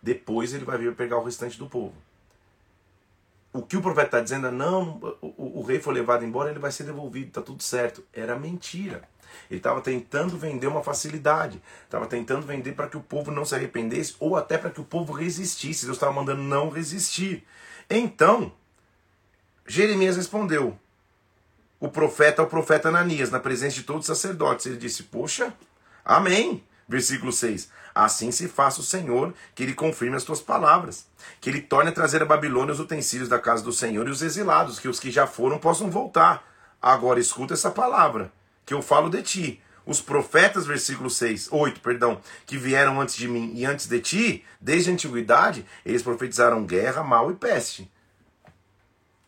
Depois 0.02 0.54
ele 0.54 0.66
vai 0.66 0.78
vir 0.78 0.96
pegar 0.96 1.18
o 1.18 1.24
restante 1.24 1.58
do 1.58 1.68
povo. 1.68 1.94
O 3.54 3.62
que 3.62 3.76
o 3.76 3.82
profeta 3.82 4.08
está 4.08 4.22
dizendo 4.22 4.48
é: 4.48 4.52
não, 4.52 5.18
o, 5.22 5.60
o, 5.60 5.62
rei 5.62 5.80
foi 5.80 5.94
levado 5.94 6.24
embora, 6.24 6.50
ele 6.50 6.60
vai 6.60 6.72
ser 6.72 6.86
devolvido, 6.86 7.28
está 7.28 7.42
tudo 7.42 7.62
certo. 7.62 8.04
Era 8.14 8.40
mentira. 8.40 9.08
Ele 9.50 9.60
estava 9.60 9.82
tentando 9.82 10.38
vender 10.38 10.68
uma 10.68 10.84
facilidade, 10.84 11.62
estava 11.84 12.06
tentando 12.06 12.46
vender 12.46 12.74
para 12.74 12.88
que 12.88 12.98
o 12.98 13.02
povo 13.02 13.32
não 13.32 13.46
se 13.46 13.56
arrependesse 13.56 14.16
ou 14.20 14.36
até 14.36 14.58
para 14.58 14.70
que 14.70 14.82
o 14.82 14.86
povo 14.86 15.14
resistisse. 15.14 15.86
Deus 15.86 15.98
estava 15.98 16.14
mandando 16.14 16.42
não 16.42 16.70
resistir. 16.70 17.46
Então, 17.90 18.52
Jeremias 19.68 20.16
respondeu: 20.16 20.78
o 21.82 21.90
profeta 21.90 22.44
ao 22.44 22.48
profeta 22.48 22.90
Ananias, 22.90 23.32
na 23.32 23.40
presença 23.40 23.76
de 23.76 23.84
todos 23.84 24.08
os 24.08 24.18
sacerdotes. 24.18 24.68
Ele 24.68 24.78
disse: 24.78 25.04
Poxa, 25.04 25.52
amém. 26.06 26.64
Versículo 26.88 27.32
6. 27.32 27.70
Assim 27.96 28.32
se 28.32 28.48
faça 28.48 28.82
o 28.82 28.84
Senhor, 28.84 29.34
que 29.56 29.64
ele 29.64 29.74
confirme 29.74 30.16
as 30.16 30.24
tuas 30.24 30.42
palavras, 30.42 31.08
que 31.40 31.50
ele 31.50 31.62
torne 31.62 31.90
a 31.90 31.94
trazer 31.94 32.22
a 32.22 32.26
Babilônia 32.26 32.74
os 32.74 32.80
utensílios 32.82 33.30
da 33.30 33.40
casa 33.40 33.64
do 33.64 33.72
Senhor 33.72 34.08
e 34.08 34.12
os 34.12 34.22
exilados, 34.22 34.78
que 34.78 34.90
os 34.90 35.00
que 35.00 35.10
já 35.10 35.26
foram 35.26 35.58
possam 35.58 35.90
voltar. 35.90 36.46
Agora 36.82 37.20
escuta 37.20 37.54
essa 37.54 37.72
palavra, 37.72 38.32
que 38.66 38.74
eu 38.74 38.82
falo 38.82 39.10
de 39.10 39.22
ti. 39.22 39.62
Os 39.86 40.02
profetas, 40.02 40.66
versículo 40.66 41.10
6, 41.10 41.48
8, 41.52 41.80
perdão, 41.80 42.22
que 42.46 42.58
vieram 42.58 43.00
antes 43.02 43.16
de 43.16 43.28
mim 43.28 43.54
e 43.56 43.66
antes 43.66 43.88
de 43.88 44.00
ti, 44.00 44.46
desde 44.60 44.90
a 44.90 44.94
antiguidade, 44.94 45.66
eles 45.86 46.04
profetizaram 46.04 46.66
guerra, 46.66 47.04
mal 47.04 47.32
e 47.32 47.36
peste. 47.36 47.90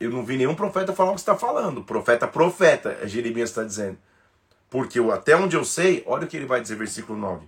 Eu 0.03 0.11
não 0.11 0.25
vi 0.25 0.35
nenhum 0.35 0.53
profeta 0.53 0.93
falar 0.93 1.11
o 1.11 1.15
que 1.15 1.21
está 1.21 1.35
falando. 1.35 1.81
Profeta, 1.81 2.27
profeta, 2.27 3.07
Jeremias 3.07 3.49
está 3.49 3.63
dizendo. 3.63 3.97
Porque 4.69 4.99
eu, 4.99 5.13
até 5.13 5.33
onde 5.33 5.55
eu 5.55 5.63
sei, 5.63 6.03
olha 6.05 6.25
o 6.25 6.27
que 6.27 6.35
ele 6.35 6.45
vai 6.45 6.59
dizer, 6.59 6.75
versículo 6.75 7.17
9. 7.17 7.47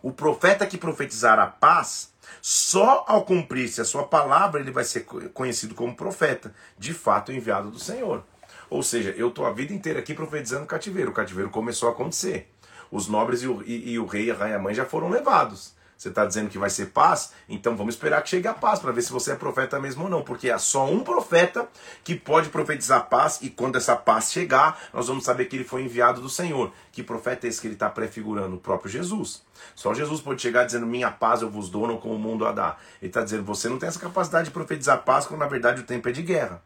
O 0.00 0.12
profeta 0.12 0.66
que 0.66 0.78
profetizar 0.78 1.40
a 1.40 1.48
paz, 1.48 2.12
só 2.40 3.04
ao 3.08 3.24
cumprir-se 3.24 3.80
a 3.80 3.84
sua 3.84 4.04
palavra, 4.04 4.60
ele 4.60 4.70
vai 4.70 4.84
ser 4.84 5.04
conhecido 5.34 5.74
como 5.74 5.96
profeta, 5.96 6.54
de 6.78 6.94
fato 6.94 7.32
enviado 7.32 7.70
do 7.70 7.78
Senhor. 7.78 8.22
Ou 8.70 8.82
seja, 8.82 9.10
eu 9.10 9.28
estou 9.28 9.44
a 9.44 9.52
vida 9.52 9.72
inteira 9.72 9.98
aqui 9.98 10.14
profetizando 10.14 10.64
cativeiro. 10.66 11.10
O 11.10 11.14
cativeiro 11.14 11.50
começou 11.50 11.88
a 11.88 11.92
acontecer. 11.92 12.52
Os 12.88 13.08
nobres 13.08 13.42
e 13.42 13.48
o, 13.48 13.62
e, 13.64 13.94
e 13.94 13.98
o 13.98 14.06
rei 14.06 14.26
e 14.26 14.30
a 14.30 14.34
rainha 14.34 14.60
mãe 14.60 14.74
já 14.74 14.84
foram 14.84 15.08
levados. 15.08 15.74
Você 16.02 16.08
está 16.08 16.26
dizendo 16.26 16.50
que 16.50 16.58
vai 16.58 16.68
ser 16.68 16.86
paz? 16.86 17.32
Então 17.48 17.76
vamos 17.76 17.94
esperar 17.94 18.20
que 18.22 18.30
chegue 18.30 18.48
a 18.48 18.52
paz 18.52 18.80
para 18.80 18.90
ver 18.90 19.02
se 19.02 19.12
você 19.12 19.30
é 19.30 19.36
profeta 19.36 19.78
mesmo 19.78 20.02
ou 20.02 20.10
não. 20.10 20.20
Porque 20.20 20.50
é 20.50 20.58
só 20.58 20.90
um 20.90 20.98
profeta 20.98 21.68
que 22.02 22.16
pode 22.16 22.48
profetizar 22.48 23.08
paz 23.08 23.38
e 23.40 23.48
quando 23.48 23.76
essa 23.76 23.94
paz 23.94 24.32
chegar, 24.32 24.82
nós 24.92 25.06
vamos 25.06 25.22
saber 25.22 25.44
que 25.44 25.54
ele 25.54 25.62
foi 25.62 25.82
enviado 25.82 26.20
do 26.20 26.28
Senhor. 26.28 26.72
Que 26.90 27.04
profeta 27.04 27.46
é 27.46 27.48
esse 27.48 27.60
que 27.60 27.68
ele 27.68 27.74
está 27.74 27.88
prefigurando? 27.88 28.56
O 28.56 28.58
próprio 28.58 28.90
Jesus. 28.90 29.44
Só 29.76 29.94
Jesus 29.94 30.20
pode 30.20 30.42
chegar 30.42 30.64
dizendo: 30.64 30.86
Minha 30.86 31.08
paz 31.08 31.40
eu 31.40 31.48
vos 31.48 31.70
dou, 31.70 31.86
não 31.86 31.98
como 31.98 32.16
o 32.16 32.18
mundo 32.18 32.44
a 32.48 32.50
dar. 32.50 32.82
Ele 33.00 33.08
está 33.08 33.22
dizendo: 33.22 33.44
Você 33.44 33.68
não 33.68 33.78
tem 33.78 33.88
essa 33.88 34.00
capacidade 34.00 34.46
de 34.46 34.50
profetizar 34.50 35.04
paz 35.04 35.24
quando 35.24 35.38
na 35.38 35.46
verdade 35.46 35.82
o 35.82 35.84
tempo 35.84 36.08
é 36.08 36.12
de 36.12 36.22
guerra. 36.22 36.60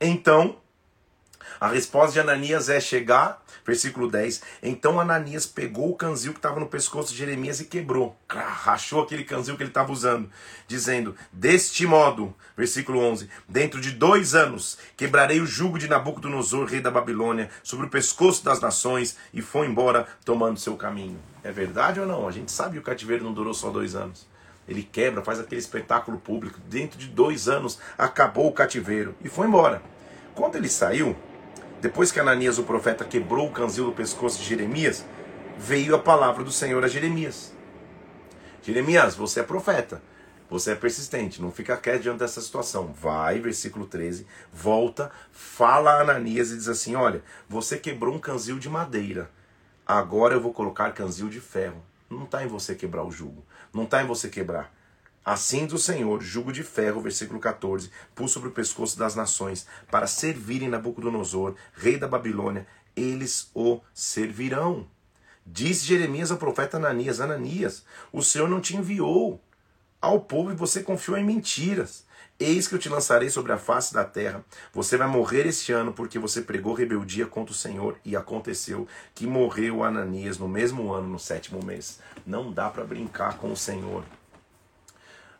Então, 0.00 0.56
a 1.60 1.68
resposta 1.68 2.12
de 2.12 2.20
Ananias 2.20 2.68
é 2.68 2.80
chegar, 2.80 3.42
versículo 3.66 4.10
10. 4.10 4.42
Então 4.62 5.00
Ananias 5.00 5.46
pegou 5.46 5.90
o 5.90 5.96
canzil 5.96 6.32
que 6.32 6.38
estava 6.38 6.60
no 6.60 6.66
pescoço 6.66 7.12
de 7.12 7.18
Jeremias 7.18 7.60
e 7.60 7.64
quebrou. 7.64 8.16
Rachou 8.28 9.02
aquele 9.02 9.24
canzil 9.24 9.56
que 9.56 9.62
ele 9.62 9.70
estava 9.70 9.92
usando, 9.92 10.30
dizendo: 10.66 11.14
Deste 11.32 11.86
modo, 11.86 12.34
versículo 12.56 13.00
11: 13.00 13.28
Dentro 13.48 13.80
de 13.80 13.90
dois 13.90 14.34
anos 14.34 14.78
quebrarei 14.96 15.40
o 15.40 15.46
jugo 15.46 15.78
de 15.78 15.88
Nabucodonosor, 15.88 16.66
rei 16.66 16.80
da 16.80 16.90
Babilônia, 16.90 17.50
sobre 17.62 17.86
o 17.86 17.90
pescoço 17.90 18.44
das 18.44 18.60
nações, 18.60 19.16
e 19.34 19.42
foi 19.42 19.66
embora 19.66 20.06
tomando 20.24 20.58
seu 20.58 20.76
caminho. 20.76 21.18
É 21.42 21.52
verdade 21.52 22.00
ou 22.00 22.06
não? 22.06 22.28
A 22.28 22.30
gente 22.30 22.52
sabe 22.52 22.74
que 22.74 22.78
o 22.78 22.82
cativeiro 22.82 23.24
não 23.24 23.32
durou 23.32 23.54
só 23.54 23.70
dois 23.70 23.94
anos. 23.94 24.26
Ele 24.68 24.82
quebra, 24.82 25.24
faz 25.24 25.40
aquele 25.40 25.60
espetáculo 25.60 26.18
público. 26.18 26.60
Dentro 26.68 26.98
de 26.98 27.08
dois 27.08 27.48
anos 27.48 27.78
acabou 27.96 28.48
o 28.48 28.52
cativeiro 28.52 29.14
e 29.24 29.28
foi 29.28 29.46
embora. 29.46 29.82
Quando 30.34 30.56
ele 30.56 30.68
saiu, 30.68 31.16
depois 31.80 32.10
que 32.10 32.18
Ananias, 32.18 32.58
o 32.58 32.64
profeta, 32.64 33.04
quebrou 33.04 33.46
o 33.46 33.52
canzil 33.52 33.84
do 33.84 33.92
pescoço 33.92 34.38
de 34.38 34.44
Jeremias, 34.44 35.04
veio 35.56 35.94
a 35.94 35.98
palavra 35.98 36.42
do 36.42 36.50
Senhor 36.50 36.84
a 36.84 36.88
Jeremias. 36.88 37.52
Jeremias, 38.62 39.14
você 39.14 39.40
é 39.40 39.42
profeta, 39.44 40.02
você 40.50 40.72
é 40.72 40.74
persistente, 40.74 41.40
não 41.40 41.52
fica 41.52 41.76
quieto 41.76 42.02
diante 42.02 42.18
dessa 42.18 42.40
situação. 42.40 42.92
Vai, 42.92 43.38
versículo 43.38 43.86
13, 43.86 44.26
volta, 44.52 45.10
fala 45.30 45.92
a 45.92 46.00
Ananias 46.00 46.50
e 46.50 46.56
diz 46.56 46.68
assim: 46.68 46.96
Olha, 46.96 47.22
você 47.48 47.78
quebrou 47.78 48.14
um 48.14 48.18
canzil 48.18 48.58
de 48.58 48.68
madeira, 48.68 49.30
agora 49.86 50.34
eu 50.34 50.40
vou 50.40 50.52
colocar 50.52 50.92
canzil 50.92 51.28
de 51.28 51.40
ferro. 51.40 51.82
Não 52.10 52.24
está 52.24 52.42
em 52.42 52.48
você 52.48 52.74
quebrar 52.74 53.04
o 53.04 53.10
jugo, 53.10 53.44
não 53.72 53.84
está 53.84 54.02
em 54.02 54.06
você 54.06 54.28
quebrar. 54.28 54.72
Assim 55.28 55.66
do 55.66 55.76
Senhor, 55.76 56.22
jugo 56.22 56.50
de 56.50 56.62
ferro, 56.62 57.02
versículo 57.02 57.38
14, 57.38 57.90
pus 58.14 58.30
sobre 58.30 58.48
o 58.48 58.52
pescoço 58.52 58.98
das 58.98 59.14
nações, 59.14 59.66
para 59.90 60.06
servirem 60.06 60.70
Nabucodonosor, 60.70 61.54
rei 61.74 61.98
da 61.98 62.08
Babilônia, 62.08 62.66
eles 62.96 63.50
o 63.54 63.78
servirão. 63.92 64.88
Disse 65.44 65.84
Jeremias 65.84 66.30
ao 66.30 66.38
profeta 66.38 66.78
Ananias: 66.78 67.20
Ananias, 67.20 67.84
o 68.10 68.22
Senhor 68.22 68.48
não 68.48 68.58
te 68.58 68.74
enviou 68.74 69.38
ao 70.00 70.18
povo 70.18 70.50
e 70.50 70.56
você 70.56 70.82
confiou 70.82 71.18
em 71.18 71.26
mentiras. 71.26 72.06
Eis 72.40 72.66
que 72.66 72.76
eu 72.76 72.78
te 72.78 72.88
lançarei 72.88 73.28
sobre 73.28 73.52
a 73.52 73.58
face 73.58 73.92
da 73.92 74.06
terra. 74.06 74.42
Você 74.72 74.96
vai 74.96 75.08
morrer 75.08 75.46
este 75.46 75.72
ano 75.72 75.92
porque 75.92 76.18
você 76.18 76.40
pregou 76.40 76.72
rebeldia 76.72 77.26
contra 77.26 77.52
o 77.52 77.54
Senhor. 77.54 77.98
E 78.02 78.16
aconteceu 78.16 78.88
que 79.14 79.26
morreu 79.26 79.84
Ananias 79.84 80.38
no 80.38 80.48
mesmo 80.48 80.90
ano, 80.90 81.06
no 81.06 81.18
sétimo 81.18 81.62
mês. 81.62 81.98
Não 82.24 82.50
dá 82.50 82.70
para 82.70 82.82
brincar 82.82 83.36
com 83.36 83.52
o 83.52 83.56
Senhor. 83.56 84.04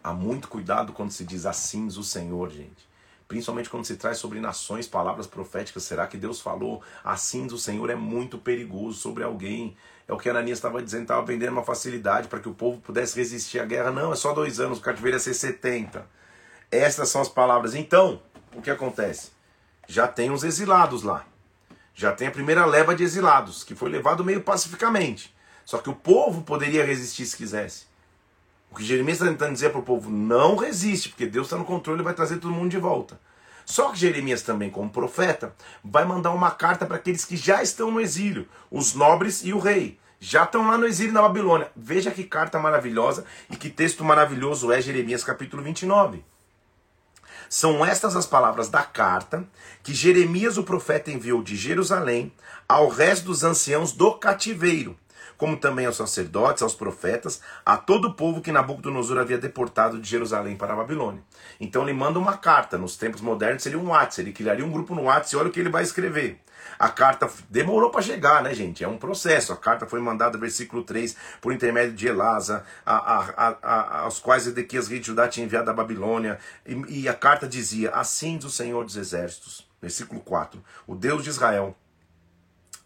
Há 0.03 0.13
muito 0.13 0.49
cuidado 0.49 0.93
quando 0.93 1.11
se 1.11 1.25
diz 1.25 1.45
assim 1.47 1.87
o 1.87 2.03
Senhor, 2.03 2.51
gente. 2.51 2.89
Principalmente 3.27 3.69
quando 3.69 3.85
se 3.85 3.97
traz 3.97 4.17
sobre 4.17 4.41
nações 4.41 4.89
palavras 4.89 5.27
proféticas. 5.27 5.83
Será 5.83 6.07
que 6.07 6.17
Deus 6.17 6.41
falou 6.41 6.83
assim 7.05 7.47
o 7.47 7.59
Senhor? 7.59 7.91
É 7.91 7.95
muito 7.95 8.39
perigoso 8.39 8.99
sobre 8.99 9.23
alguém. 9.23 9.77
É 10.07 10.13
o 10.15 10.17
que 10.17 10.31
Ananias 10.31 10.59
estava 10.59 10.83
dizendo, 10.83 11.03
estava 11.03 11.27
vendendo 11.27 11.53
uma 11.53 11.63
facilidade 11.63 12.29
para 12.29 12.41
que 12.41 12.49
o 12.49 12.55
povo 12.55 12.81
pudesse 12.81 13.17
resistir 13.17 13.61
à 13.61 13.67
guerra. 13.67 13.91
Não, 13.91 14.13
é 14.13 14.17
só 14.17 14.33
dois 14.33 14.59
anos, 14.59 14.79
o 14.79 14.81
cativeiro 14.81 15.17
ia 15.17 15.21
ser 15.21 15.35
70. 15.35 16.07
Estas 16.71 17.11
são 17.11 17.21
as 17.21 17.29
palavras. 17.29 17.75
Então, 17.75 18.23
o 18.55 18.63
que 18.63 18.71
acontece? 18.71 19.31
Já 19.87 20.09
tem 20.09 20.31
os 20.31 20.43
exilados 20.43 21.03
lá. 21.03 21.27
Já 21.95 22.13
tem 22.13 22.29
a 22.29 22.31
primeira 22.31 22.65
leva 22.65 22.95
de 22.95 23.03
exilados, 23.03 23.65
que 23.65 23.75
foi 23.75 23.91
levado 23.91 24.25
meio 24.25 24.41
pacificamente. 24.41 25.35
Só 25.65 25.79
que 25.79 25.91
o 25.91 25.95
povo 25.95 26.43
poderia 26.43 26.87
resistir 26.87 27.27
se 27.27 27.37
quisesse. 27.37 27.87
O 28.71 28.77
que 28.77 28.85
Jeremias 28.85 29.19
está 29.19 29.31
tentando 29.31 29.53
dizer 29.53 29.71
para 29.71 29.81
o 29.81 29.85
povo, 29.85 30.11
não 30.11 30.57
resiste, 30.57 31.09
porque 31.09 31.27
Deus 31.27 31.47
está 31.47 31.57
no 31.57 31.65
controle 31.65 32.01
e 32.01 32.05
vai 32.05 32.15
trazer 32.15 32.37
todo 32.39 32.53
mundo 32.53 32.71
de 32.71 32.79
volta. 32.79 33.19
Só 33.65 33.91
que 33.91 33.99
Jeremias 33.99 34.43
também, 34.43 34.71
como 34.71 34.91
profeta, 34.91 35.55
vai 35.85 36.05
mandar 36.05 36.31
uma 36.31 36.51
carta 36.51 36.87
para 36.87 36.97
aqueles 36.97 37.25
que 37.25 37.37
já 37.37 37.63
estão 37.63 37.91
no 37.91 38.01
exílio, 38.01 38.49
os 38.71 38.95
nobres 38.95 39.45
e 39.45 39.53
o 39.53 39.59
rei. 39.59 39.99
Já 40.21 40.45
estão 40.45 40.67
lá 40.67 40.77
no 40.77 40.87
exílio 40.87 41.13
na 41.13 41.23
Babilônia. 41.23 41.71
Veja 41.77 42.11
que 42.11 42.25
carta 42.25 42.59
maravilhosa 42.59 43.25
e 43.51 43.57
que 43.57 43.71
texto 43.71 44.05
maravilhoso 44.05 44.73
é 44.73 44.81
Jeremias 44.81 45.23
capítulo 45.23 45.63
29. 45.63 46.25
São 47.49 47.85
estas 47.85 48.17
as 48.17 48.27
palavras 48.27 48.69
da 48.69 48.83
carta 48.83 49.45
que 49.83 49.95
Jeremias, 49.95 50.59
o 50.59 50.65
profeta, 50.65 51.11
enviou 51.11 51.43
de 51.43 51.57
Jerusalém 51.57 52.33
ao 52.69 52.89
resto 52.89 53.27
dos 53.27 53.45
anciãos 53.45 53.93
do 53.93 54.13
cativeiro, 54.15 54.97
como 55.38 55.57
também 55.57 55.87
aos 55.87 55.96
sacerdotes, 55.96 56.62
aos 56.62 56.74
profetas, 56.74 57.40
a 57.64 57.77
todo 57.77 58.09
o 58.09 58.14
povo 58.14 58.42
que 58.42 58.53
Nabucodonosor 58.53 59.18
havia 59.18 59.38
deportado 59.38 59.98
de 59.98 60.09
Jerusalém 60.09 60.57
para 60.57 60.74
a 60.74 60.77
Babilônia. 60.77 61.22
Então 61.61 61.85
ele 61.85 61.92
manda 61.92 62.18
uma 62.18 62.37
carta, 62.37 62.77
nos 62.77 62.96
tempos 62.96 63.20
modernos 63.20 63.62
seria 63.62 63.79
um 63.79 63.88
WhatsApp, 63.88 64.22
ele 64.22 64.33
criaria 64.33 64.66
um 64.66 64.70
grupo 64.70 64.94
no 64.94 65.05
WhatsApp 65.05 65.35
e 65.35 65.38
olha 65.38 65.48
o 65.48 65.53
que 65.53 65.61
ele 65.61 65.70
vai 65.70 65.85
escrever. 65.85 66.40
A 66.77 66.88
carta 66.88 67.31
demorou 67.48 67.90
para 67.90 68.03
chegar, 68.03 68.42
né, 68.42 68.53
gente? 68.53 68.83
É 68.83 68.88
um 68.88 68.98
processo. 68.98 69.53
A 69.53 69.57
carta 69.57 69.87
foi 69.87 70.01
mandada, 70.01 70.37
versículo 70.37 70.83
3, 70.83 71.16
por 71.40 71.53
intermédio 71.53 71.94
de 71.94 72.09
Elasa, 72.09 72.64
a, 72.85 72.96
a, 72.96 73.57
a, 73.62 74.01
aos 74.01 74.18
quais 74.18 74.46
Edequias, 74.46 74.88
rei 74.88 74.98
de 74.98 75.07
Judá, 75.07 75.29
tinha 75.29 75.46
enviado 75.46 75.66
da 75.66 75.72
Babilônia. 75.72 76.38
E, 76.66 77.03
e 77.03 77.09
a 77.09 77.14
carta 77.14 77.48
dizia: 77.48 77.90
Assim 77.90 78.37
diz 78.37 78.46
o 78.46 78.51
Senhor 78.51 78.85
dos 78.85 78.96
Exércitos. 78.96 79.66
Versículo 79.81 80.20
4: 80.20 80.62
O 80.87 80.94
Deus 80.94 81.22
de 81.22 81.31
Israel, 81.31 81.77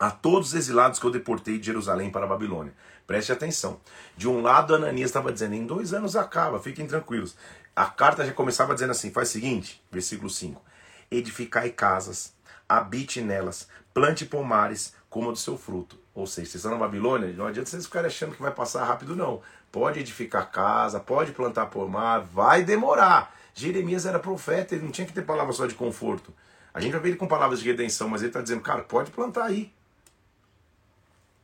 a 0.02 0.10
todos 0.10 0.48
os 0.48 0.54
exilados 0.54 0.98
que 0.98 1.06
eu 1.06 1.12
deportei 1.12 1.60
de 1.60 1.66
Jerusalém 1.66 2.10
para 2.10 2.24
a 2.24 2.28
Babilônia. 2.28 2.74
Preste 3.06 3.30
atenção. 3.30 3.80
De 4.16 4.28
um 4.28 4.42
lado, 4.42 4.74
Ananias 4.74 5.10
estava 5.10 5.32
dizendo: 5.32 5.54
em 5.54 5.64
dois 5.64 5.94
anos 5.94 6.16
acaba, 6.16 6.58
fiquem 6.58 6.88
tranquilos. 6.88 7.36
A 7.76 7.86
carta 7.86 8.26
já 8.26 8.32
começava 8.32 8.74
dizendo 8.74 8.90
assim: 8.90 9.12
faz 9.12 9.28
o 9.28 9.32
seguinte, 9.32 9.80
versículo 9.92 10.28
5: 10.28 10.60
Edificai 11.08 11.70
casas, 11.70 12.34
habite 12.68 13.20
nelas, 13.20 13.68
plante 13.94 14.26
pomares, 14.26 14.92
coma 15.08 15.30
do 15.30 15.38
seu 15.38 15.56
fruto. 15.56 15.96
Ou 16.12 16.26
seja, 16.26 16.50
vocês 16.50 16.64
estão 16.64 16.72
na 16.72 16.84
Babilônia, 16.84 17.32
não 17.32 17.46
adianta 17.46 17.70
vocês 17.70 17.86
ficarem 17.86 18.08
achando 18.08 18.34
que 18.34 18.42
vai 18.42 18.50
passar 18.50 18.84
rápido, 18.84 19.14
não. 19.14 19.40
Pode 19.70 20.00
edificar 20.00 20.50
casa, 20.50 20.98
pode 20.98 21.30
plantar 21.30 21.66
pomar, 21.66 22.18
vai 22.18 22.64
demorar. 22.64 23.32
Jeremias 23.54 24.04
era 24.04 24.18
profeta, 24.18 24.74
ele 24.74 24.84
não 24.84 24.90
tinha 24.90 25.06
que 25.06 25.12
ter 25.12 25.22
palavra 25.22 25.52
só 25.52 25.64
de 25.64 25.76
conforto. 25.76 26.34
A 26.74 26.80
gente 26.80 26.90
vai 26.90 27.00
ver 27.00 27.10
ele 27.10 27.18
com 27.18 27.28
palavras 27.28 27.60
de 27.60 27.66
redenção, 27.66 28.08
mas 28.08 28.20
ele 28.20 28.30
está 28.30 28.42
dizendo, 28.42 28.62
cara, 28.62 28.82
pode 28.82 29.12
plantar 29.12 29.44
aí. 29.44 29.72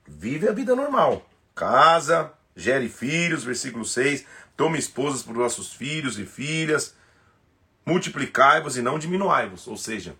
Vive 0.09 0.49
a 0.49 0.53
vida 0.53 0.75
normal. 0.75 1.29
Casa, 1.55 2.33
gere 2.57 2.89
filhos, 2.89 3.45
versículo 3.45 3.85
6. 3.85 4.25
Tome 4.57 4.79
esposas 4.79 5.23
para 5.23 5.33
os 5.33 5.39
nossos 5.39 5.73
filhos 5.73 6.19
e 6.19 6.25
filhas. 6.25 6.95
Multiplicai-vos 7.87 8.77
e 8.77 8.83
não 8.83 8.99
diminuai-vos. 8.99 9.67
Ou 9.69 9.77
seja, 9.77 10.17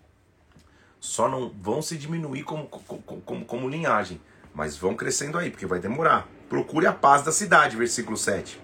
só 0.99 1.27
não 1.27 1.49
vão 1.49 1.81
se 1.81 1.97
diminuir 1.97 2.43
como, 2.43 2.67
como, 2.67 3.21
como, 3.21 3.45
como 3.45 3.69
linhagem, 3.69 4.21
mas 4.53 4.77
vão 4.77 4.95
crescendo 4.95 5.37
aí, 5.37 5.49
porque 5.49 5.65
vai 5.65 5.79
demorar. 5.79 6.27
Procure 6.47 6.87
a 6.87 6.93
paz 6.93 7.23
da 7.23 7.31
cidade, 7.31 7.75
versículo 7.77 8.17
7. 8.17 8.59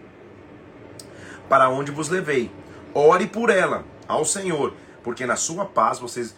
Para 1.48 1.70
onde 1.70 1.92
vos 1.92 2.10
levei? 2.10 2.52
Ore 2.94 3.28
por 3.28 3.50
ela, 3.50 3.86
ao 4.08 4.26
Senhor, 4.26 4.74
porque 5.04 5.26
na 5.26 5.36
sua 5.36 5.66
paz 5.66 6.00
vocês. 6.00 6.36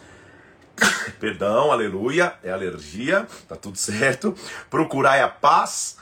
Perdão, 1.20 1.72
aleluia, 1.72 2.34
é 2.42 2.50
alergia, 2.50 3.26
tá 3.48 3.56
tudo 3.56 3.76
certo. 3.76 4.34
Procurai 4.70 5.20
a 5.20 5.28
paz, 5.28 5.98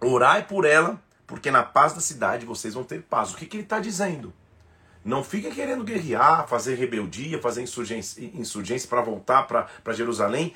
orai 0.00 0.46
por 0.46 0.64
ela, 0.64 1.00
porque 1.26 1.50
na 1.50 1.62
paz 1.62 1.92
da 1.92 2.00
cidade 2.00 2.46
vocês 2.46 2.74
vão 2.74 2.84
ter 2.84 3.02
paz. 3.02 3.32
O 3.32 3.36
que, 3.36 3.46
que 3.46 3.56
ele 3.56 3.62
está 3.64 3.80
dizendo? 3.80 4.32
Não 5.04 5.22
fica 5.22 5.50
querendo 5.50 5.84
guerrear, 5.84 6.48
fazer 6.48 6.76
rebeldia, 6.76 7.38
fazer 7.38 7.62
insurgência, 7.62 8.24
insurgência 8.34 8.88
para 8.88 9.02
voltar 9.02 9.42
para 9.42 9.92
Jerusalém. 9.92 10.54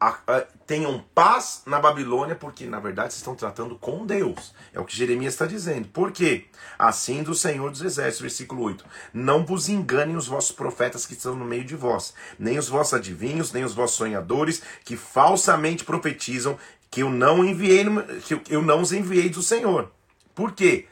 A, 0.00 0.18
a, 0.26 0.40
tenham 0.66 1.04
paz 1.14 1.62
na 1.66 1.80
Babilônia, 1.80 2.36
porque 2.36 2.66
na 2.66 2.78
verdade 2.78 3.12
vocês 3.12 3.20
estão 3.20 3.34
tratando 3.34 3.76
com 3.76 4.06
Deus. 4.06 4.54
É 4.72 4.78
o 4.78 4.84
que 4.84 4.96
Jeremias 4.96 5.34
está 5.34 5.44
dizendo. 5.44 5.88
Por 5.88 6.12
quê? 6.12 6.46
Assim 6.78 7.22
do 7.22 7.34
Senhor 7.34 7.70
dos 7.70 7.82
Exércitos, 7.82 8.20
versículo 8.20 8.62
8: 8.62 8.84
Não 9.12 9.44
vos 9.44 9.68
enganem 9.68 10.16
os 10.16 10.28
vossos 10.28 10.52
profetas 10.52 11.04
que 11.04 11.14
estão 11.14 11.34
no 11.34 11.44
meio 11.44 11.64
de 11.64 11.74
vós, 11.74 12.14
nem 12.38 12.58
os 12.58 12.68
vossos 12.68 12.94
adivinhos, 12.94 13.52
nem 13.52 13.64
os 13.64 13.74
vossos 13.74 13.96
sonhadores, 13.96 14.62
que 14.84 14.96
falsamente 14.96 15.84
profetizam 15.84 16.56
que 16.90 17.02
eu 17.02 17.10
não 17.10 17.44
enviei, 17.44 17.84
que 18.24 18.54
eu 18.54 18.62
não 18.62 18.80
os 18.80 18.92
enviei 18.92 19.28
do 19.28 19.42
Senhor. 19.42 19.90
Por 20.34 20.52
quê? 20.52 20.86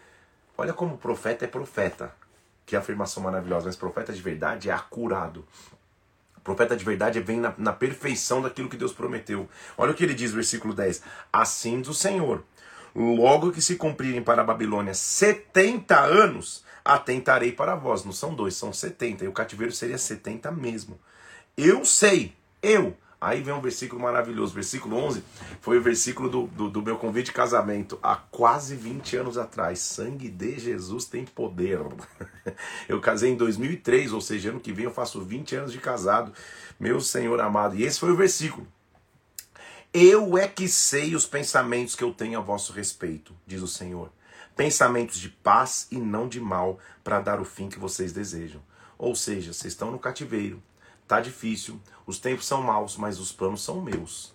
Olha 0.59 0.73
como 0.73 0.99
profeta 0.99 1.45
é 1.45 1.49
profeta. 1.49 2.12
Que 2.64 2.75
afirmação 2.75 3.23
maravilhosa. 3.23 3.66
Mas 3.66 3.77
profeta 3.77 4.12
de 4.12 4.21
verdade 4.21 4.69
é 4.69 4.73
acurado. 4.73 5.47
Profeta 6.47 6.77
de 6.77 6.85
verdade 6.85 7.19
vem 7.19 7.41
na, 7.41 7.53
na 7.59 7.73
perfeição 7.73 8.41
daquilo 8.41 8.69
que 8.69 8.77
Deus 8.77 8.93
prometeu. 8.93 9.49
Olha 9.77 9.91
o 9.91 9.95
que 9.95 10.05
ele 10.05 10.15
diz, 10.15 10.33
versículo 10.33 10.73
10. 10.73 11.03
Assim 11.33 11.81
do 11.81 11.93
Senhor. 11.93 12.45
Logo 12.95 13.51
que 13.51 13.61
se 13.61 13.75
cumprirem 13.75 14.23
para 14.23 14.43
a 14.43 14.45
Babilônia 14.45 14.95
70 14.95 15.99
anos, 15.99 16.65
atentarei 16.85 17.51
para 17.51 17.75
vós. 17.75 18.05
Não 18.05 18.13
são 18.13 18.33
dois, 18.33 18.55
são 18.55 18.73
70. 18.73 19.25
E 19.25 19.29
o 19.29 19.33
cativeiro 19.33 19.73
seria 19.73 19.99
70 19.99 20.53
mesmo. 20.53 20.99
Eu 21.57 21.85
sei, 21.85 22.33
eu, 22.63 22.97
Aí 23.27 23.43
vem 23.43 23.53
um 23.53 23.61
versículo 23.61 24.01
maravilhoso. 24.01 24.55
Versículo 24.55 24.97
11 24.99 25.25
foi 25.61 25.79
o 25.79 25.83
versículo 25.83 26.29
do, 26.29 26.47
do, 26.47 26.71
do, 26.71 26.81
meu 26.81 26.97
convite 26.97 27.27
de 27.27 27.33
casamento 27.33 27.99
há 28.01 28.15
quase 28.15 28.77
20 28.77 29.17
anos 29.17 29.37
atrás. 29.37 29.81
Sangue 29.81 30.29
de 30.29 30.61
Jesus 30.61 31.07
tem 31.07 31.25
poder. 31.25 31.81
Eu 32.89 33.01
casei 33.01 33.33
em 33.33 33.37
2003, 33.37 34.12
ou 34.12 34.21
seja, 34.21 34.51
ano 34.51 34.61
que 34.61 34.73
vem 34.73 34.85
eu 34.85 34.93
faço 34.93 35.21
20 35.21 35.57
anos 35.57 35.73
de 35.73 35.79
casado. 35.79 36.33
Meu 36.79 37.01
Senhor 37.01 37.41
amado. 37.41 37.75
E 37.75 37.83
esse 37.83 37.99
foi 37.99 38.12
o 38.12 38.17
versículo. 38.17 38.65
Eu 39.93 40.39
é 40.39 40.47
que 40.47 40.69
sei 40.69 41.17
os 41.17 41.27
pensamentos 41.27 41.97
que 41.97 42.05
eu 42.05 42.15
tenho 42.15 42.39
a 42.39 42.43
vosso 42.43 42.73
respeito, 42.73 43.35
diz 43.45 43.61
o 43.61 43.67
Senhor. 43.67 44.12
Pensamentos 44.55 45.19
de 45.19 45.31
paz 45.31 45.89
e 45.91 45.97
não 45.99 46.29
de 46.29 46.41
mal, 46.41 46.79
para 47.03 47.21
dar 47.21 47.41
o 47.41 47.45
fim 47.45 47.69
que 47.69 47.79
vocês 47.81 48.12
desejam. 48.12 48.62
Ou 48.97 49.17
seja, 49.17 49.53
vocês 49.53 49.73
estão 49.73 49.91
no 49.91 49.99
cativeiro, 49.99 50.62
Tá 51.07 51.21
difícil, 51.21 51.81
os 52.05 52.19
tempos 52.19 52.47
são 52.47 52.62
maus, 52.62 52.97
mas 52.97 53.21
os 53.21 53.31
planos 53.31 53.62
são 53.62 53.81
meus. 53.81 54.35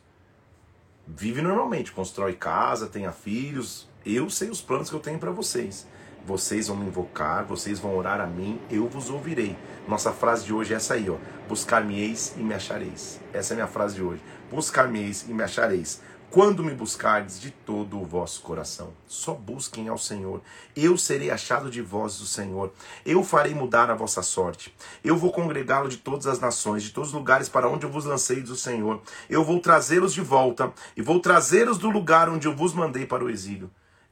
Vive 1.06 1.42
normalmente, 1.42 1.92
constrói 1.92 2.34
casa, 2.34 2.88
tenha 2.88 3.12
filhos. 3.12 3.90
Eu 4.06 4.30
sei 4.30 4.50
os 4.50 4.62
planos 4.62 4.90
que 4.90 4.96
eu 4.96 5.00
tenho 5.00 5.20
para 5.20 5.32
vocês. 5.32 5.86
Vocês 6.26 6.68
vão 6.68 6.78
me 6.78 6.86
invocar, 6.86 7.44
vocês 7.44 7.80
vão 7.80 7.98
orar 7.98 8.22
a 8.22 8.28
mim, 8.28 8.60
eu 8.70 8.88
vos 8.88 9.10
ouvirei. 9.10 9.58
Nossa 9.88 10.14
frase 10.14 10.46
de 10.46 10.54
hoje 10.54 10.74
é 10.74 10.78
essa 10.78 10.94
aí, 10.94 11.10
ó. 11.10 11.18
Buscar-me-eis 11.50 12.36
e 12.38 12.40
me 12.42 12.54
achareis. 12.54 13.20
Essa 13.34 13.54
é 13.54 13.56
a 13.56 13.58
minha 13.58 13.68
frase 13.68 13.96
de 13.96 14.04
hoje. 14.04 14.22
Buscar-me-eis 14.50 15.28
e 15.28 15.34
me 15.34 15.44
achareis 15.44 16.00
quando 16.32 16.64
me 16.64 16.74
buscardes 16.74 17.42
de 17.42 17.52
todo 17.52 18.00
o 18.00 18.06
vosso 18.06 18.42
coração. 18.42 18.94
Só 19.06 19.34
busquem 19.34 19.90
ao 19.90 19.98
Senhor. 19.98 20.42
Eu 20.74 20.98
serei 20.98 21.30
achado 21.30 21.70
de 21.70 21.82
vós, 21.82 22.22
o 22.22 22.26
Senhor. 22.26 22.72
Eu 23.06 23.22
farei 23.22 23.54
mudar 23.54 23.92
a 23.92 23.96
vossa 23.96 24.22
sorte. 24.22 24.74
Eu 25.04 25.18
vou 25.18 25.34
congregá-lo 25.34 25.90
de 25.90 25.98
todas 25.98 26.28
as 26.28 26.40
nações, 26.40 26.84
de 26.84 26.92
todos 26.92 27.10
os 27.10 27.16
lugares 27.16 27.50
para 27.50 27.68
onde 27.68 27.86
eu 27.86 27.92
vos 27.92 28.06
lancei, 28.06 28.42
diz 28.42 28.50
o 28.50 28.56
Senhor. 28.56 29.02
Eu 29.30 29.44
vou 29.44 29.60
trazê-los 29.60 30.14
de 30.14 30.22
volta 30.22 30.72
e 30.96 31.02
vou 31.02 31.20
trazê-los 31.20 31.78
do 31.78 31.90
lugar 31.90 32.30
onde 32.30 32.48
eu 32.48 32.56
vos 32.56 32.74
mandei 32.74 33.06
para 33.06 33.26
o 33.26 33.30
exílio. 33.30 33.70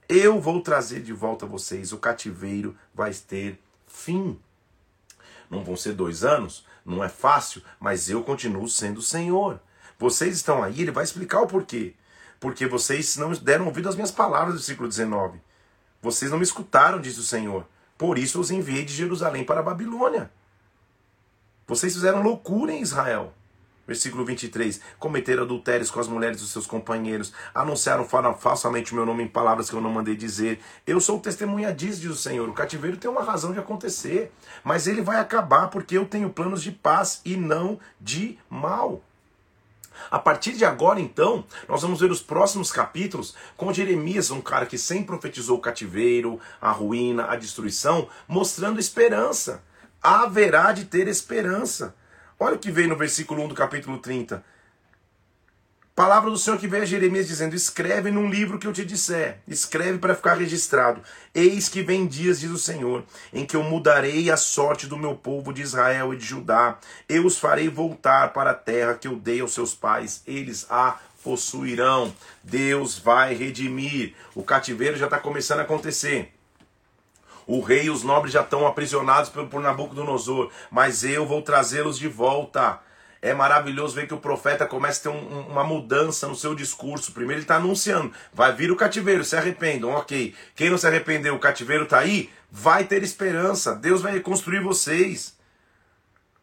Eu 0.10 0.42
vou 0.42 0.60
trazer 0.60 1.02
de 1.02 1.14
volta 1.14 1.46
vocês. 1.46 1.94
O 1.94 1.98
cativeiro 1.98 2.76
vai 2.94 3.14
ter 3.14 3.58
fim. 3.88 4.38
Não 5.50 5.64
vão 5.64 5.78
ser 5.78 5.94
dois 5.94 6.26
anos, 6.26 6.66
não 6.86 7.02
é 7.02 7.08
fácil, 7.08 7.64
mas 7.80 8.10
eu 8.10 8.22
continuo 8.24 8.68
sendo 8.68 8.98
o 8.98 9.02
Senhor. 9.02 9.58
Vocês 9.98 10.36
estão 10.36 10.62
aí, 10.62 10.82
ele 10.82 10.92
vai 10.92 11.06
explicar 11.06 11.42
o 11.42 11.48
porquê 11.48 11.96
porque 12.40 12.68
vocês 12.68 13.18
não 13.18 13.32
deram 13.34 13.66
ouvido 13.66 13.90
às 13.90 13.96
minhas 13.96 14.12
palavras 14.12 14.56
versículo 14.56 14.88
19. 14.88 15.40
Vocês 16.02 16.32
não 16.32 16.38
me 16.38 16.44
escutaram, 16.44 17.02
diz 17.02 17.18
o 17.18 17.24
Senhor. 17.24 17.66
Por 17.98 18.18
isso 18.18 18.40
os 18.40 18.50
enviei 18.50 18.86
de 18.86 18.94
Jerusalém 18.94 19.44
para 19.44 19.60
a 19.60 19.64
Babilônia. 19.64 20.32
Vocês 21.68 21.94
fizeram 21.94 22.24
loucura 22.24 22.72
em 22.72 22.82
Israel. 22.82 23.34
Versículo 23.86 24.24
23. 24.24 24.80
Cometeram 24.98 25.44
adultérios 25.44 25.92
com 25.92 26.00
as 26.00 26.08
mulheres 26.08 26.40
dos 26.40 26.52
seus 26.52 26.66
companheiros. 26.66 27.34
Anunciaram 27.54 28.06
falsamente 28.06 28.94
o 28.94 28.96
meu 28.96 29.06
nome 29.06 29.24
em 29.24 29.28
palavras 29.28 29.70
que 29.70 29.76
eu 29.76 29.82
não 29.82 29.92
mandei 29.92 30.16
dizer. 30.16 30.60
Eu 30.88 31.02
sou 31.02 31.20
testemunha 31.20 31.74
disso, 31.74 32.02
diz 32.02 32.12
o 32.12 32.16
Senhor. 32.16 32.48
O 32.48 32.54
cativeiro 32.54 32.98
tem 32.98 33.10
uma 33.10 33.24
razão 33.24 33.52
de 33.52 33.60
acontecer. 33.60 34.32
Mas 34.64 34.88
ele 34.88 35.02
vai 35.02 35.18
acabar 35.18 35.68
porque 35.68 35.98
eu 35.98 36.06
tenho 36.06 36.30
planos 36.30 36.64
de 36.64 36.72
paz 36.72 37.20
e 37.26 37.36
não 37.36 37.80
de 38.00 38.38
mal. 38.50 39.04
A 40.10 40.20
partir 40.20 40.54
de 40.54 40.66
agora, 40.66 41.00
então, 41.00 41.46
nós 41.68 41.82
vamos 41.82 42.00
ver 42.00 42.12
os 42.12 42.22
próximos 42.22 42.72
capítulos 42.72 43.36
com 43.56 43.74
Jeremias, 43.74 44.32
um 44.32 44.42
cara 44.42 44.66
que 44.66 44.78
sempre 44.78 45.08
profetizou 45.08 45.58
o 45.58 45.62
cativeiro, 45.62 46.40
a 46.62 46.72
ruína, 46.72 47.26
a 47.26 47.36
destruição, 47.36 48.08
mostrando 48.28 48.80
esperança. 48.80 49.64
Haverá 50.02 50.72
de 50.72 50.86
ter 50.86 51.08
esperança. 51.08 51.96
Olha 52.40 52.56
o 52.56 52.60
que 52.60 52.72
vem 52.72 52.88
no 52.88 52.96
versículo 52.96 53.44
1 53.44 53.48
do 53.50 53.56
capítulo 53.56 53.98
30. 53.98 54.44
Palavra 56.00 56.32
do 56.32 56.38
Senhor 56.38 56.58
que 56.58 56.66
veio 56.66 56.84
a 56.84 56.86
Jeremias 56.86 57.28
dizendo: 57.28 57.54
Escreve 57.54 58.10
num 58.10 58.30
livro 58.30 58.58
que 58.58 58.66
eu 58.66 58.72
te 58.72 58.86
disser, 58.86 59.40
escreve 59.46 59.98
para 59.98 60.16
ficar 60.16 60.36
registrado. 60.36 61.02
Eis 61.36 61.68
que 61.68 61.84
vem 61.84 62.08
dias, 62.08 62.40
diz 62.40 62.50
o 62.52 62.58
Senhor, 62.58 63.04
em 63.34 63.46
que 63.46 63.54
eu 63.54 63.64
mudarei 63.64 64.32
a 64.32 64.38
sorte 64.38 64.88
do 64.88 64.96
meu 64.96 65.14
povo 65.14 65.52
de 65.52 65.62
Israel 65.62 66.14
e 66.14 66.18
de 66.18 66.24
Judá. 66.26 66.78
Eu 67.10 67.26
os 67.26 67.38
farei 67.38 67.68
voltar 67.68 68.32
para 68.32 68.52
a 68.52 68.54
terra 68.54 68.94
que 68.94 69.10
eu 69.10 69.18
dei 69.18 69.42
aos 69.42 69.54
seus 69.54 69.76
pais, 69.76 70.24
eles 70.26 70.66
a 70.70 70.98
possuirão. 71.22 72.16
Deus 72.42 72.98
vai 72.98 73.36
redimir. 73.36 74.16
O 74.34 74.42
cativeiro 74.42 74.96
já 74.96 75.04
está 75.04 75.20
começando 75.20 75.60
a 75.60 75.64
acontecer. 75.64 76.34
O 77.46 77.60
rei 77.60 77.88
e 77.88 77.90
os 77.90 78.04
nobres 78.04 78.32
já 78.32 78.42
estão 78.42 78.66
aprisionados 78.66 79.30
por 79.30 79.60
Nabucodonosor, 79.60 80.50
mas 80.72 81.04
eu 81.04 81.26
vou 81.26 81.42
trazê-los 81.42 82.00
de 82.00 82.08
volta. 82.08 82.80
É 83.22 83.34
maravilhoso 83.34 83.96
ver 83.96 84.08
que 84.08 84.14
o 84.14 84.20
profeta 84.20 84.66
começa 84.66 85.00
a 85.10 85.12
ter 85.12 85.18
um, 85.18 85.42
uma 85.48 85.64
mudança 85.64 86.28
no 86.28 86.36
seu 86.36 86.56
discurso. 86.56 87.12
Primeiro 87.12 87.40
ele 87.40 87.44
está 87.44 87.58
anunciando, 87.58 88.14
vai 88.34 88.54
vir 88.54 88.72
o 88.72 88.76
cativeiro, 88.76 89.24
se 89.24 89.36
arrependam, 89.36 89.92
ok. 89.92 90.34
Quem 90.56 90.70
não 90.70 90.78
se 90.78 90.88
arrependeu, 90.88 91.36
o 91.36 91.40
cativeiro 91.40 91.84
está 91.84 92.00
aí, 92.00 92.30
vai 92.52 92.84
ter 92.84 93.04
esperança. 93.04 93.76
Deus 93.76 94.02
vai 94.02 94.14
reconstruir 94.14 94.62
vocês. 94.62 95.39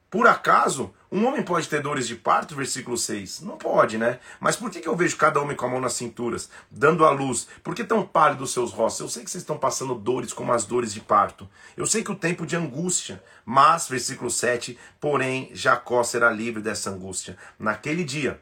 Por 0.09 0.27
acaso, 0.27 0.95
um 1.11 1.27
homem 1.27 1.43
pode 1.43 1.69
ter 1.69 1.83
dores 1.83 2.07
de 2.07 2.15
parto? 2.15 2.55
Versículo 2.55 2.97
6. 2.97 3.41
Não 3.41 3.57
pode, 3.57 3.99
né? 3.99 4.21
Mas 4.39 4.55
por 4.55 4.71
que, 4.71 4.81
que 4.81 4.89
eu 4.89 4.95
vejo 4.95 5.17
cada 5.17 5.41
homem 5.41 5.57
com 5.57 5.67
a 5.67 5.69
mão 5.69 5.81
nas 5.81 5.95
cinturas, 5.95 6.49
dando 6.71 7.05
a 7.05 7.11
luz? 7.11 7.49
Por 7.63 7.75
que 7.75 7.83
tão 7.83 8.09
os 8.41 8.53
seus 8.53 8.73
rostos? 8.73 9.01
Eu 9.01 9.09
sei 9.09 9.25
que 9.25 9.31
vocês 9.31 9.43
estão 9.43 9.59
passando 9.59 9.95
dores 9.95 10.33
como 10.33 10.53
as 10.53 10.65
dores 10.65 10.95
de 10.95 11.01
parto. 11.01 11.49
Eu 11.77 11.87
sei 11.87 12.05
que 12.05 12.13
o 12.13 12.17
tempo 12.17 12.47
de 12.47 12.57
angústia. 12.57 13.23
Mas, 13.45 13.89
versículo 13.89 14.31
7, 14.31 14.79
porém, 15.01 15.51
Jacó 15.53 16.03
será 16.03 16.31
livre 16.31 16.63
dessa 16.63 16.91
angústia. 16.91 17.37
Naquele 17.59 18.05
dia, 18.05 18.41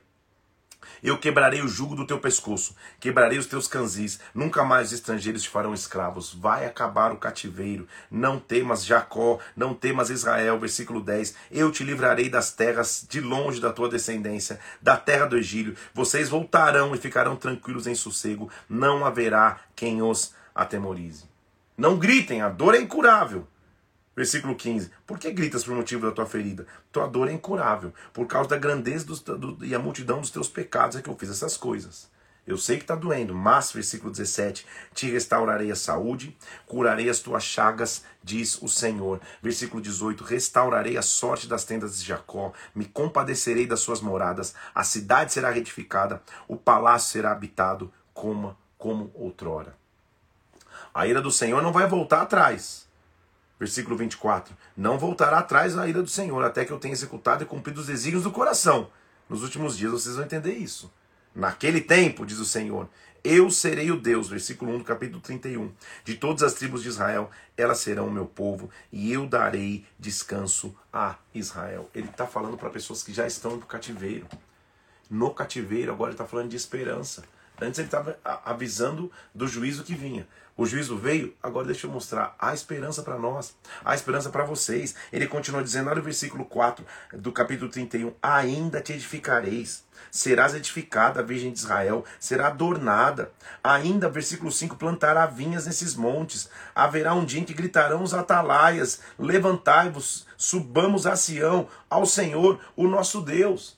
eu 1.03 1.19
quebrarei 1.19 1.63
o 1.63 1.69
jugo 1.69 1.95
do 1.95 2.07
teu 2.07 2.19
pescoço, 2.19 2.75
quebrarei 3.01 3.39
os 3.39 3.47
teus 3.47 3.67
canzis, 3.67 4.21
nunca 4.35 4.65
mais 4.65 4.89
os 4.89 4.95
estrangeiros 4.95 5.43
te 5.43 5.49
farão 5.49 5.75
escravos. 5.75 6.35
Vai 6.35 6.67
acabar 6.67 7.13
o 7.13 7.17
cativeiro. 7.17 7.87
Não 8.11 8.39
temas 8.39 8.85
Jacó, 8.85 9.39
não 9.57 9.75
temas 9.75 10.11
Israel. 10.11 10.59
Versículo 10.59 11.01
10. 11.01 11.35
Eu 11.51 11.71
te 11.71 11.85
livrarei 11.85 12.29
das 12.29 12.53
terras 12.53 13.07
de 13.09 13.21
longe 13.21 13.61
da 13.61 13.73
tua 13.73 13.89
descendência, 13.89 14.59
da 14.81 14.97
terra 14.97 15.27
do 15.27 15.37
Egílio. 15.37 15.77
Vocês 15.93 16.29
voltarão 16.29 16.95
e 16.95 16.99
ficarão 16.99 17.37
tranquilos 17.37 17.87
em 17.87 17.95
sossego. 17.95 18.51
Não 18.69 19.05
haverá 19.05 19.61
quem 19.75 20.03
os 20.03 20.35
atemorize. 20.55 21.25
Não 21.77 21.99
gritem, 21.99 22.41
a 22.41 22.49
dor 22.49 22.75
é 22.75 22.79
incurável. 22.79 23.47
Versículo 24.17 24.55
15. 24.55 24.91
Por 25.07 25.19
que 25.19 25.31
gritas 25.33 25.65
por 25.65 25.75
motivo 25.75 26.07
da 26.07 26.13
tua 26.13 26.27
ferida? 26.27 26.67
Tua 26.93 27.07
dor 27.07 27.29
é 27.29 27.33
incurável. 27.33 27.93
Por 28.13 28.27
causa 28.27 28.51
da 28.51 28.57
grandeza 28.57 29.05
dos, 29.05 29.21
do, 29.21 29.59
e 29.65 29.75
a 29.75 29.79
multidão 29.79 30.21
dos 30.21 30.31
teus 30.31 30.49
pecados 30.49 30.97
é 30.97 31.03
que 31.03 31.09
eu 31.09 31.17
fiz 31.17 31.31
essas 31.31 31.57
coisas. 31.57 32.13
Eu 32.47 32.59
sei 32.59 32.77
que 32.77 32.85
está 32.85 32.95
doendo, 32.95 33.35
mas, 33.35 33.73
versículo 33.73 34.13
17, 34.13 34.67
te 34.93 35.11
restaurarei 35.11 35.71
a 35.71 35.77
saúde, 35.77 36.37
curarei 36.67 37.09
as 37.09 37.21
tuas 37.21 37.43
chagas, 37.43 38.05
diz 38.23 38.61
o 38.61 38.69
Senhor. 38.69 39.19
Versículo 39.43 39.81
18, 39.81 40.23
restaurarei 40.23 40.99
a 40.99 41.03
sorte 41.03 41.49
das 41.49 41.65
tendas 41.65 41.99
de 41.99 42.05
Jacó, 42.05 42.53
me 42.75 42.85
compadecerei 42.85 43.67
das 43.67 43.81
suas 43.81 44.03
moradas, 44.03 44.55
a 44.75 44.85
cidade 44.85 45.33
será 45.33 45.51
retificada, 45.51 46.23
o 46.47 46.55
palácio 46.55 47.13
será 47.13 47.33
habitado 47.33 47.91
como, 48.13 48.55
como 48.77 49.11
outrora. 49.15 49.75
A 50.93 51.07
ira 51.07 51.23
do 51.23 51.31
Senhor 51.31 51.63
não 51.63 51.73
vai 51.73 51.89
voltar 51.89 52.21
atrás. 52.21 52.84
Versículo 53.59 53.97
24: 53.97 54.55
Não 54.77 54.99
voltará 54.99 55.39
atrás 55.39 55.77
a 55.79 55.89
ira 55.89 56.03
do 56.03 56.09
Senhor, 56.09 56.45
até 56.45 56.65
que 56.65 56.73
eu 56.73 56.79
tenha 56.79 56.93
executado 56.93 57.45
e 57.45 57.47
cumprido 57.47 57.81
os 57.81 57.87
desígnios 57.87 58.25
do 58.25 58.33
coração. 58.33 58.91
Nos 59.29 59.43
últimos 59.43 59.77
dias 59.77 59.93
vocês 59.93 60.17
vão 60.17 60.25
entender 60.25 60.55
isso. 60.55 60.93
Naquele 61.35 61.81
tempo, 61.81 62.25
diz 62.25 62.39
o 62.39 62.45
Senhor, 62.45 62.89
eu 63.25 63.51
serei 63.51 63.91
o 63.91 63.99
Deus, 63.99 64.29
versículo 64.29 64.71
1 64.75 64.79
do 64.79 64.85
capítulo 64.85 65.21
31, 65.21 65.73
de 66.05 66.15
todas 66.15 66.43
as 66.43 66.53
tribos 66.53 66.83
de 66.83 66.91
Israel, 66.91 67.31
elas 67.57 67.79
serão 67.79 68.07
o 68.07 68.11
meu 68.11 68.27
povo, 68.27 68.69
e 68.93 69.11
eu 69.11 69.27
darei 69.27 69.87
descanso 69.99 70.77
a 70.93 71.17
Israel. 71.35 71.89
Ele 71.95 72.09
está 72.09 72.27
falando 72.27 72.59
para 72.59 72.69
pessoas 72.69 73.03
que 73.03 73.15
já 73.15 73.27
estão 73.27 73.57
no 73.57 73.67
cativeiro. 73.67 74.27
No 75.09 75.33
cativeiro, 75.33 75.91
agora 75.91 76.11
ele 76.11 76.15
está 76.15 76.27
falando 76.27 76.51
de 76.51 76.57
esperança. 76.57 77.25
Antes 77.61 77.79
ele 77.79 77.89
estava 77.89 78.19
avisando 78.45 79.11
do 79.35 79.47
juízo 79.47 79.85
que 79.85 79.95
vinha. 79.95 80.27
O 80.57 80.67
juízo 80.67 80.97
veio, 80.97 81.35
agora 81.43 81.67
deixa 81.67 81.89
eu 81.89 81.91
mostrar. 81.91 82.37
Há 82.39 82.55
esperança 82.55 83.03
para 83.03 83.19
nós, 83.19 83.57
há 83.85 83.93
esperança 83.93 84.31
para 84.31 84.45
vocês. 84.45 84.95
Ele 85.13 85.27
continua 85.27 85.65
dizendo, 85.65 85.91
olha 85.91 86.01
o 86.01 86.05
versículo 86.05 86.45
4 86.45 86.87
do 87.15 87.33
capítulo 87.33 87.69
31. 87.69 88.13
Ainda 88.23 88.81
te 88.81 88.93
edificareis, 88.93 89.85
serás 90.13 90.55
edificada 90.55 91.19
a 91.19 91.23
Virgem 91.25 91.53
de 91.53 91.59
Israel, 91.59 92.05
será 92.21 92.47
adornada. 92.47 93.33
Ainda, 93.65 94.09
versículo 94.09 94.53
5, 94.53 94.77
plantará 94.77 95.27
vinhas 95.27 95.67
nesses 95.67 95.97
montes. 95.97 96.49
Haverá 96.73 97.15
um 97.15 97.25
dia 97.25 97.41
em 97.41 97.45
que 97.45 97.53
gritarão 97.53 98.05
os 98.05 98.15
atalaias: 98.15 99.01
Levantai-vos, 99.19 100.25
subamos 100.37 101.05
a 101.05 101.17
Sião, 101.17 101.67
ao 101.91 102.07
Senhor, 102.07 102.61
o 102.77 102.87
nosso 102.87 103.21
Deus. 103.21 103.77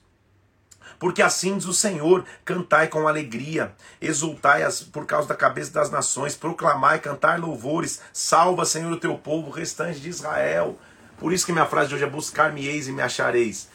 Porque 0.99 1.21
assim 1.21 1.57
diz 1.57 1.65
o 1.67 1.73
Senhor: 1.73 2.25
cantai 2.43 2.87
com 2.87 3.07
alegria, 3.07 3.73
exultai 4.01 4.67
por 4.91 5.05
causa 5.05 5.27
da 5.27 5.35
cabeça 5.35 5.71
das 5.71 5.89
nações, 5.89 6.35
proclamai, 6.35 6.99
cantai 6.99 7.37
louvores, 7.37 8.01
salva, 8.11 8.65
Senhor, 8.65 8.91
o 8.91 8.99
teu 8.99 9.17
povo, 9.17 9.51
restante 9.51 9.99
de 9.99 10.09
Israel. 10.09 10.77
Por 11.17 11.33
isso 11.33 11.45
que 11.45 11.51
minha 11.51 11.65
frase 11.65 11.89
de 11.89 11.95
hoje 11.95 12.03
é: 12.03 12.09
buscar-me-eis 12.09 12.87
e 12.87 12.91
me 12.91 13.01
achareis. 13.01 13.69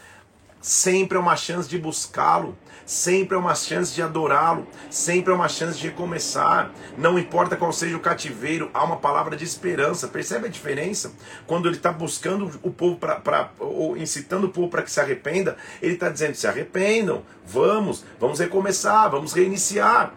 Sempre 0.63 1.19
é 1.19 1.21
uma 1.21 1.35
chance 1.35 1.69
de 1.69 1.77
buscá-lo, 1.77 2.57
sempre 2.87 3.35
é 3.37 3.39
uma 3.39 3.53
chance 3.53 3.93
de 3.93 4.01
adorá-lo, 4.01 4.65
sempre 4.89 5.33
é 5.33 5.35
uma 5.35 5.49
chance 5.49 5.77
de 5.77 5.89
recomeçar. 5.89 6.71
Não 6.97 7.19
importa 7.19 7.57
qual 7.57 7.73
seja 7.73 7.97
o 7.97 8.01
cativeiro, 8.01 8.71
há 8.73 8.85
uma 8.85 8.99
palavra 8.99 9.37
de 9.37 9.45
esperança. 9.45 10.07
Percebe 10.07 10.47
a 10.47 10.51
diferença? 10.51 11.13
Quando 11.49 11.67
ele 11.67 11.75
está 11.75 11.91
buscando 11.93 12.49
o 12.63 12.71
povo 12.71 12.97
para, 12.97 13.51
ou 13.59 13.97
incitando 13.97 14.45
o 14.45 14.51
povo 14.51 14.69
para 14.69 14.83
que 14.83 14.91
se 14.93 15.01
arrependa, 15.01 15.57
ele 15.83 15.95
está 15.95 16.09
dizendo: 16.09 16.37
se 16.37 16.47
arrependam, 16.47 17.25
vamos, 17.45 18.05
vamos 18.21 18.39
recomeçar, 18.39 19.11
vamos 19.11 19.33
reiniciar. 19.33 20.15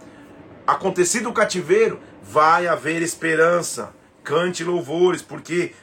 Acontecido 0.67 1.29
o 1.29 1.33
cativeiro, 1.33 1.99
vai 2.21 2.67
haver 2.67 3.01
esperança. 3.01 3.95
Cante 4.23 4.63
louvores, 4.63 5.23
porque 5.23 5.73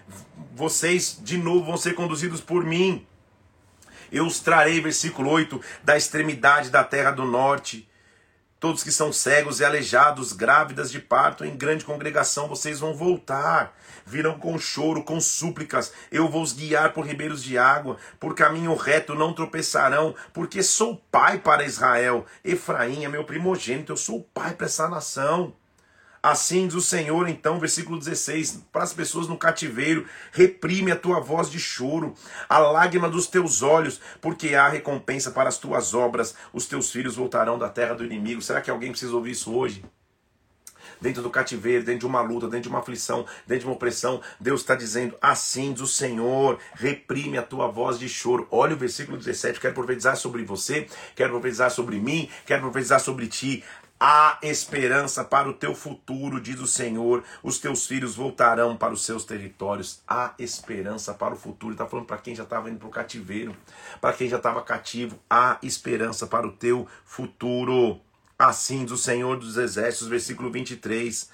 vocês 0.55 1.19
de 1.21 1.37
novo 1.37 1.65
vão 1.65 1.77
ser 1.77 1.95
conduzidos 1.95 2.41
por 2.41 2.65
mim. 2.65 3.05
Eu 4.13 4.27
os 4.27 4.39
trarei, 4.41 4.79
versículo 4.79 5.31
8, 5.31 5.59
da 5.83 5.97
extremidade 5.97 6.69
da 6.69 6.85
terra 6.85 7.11
do 7.11 7.25
norte. 7.25 7.89
Todos 8.61 8.85
que 8.85 8.93
são 8.93 9.13
cegos 9.13 9.59
e 9.59 9.65
aleijados, 9.65 10.33
grávidas 10.33 10.93
de 10.93 11.01
parto, 11.01 11.45
em 11.45 11.57
grande 11.57 11.85
congregação, 11.85 12.47
vocês 12.47 12.79
vão 12.79 12.95
voltar. 12.95 13.77
Virão 14.07 14.39
com 14.39 14.57
choro, 14.59 15.03
com 15.03 15.21
súplicas. 15.21 15.93
Eu 16.13 16.29
vou 16.29 16.43
os 16.43 16.53
guiar 16.53 16.93
por 16.93 17.07
ribeiros 17.07 17.43
de 17.43 17.57
água, 17.57 17.97
por 18.21 18.35
caminho 18.35 18.77
reto 18.77 19.15
não 19.15 19.33
tropeçarão, 19.33 20.15
porque 20.33 20.63
sou 20.63 21.03
pai 21.11 21.39
para 21.39 21.65
Israel. 21.65 22.27
Efraim 22.45 23.05
é 23.05 23.09
meu 23.09 23.25
primogênito, 23.25 23.93
eu 23.93 23.97
sou 23.97 24.23
pai 24.33 24.55
para 24.55 24.67
essa 24.67 24.89
nação. 24.89 25.55
Assim 26.25 26.69
diz 26.69 26.77
o 26.77 26.81
Senhor, 26.81 27.29
então, 27.29 27.59
versículo 27.59 27.99
16, 27.99 28.67
para 28.71 28.85
as 28.85 28.93
pessoas 28.93 29.27
no 29.27 29.37
cativeiro: 29.37 30.07
reprime 30.31 30.93
a 30.93 30.97
tua 30.97 31.19
voz 31.19 31.51
de 31.51 31.59
choro, 31.59 32.15
a 32.49 32.61
lágrima 32.61 33.11
dos 33.11 33.27
teus 33.27 33.61
olhos, 33.61 34.01
porque 34.21 34.55
há 34.55 34.69
recompensa 34.69 35.33
para 35.33 35.49
as 35.49 35.59
tuas 35.59 35.95
obras, 35.95 36.37
os 36.53 36.67
teus 36.67 36.93
filhos 36.93 37.17
voltarão 37.17 37.59
da 37.59 37.69
terra 37.69 37.95
do 37.95 38.05
inimigo. 38.05 38.41
Será 38.41 38.61
que 38.61 38.71
alguém 38.71 38.93
precisa 38.93 39.17
ouvir 39.17 39.33
isso 39.33 39.53
hoje? 39.53 39.85
Dentro 41.01 41.23
do 41.23 41.31
cativeiro, 41.31 41.85
dentro 41.85 42.01
de 42.01 42.07
uma 42.07 42.21
luta, 42.21 42.47
dentro 42.47 42.63
de 42.63 42.69
uma 42.69 42.79
aflição, 42.79 43.27
dentro 43.45 43.63
de 43.63 43.67
uma 43.67 43.75
opressão, 43.75 44.23
Deus 44.39 44.61
está 44.61 44.77
dizendo: 44.77 45.17
assim 45.21 45.73
diz 45.73 45.83
o 45.83 45.87
Senhor, 45.89 46.61
reprime 46.75 47.37
a 47.37 47.43
tua 47.43 47.67
voz 47.67 47.99
de 47.99 48.09
choro. 48.09 48.47
Olha 48.49 48.77
o 48.77 48.79
versículo 48.79 49.19
17, 49.19 49.59
quero 49.59 49.75
profetizar 49.75 50.17
sobre 50.17 50.45
você, 50.45 50.87
quero 51.17 51.31
profetizar 51.31 51.73
sobre 51.73 51.99
mim, 51.99 52.31
quero 52.47 52.63
profetizar 52.63 53.01
sobre 53.01 53.27
ti 53.27 53.65
Há 54.05 54.37
esperança 54.43 55.23
para 55.23 55.49
o 55.49 55.53
teu 55.53 55.77
futuro, 55.77 56.41
diz 56.41 56.59
o 56.59 56.67
Senhor. 56.67 57.23
Os 57.41 57.61
teus 57.61 57.87
filhos 57.87 58.17
voltarão 58.17 58.77
para 58.77 58.93
os 58.93 59.05
seus 59.05 59.25
territórios. 59.25 60.03
Há 60.09 60.35
esperança 60.41 61.15
para 61.15 61.35
o 61.35 61.37
futuro. 61.37 61.75
Está 61.75 61.87
falando 61.87 62.07
para 62.07 62.19
quem 62.19 62.35
já 62.35 62.43
estava 62.43 62.69
indo 62.69 62.81
para 62.81 62.89
o 62.89 62.91
cativeiro, 62.91 63.57
para 64.01 64.13
quem 64.13 64.29
já 64.29 64.39
estava 64.39 64.61
cativo. 64.61 65.21
Há 65.31 65.57
esperança 65.63 66.27
para 66.27 66.45
o 66.45 66.51
teu 66.51 66.89
futuro. 67.05 68.01
Assim 68.37 68.85
diz 68.85 68.91
o 68.91 68.99
Senhor 68.99 69.37
dos 69.37 69.57
Exércitos, 69.57 70.09
versículo 70.09 70.51
23 70.51 71.31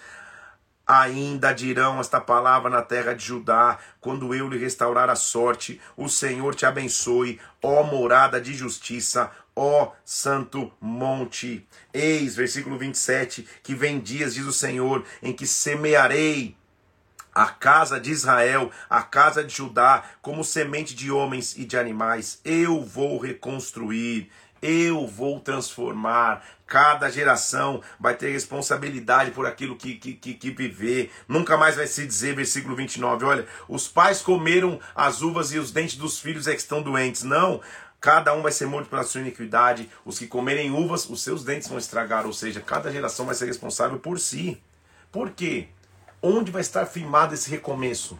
ainda 0.88 1.52
dirão 1.52 2.00
esta 2.00 2.18
palavra 2.18 2.70
na 2.70 2.80
terra 2.80 3.12
de 3.12 3.22
Judá, 3.22 3.78
quando 4.00 4.34
eu 4.34 4.48
lhe 4.48 4.56
restaurar 4.56 5.10
a 5.10 5.14
sorte, 5.14 5.78
o 5.94 6.08
Senhor 6.08 6.54
te 6.54 6.64
abençoe, 6.64 7.38
ó 7.62 7.82
morada 7.82 8.40
de 8.40 8.54
justiça, 8.54 9.30
ó 9.58 9.92
santo 10.04 10.72
monte. 10.80 11.66
Eis, 11.92 12.36
versículo 12.36 12.78
27, 12.78 13.46
que 13.62 13.74
vem 13.74 13.98
dias, 13.98 14.34
diz 14.34 14.46
o 14.46 14.52
Senhor, 14.52 15.04
em 15.20 15.32
que 15.32 15.46
semearei 15.46 16.56
a 17.34 17.46
casa 17.46 18.00
de 18.00 18.10
Israel, 18.10 18.70
a 18.88 19.02
casa 19.02 19.44
de 19.44 19.54
Judá, 19.54 20.04
como 20.22 20.44
semente 20.44 20.94
de 20.94 21.10
homens 21.10 21.56
e 21.56 21.64
de 21.64 21.76
animais. 21.76 22.40
Eu 22.44 22.84
vou 22.84 23.18
reconstruir, 23.18 24.30
eu 24.62 25.06
vou 25.06 25.40
transformar. 25.40 26.44
Cada 26.66 27.08
geração 27.08 27.80
vai 27.98 28.14
ter 28.14 28.30
responsabilidade 28.30 29.30
por 29.30 29.46
aquilo 29.46 29.76
que, 29.76 29.94
que, 29.94 30.12
que, 30.14 30.34
que, 30.34 30.50
viver. 30.50 31.10
Nunca 31.26 31.56
mais 31.56 31.76
vai 31.76 31.86
se 31.86 32.06
dizer, 32.06 32.34
versículo 32.34 32.76
29, 32.76 33.24
olha, 33.24 33.46
os 33.68 33.88
pais 33.88 34.20
comeram 34.20 34.78
as 34.94 35.22
uvas 35.22 35.52
e 35.52 35.58
os 35.58 35.72
dentes 35.72 35.96
dos 35.96 36.20
filhos 36.20 36.46
é 36.46 36.52
que 36.52 36.60
estão 36.60 36.82
doentes. 36.82 37.22
Não, 37.22 37.60
cada 38.00 38.34
um 38.34 38.42
vai 38.42 38.52
ser 38.52 38.66
morto 38.66 38.88
pela 38.88 39.02
sua 39.02 39.20
iniquidade. 39.20 39.90
Os 40.04 40.18
que 40.18 40.26
comerem 40.26 40.70
uvas, 40.70 41.08
os 41.08 41.22
seus 41.22 41.44
dentes 41.44 41.68
vão 41.68 41.78
estragar, 41.78 42.26
ou 42.26 42.32
seja, 42.32 42.60
cada 42.60 42.90
geração 42.90 43.26
vai 43.26 43.34
ser 43.34 43.46
responsável 43.46 43.98
por 43.98 44.18
si. 44.18 44.62
Por 45.10 45.30
quê? 45.30 45.68
Onde 46.22 46.50
vai 46.50 46.60
estar 46.60 46.86
firmado 46.86 47.34
esse 47.34 47.50
recomeço? 47.50 48.18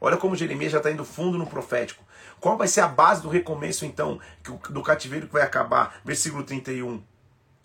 Olha 0.00 0.16
como 0.16 0.36
Jeremias 0.36 0.72
já 0.72 0.78
está 0.78 0.90
indo 0.90 1.04
fundo 1.04 1.38
no 1.38 1.46
profético. 1.46 2.04
Qual 2.40 2.58
vai 2.58 2.68
ser 2.68 2.82
a 2.82 2.88
base 2.88 3.22
do 3.22 3.28
recomeço, 3.28 3.86
então, 3.86 4.20
do 4.68 4.82
cativeiro 4.82 5.26
que 5.26 5.32
vai 5.32 5.42
acabar? 5.42 6.00
Versículo 6.04 6.44
31 6.44 7.02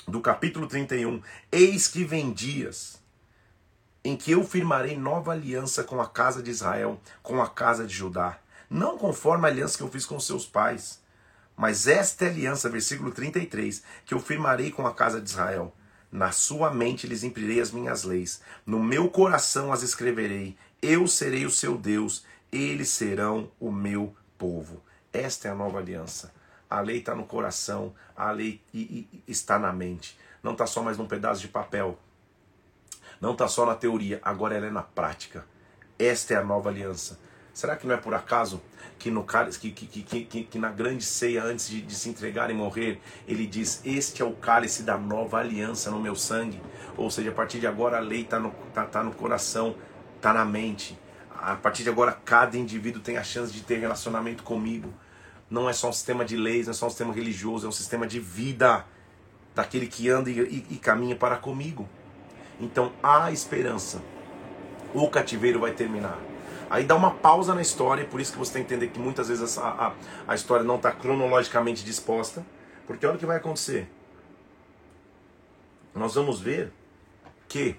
do 0.10 0.22
capítulo 0.22 0.68
31. 0.68 1.22
Eis 1.52 1.88
que 1.88 2.04
vem 2.04 2.32
dias 2.32 3.02
em 4.04 4.16
que 4.16 4.32
eu 4.32 4.44
firmarei 4.44 4.98
nova 4.98 5.32
aliança 5.32 5.84
com 5.84 6.02
a 6.02 6.08
casa 6.08 6.42
de 6.42 6.50
Israel, 6.50 7.00
com 7.22 7.42
a 7.42 7.50
casa 7.50 7.86
de 7.86 7.94
Judá. 7.94 8.40
Não 8.70 8.98
conforme 8.98 9.46
a 9.46 9.52
aliança 9.52 9.78
que 9.78 9.84
eu 9.84 9.90
fiz 9.90 10.06
com 10.06 10.20
seus 10.20 10.46
pais, 10.46 10.99
mas 11.60 11.88
esta 11.88 12.24
é 12.24 12.30
aliança, 12.30 12.70
versículo 12.70 13.12
33, 13.12 13.84
que 14.06 14.14
eu 14.14 14.20
firmarei 14.22 14.72
com 14.72 14.88
a 14.88 14.94
casa 14.94 15.20
de 15.20 15.30
Israel. 15.30 15.76
Na 16.10 16.32
sua 16.32 16.74
mente 16.74 17.06
lhes 17.06 17.22
imprirei 17.22 17.60
as 17.60 17.70
minhas 17.70 18.06
leis, 18.06 18.42
no 18.66 18.82
meu 18.82 19.10
coração 19.10 19.74
as 19.74 19.84
escreverei. 19.84 20.56
Eu 20.82 21.06
serei 21.06 21.46
o 21.46 21.52
seu 21.52 21.78
Deus, 21.78 22.26
eles 22.50 22.88
serão 22.88 23.52
o 23.60 23.74
meu 23.74 24.16
povo. 24.38 24.82
Esta 25.12 25.50
é 25.50 25.52
a 25.52 25.56
nova 25.56 25.80
aliança. 25.80 26.34
A 26.70 26.80
lei 26.80 27.00
está 27.00 27.14
no 27.14 27.26
coração, 27.26 27.94
a 28.16 28.32
lei 28.32 28.62
está 29.28 29.60
na 29.60 29.74
mente. 29.74 30.18
Não 30.42 30.54
está 30.54 30.66
só 30.66 30.82
mais 30.82 30.98
num 30.98 31.10
pedaço 31.10 31.42
de 31.42 31.50
papel. 31.50 32.00
Não 33.20 33.34
está 33.34 33.50
só 33.50 33.66
na 33.66 33.76
teoria, 33.76 34.22
agora 34.24 34.56
ela 34.56 34.68
é 34.68 34.72
na 34.72 34.84
prática. 34.84 35.46
Esta 36.00 36.36
é 36.36 36.38
a 36.38 36.44
nova 36.44 36.70
aliança. 36.70 37.20
Será 37.54 37.76
que 37.76 37.86
não 37.86 37.96
é 37.96 37.98
por 37.98 38.14
acaso 38.14 38.62
que, 38.98 39.10
no 39.10 39.24
que, 39.24 39.72
que, 39.72 40.02
que, 40.26 40.44
que 40.44 40.60
na 40.60 40.70
grande 40.70 41.04
ceia, 41.04 41.44
antes 41.44 41.70
de, 41.70 41.82
de, 41.82 41.96
se 41.96 42.10
entregar 42.10 42.50
e 42.50 42.54
morrer, 42.54 43.00
ele 43.28 43.46
diz: 43.46 43.82
Este 43.84 44.22
é 44.22 44.26
o 44.26 44.34
cálice 44.34 44.84
da 44.84 44.98
nova 44.98 45.38
aliança 45.38 45.90
no 45.92 46.00
meu 46.00 46.16
sangue? 46.16 46.62
Ou 46.96 47.10
seja, 47.10 47.30
a 47.30 47.34
partir 47.34 47.60
de 47.60 47.68
agora 47.68 47.98
a 47.98 48.02
lei 48.02 48.22
está 48.22 48.40
no, 48.40 48.52
tá, 48.74 48.86
tá 48.86 49.04
no 49.04 49.12
coração, 49.12 49.76
está 50.18 50.34
na 50.34 50.46
mente 50.46 50.98
a 51.42 51.56
partir 51.56 51.84
de 51.84 51.90
agora, 51.90 52.12
cada 52.12 52.58
indivíduo 52.58 53.02
tem 53.02 53.18
a 53.18 53.24
chance 53.24 53.52
de 53.52 53.62
ter 53.62 53.80
relacionamento 53.80 54.44
comigo. 54.44 54.94
Não 55.50 55.70
é 55.70 55.74
só 55.74 55.90
um 55.90 55.94
sistema 55.94 56.26
de 56.26 56.36
leis, 56.36 56.68
não 56.68 56.72
é 56.72 56.74
só 56.76 56.88
um 56.88 56.90
sistema 56.90 57.14
religioso, 57.14 57.66
é 57.66 57.70
um 57.70 57.74
sistema 57.74 58.06
de 58.06 58.20
vida 58.20 58.86
daquele 59.56 59.88
que 59.88 60.10
anda 60.10 60.30
e, 60.30 60.40
e, 60.40 60.66
e 60.72 60.78
caminha 60.78 61.16
para 61.16 61.38
comigo. 61.38 61.88
Então 62.60 62.92
há 63.02 63.32
esperança. 63.32 64.02
O 64.94 65.08
cativeiro 65.10 65.62
vai 65.62 65.72
terminar. 65.72 66.20
Aí 66.70 66.84
dá 66.84 66.96
uma 66.96 67.12
pausa 67.12 67.56
na 67.56 67.62
história, 67.62 68.06
por 68.06 68.22
isso 68.22 68.32
que 68.32 68.38
você 68.38 68.54
tem 68.54 68.64
que 68.64 68.74
entender 68.74 68.92
que 68.92 69.00
muitas 69.00 69.28
vezes 69.28 69.58
a, 69.58 69.70
a, 69.70 69.94
a 70.28 70.36
história 70.36 70.64
não 70.64 70.76
está 70.76 70.92
cronologicamente 70.92 71.84
disposta. 71.84 72.46
Porque 72.86 73.06
olha 73.06 73.16
o 73.16 73.20
que 73.20 73.26
vai 73.26 73.38
acontecer. 73.38 73.88
Nós 75.94 76.16
vamos 76.16 76.40
ver 76.40 76.72
que 77.48 77.76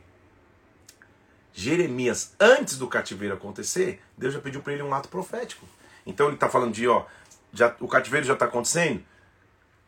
Jeremias, 1.53 2.35
antes 2.39 2.79
do 2.79 2.87
cativeiro 2.87 3.35
acontecer, 3.35 4.01
Deus 4.17 4.35
já 4.35 4.41
pediu 4.41 4.63
para 4.63 4.73
ele 4.73 4.83
um 4.83 4.95
ato 4.95 5.09
profético. 5.09 5.67
Então 6.07 6.27
ele 6.27 6.37
está 6.37 6.49
falando 6.49 6.73
de, 6.73 6.87
ó, 6.87 7.05
já, 7.53 7.75
o 7.81 7.89
cativeiro 7.89 8.27
já 8.27 8.35
está 8.35 8.47
acontecendo, 8.47 9.03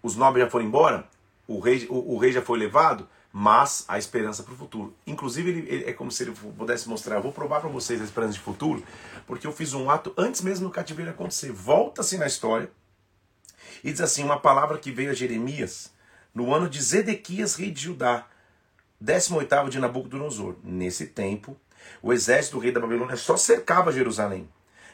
os 0.02 0.16
nobres 0.16 0.44
já 0.44 0.50
foram 0.50 0.64
embora, 0.64 1.08
o 1.46 1.60
rei, 1.60 1.86
o, 1.88 2.14
o 2.14 2.18
rei 2.18 2.32
já 2.32 2.42
foi 2.42 2.58
levado, 2.58 3.08
mas 3.32 3.84
a 3.88 3.98
esperança 3.98 4.42
para 4.42 4.52
o 4.52 4.56
futuro. 4.56 4.94
Inclusive, 5.06 5.50
ele, 5.50 5.66
ele, 5.68 5.84
é 5.90 5.92
como 5.92 6.10
se 6.10 6.22
ele 6.22 6.32
pudesse 6.32 6.88
mostrar, 6.88 7.16
eu 7.16 7.22
vou 7.22 7.32
provar 7.32 7.60
para 7.60 7.70
vocês 7.70 8.00
a 8.00 8.04
esperança 8.04 8.34
de 8.34 8.40
futuro, 8.40 8.84
porque 9.26 9.46
eu 9.46 9.52
fiz 9.52 9.72
um 9.72 9.88
ato 9.88 10.12
antes 10.18 10.42
mesmo 10.42 10.68
do 10.68 10.72
cativeiro 10.72 11.10
acontecer. 11.10 11.50
Volta-se 11.50 12.18
na 12.18 12.26
história 12.26 12.70
e 13.82 13.90
diz 13.90 14.00
assim: 14.02 14.22
uma 14.22 14.38
palavra 14.38 14.78
que 14.78 14.92
veio 14.92 15.10
a 15.10 15.14
Jeremias 15.14 15.90
no 16.34 16.52
ano 16.54 16.68
de 16.68 16.82
Zedequias, 16.82 17.54
rei 17.54 17.70
de 17.70 17.82
Judá, 17.82 18.26
18 19.00 19.70
de 19.70 19.78
Nabucodonosor. 19.78 20.56
Nesse 20.62 21.06
tempo, 21.06 21.56
o 22.02 22.12
exército 22.12 22.56
do 22.56 22.62
rei 22.62 22.70
da 22.70 22.80
Babilônia 22.80 23.16
só 23.16 23.36
cercava 23.36 23.92
Jerusalém. 23.92 24.48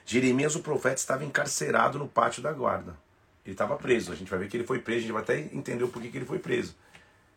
Jeremias, 0.06 0.54
o 0.54 0.60
profeta, 0.60 0.96
estava 0.96 1.24
encarcerado 1.24 1.98
no 1.98 2.08
pátio 2.08 2.42
da 2.42 2.52
guarda. 2.52 2.96
Ele 3.44 3.54
estava 3.54 3.76
preso. 3.76 4.10
A 4.12 4.14
gente 4.14 4.30
vai 4.30 4.38
ver 4.38 4.48
que 4.48 4.56
ele 4.56 4.66
foi 4.66 4.78
preso, 4.78 4.98
a 4.98 5.02
gente 5.02 5.12
vai 5.12 5.22
até 5.22 5.38
entender 5.38 5.84
o 5.84 5.88
porquê 5.88 6.08
que 6.08 6.16
ele 6.16 6.24
foi 6.24 6.38
preso. 6.38 6.74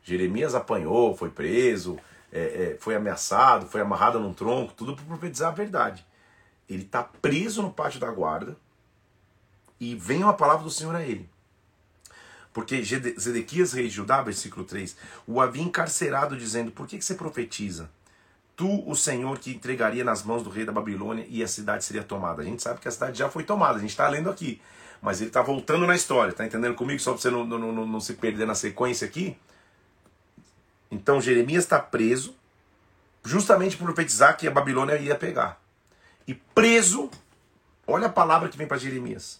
Jeremias 0.04 0.56
apanhou, 0.56 1.16
foi 1.16 1.30
preso, 1.30 2.00
é, 2.32 2.42
é, 2.74 2.78
foi 2.80 2.96
ameaçado, 2.96 3.68
foi 3.68 3.82
amarrado 3.82 4.20
num 4.20 4.34
tronco, 4.34 4.74
tudo 4.74 4.96
para 4.96 5.06
profetizar 5.06 5.50
a 5.50 5.56
verdade. 5.56 6.06
Ele 6.70 6.84
está 6.84 7.04
preso 7.04 7.62
no 7.62 7.72
pátio 7.72 8.00
da 8.00 8.10
guarda 8.10 8.56
e 9.80 9.96
vem 9.96 10.24
uma 10.24 10.34
palavra 10.34 10.64
do 10.64 10.70
Senhor 10.70 10.96
a 10.96 11.04
ele. 11.04 11.30
Porque 12.54 12.84
Zedequias, 12.84 13.74
rei 13.74 13.88
de 13.88 13.96
Judá, 13.96 14.22
versículo 14.22 14.66
3, 14.66 14.96
o 15.26 15.40
havia 15.40 15.64
encarcerado, 15.64 16.36
dizendo: 16.36 16.72
Por 16.72 16.86
que, 16.86 16.98
que 16.98 17.06
você 17.06 17.16
profetiza? 17.16 17.90
Tu, 18.56 18.90
o 18.90 18.96
Senhor, 18.96 19.40
que 19.40 19.52
entregaria 19.52 20.04
nas 20.04 20.24
mãos 20.24 20.44
do 20.44 20.50
rei 20.50 20.66
da 20.66 20.72
Babilônia 20.72 21.26
e 21.30 21.42
a 21.42 21.48
cidade 21.48 21.86
seria 21.86 22.04
tomada. 22.04 22.42
A 22.42 22.46
gente 22.46 22.62
sabe 22.62 22.80
que 22.80 22.88
a 22.88 22.92
cidade 22.92 23.18
já 23.18 23.30
foi 23.30 23.44
tomada, 23.44 23.78
a 23.78 23.82
gente 23.82 23.92
está 23.92 24.08
lendo 24.08 24.30
aqui. 24.30 24.62
Mas 25.02 25.20
ele 25.20 25.30
está 25.30 25.42
voltando 25.42 25.88
na 25.88 25.96
história, 25.96 26.32
está 26.32 26.46
entendendo 26.46 26.76
comigo? 26.76 27.00
Só 27.00 27.14
para 27.14 27.22
você 27.22 27.32
não, 27.32 27.46
não, 27.46 27.58
não, 27.58 27.88
não 27.88 28.00
se 28.00 28.14
perder 28.14 28.46
na 28.46 28.54
sequência 28.54 29.08
aqui. 29.08 29.36
Então 30.92 31.22
Jeremias 31.22 31.64
está 31.64 31.80
preso, 31.80 32.36
justamente 33.24 33.78
por 33.78 33.86
profetizar 33.86 34.36
que 34.38 34.48
a 34.48 34.52
Babilônia 34.52 34.98
ia 34.98 35.16
pegar. 35.16 35.62
E 36.28 36.34
preso, 36.34 37.10
olha 37.88 38.08
a 38.08 38.12
palavra 38.12 38.50
que 38.50 38.58
vem 38.58 38.68
para 38.68 38.78
Jeremias. 38.78 39.40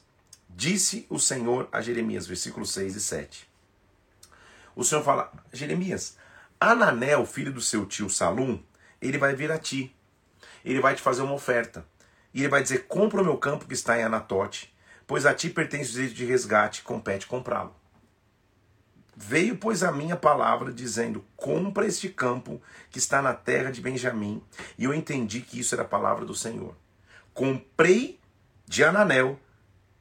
Disse 0.50 1.06
o 1.10 1.20
Senhor 1.20 1.68
a 1.72 1.82
Jeremias, 1.82 2.26
versículos 2.26 2.72
6 2.72 2.96
e 2.96 3.02
7. 3.02 3.50
O 4.76 4.84
Senhor 4.84 5.04
fala: 5.04 5.32
Jeremias, 5.52 6.18
Ananel, 6.60 7.26
filho 7.26 7.52
do 7.52 7.62
seu 7.62 7.86
tio 7.86 8.10
Salum, 8.10 8.62
ele 9.02 9.18
vai 9.18 9.36
vir 9.36 9.52
a 9.52 9.58
ti. 9.58 9.96
Ele 10.64 10.80
vai 10.80 10.96
te 10.96 11.02
fazer 11.02 11.22
uma 11.22 11.34
oferta. 11.34 11.86
E 12.34 12.40
ele 12.40 12.50
vai 12.50 12.62
dizer: 12.62 12.88
Compra 12.88 13.22
o 13.22 13.26
meu 13.26 13.38
campo 13.38 13.66
que 13.66 13.74
está 13.74 13.98
em 13.98 14.04
Anatote, 14.04 14.74
pois 15.08 15.26
a 15.26 15.34
ti 15.34 15.50
pertence 15.50 15.90
o 15.90 15.94
direito 15.94 16.16
de 16.16 16.26
resgate, 16.26 16.84
compete 16.84 17.28
comprá-lo. 17.28 17.76
Veio, 19.16 19.58
pois, 19.58 19.84
a 19.84 19.92
minha 19.92 20.16
palavra, 20.16 20.72
dizendo: 20.72 21.24
Compra 21.36 21.86
este 21.86 22.10
campo 22.10 22.62
que 22.90 22.98
está 22.98 23.22
na 23.22 23.34
terra 23.34 23.72
de 23.72 23.82
Benjamim. 23.82 24.42
E 24.78 24.86
eu 24.86 24.94
entendi 24.94 25.42
que 25.42 25.60
isso 25.60 25.76
era 25.76 25.84
a 25.84 25.88
palavra 25.88 26.26
do 26.26 26.34
Senhor. 26.34 26.76
Comprei 27.34 28.20
de 28.66 28.84
Ananel 28.84 29.40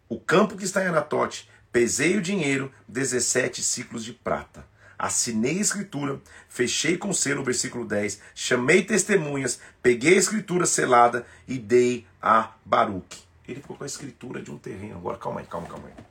o 0.09 0.19
campo 0.19 0.57
que 0.57 0.65
está 0.65 0.83
em 0.83 0.89
Anatote, 0.89 1.49
pesei 1.71 2.17
o 2.17 2.23
dinheiro, 2.23 2.73
17 2.89 3.63
ciclos 3.63 4.05
de 4.05 4.13
prata. 4.13 4.67
Assinei 4.99 5.59
a 5.59 5.63
escritura, 5.63 6.21
fechei 6.49 6.99
com 6.99 7.13
selo, 7.13 7.45
versículo 7.45 7.87
10, 7.87 8.21
chamei 8.35 8.83
testemunhas, 8.83 9.61
peguei 9.81 10.15
a 10.15 10.19
escritura 10.19 10.67
selada 10.67 11.25
e 11.47 11.59
dei 11.59 12.07
a 12.21 12.53
Baruque. 12.65 13.23
Ele 13.47 13.61
ficou 13.61 13.77
com 13.77 13.85
a 13.85 13.87
escritura 13.87 14.43
de 14.43 14.51
um 14.51 14.59
terreno. 14.59 14.97
Agora, 14.97 15.17
calma 15.17 15.41
aí, 15.41 15.47
calma, 15.47 15.69
calma 15.69 15.87
aí. 15.87 16.10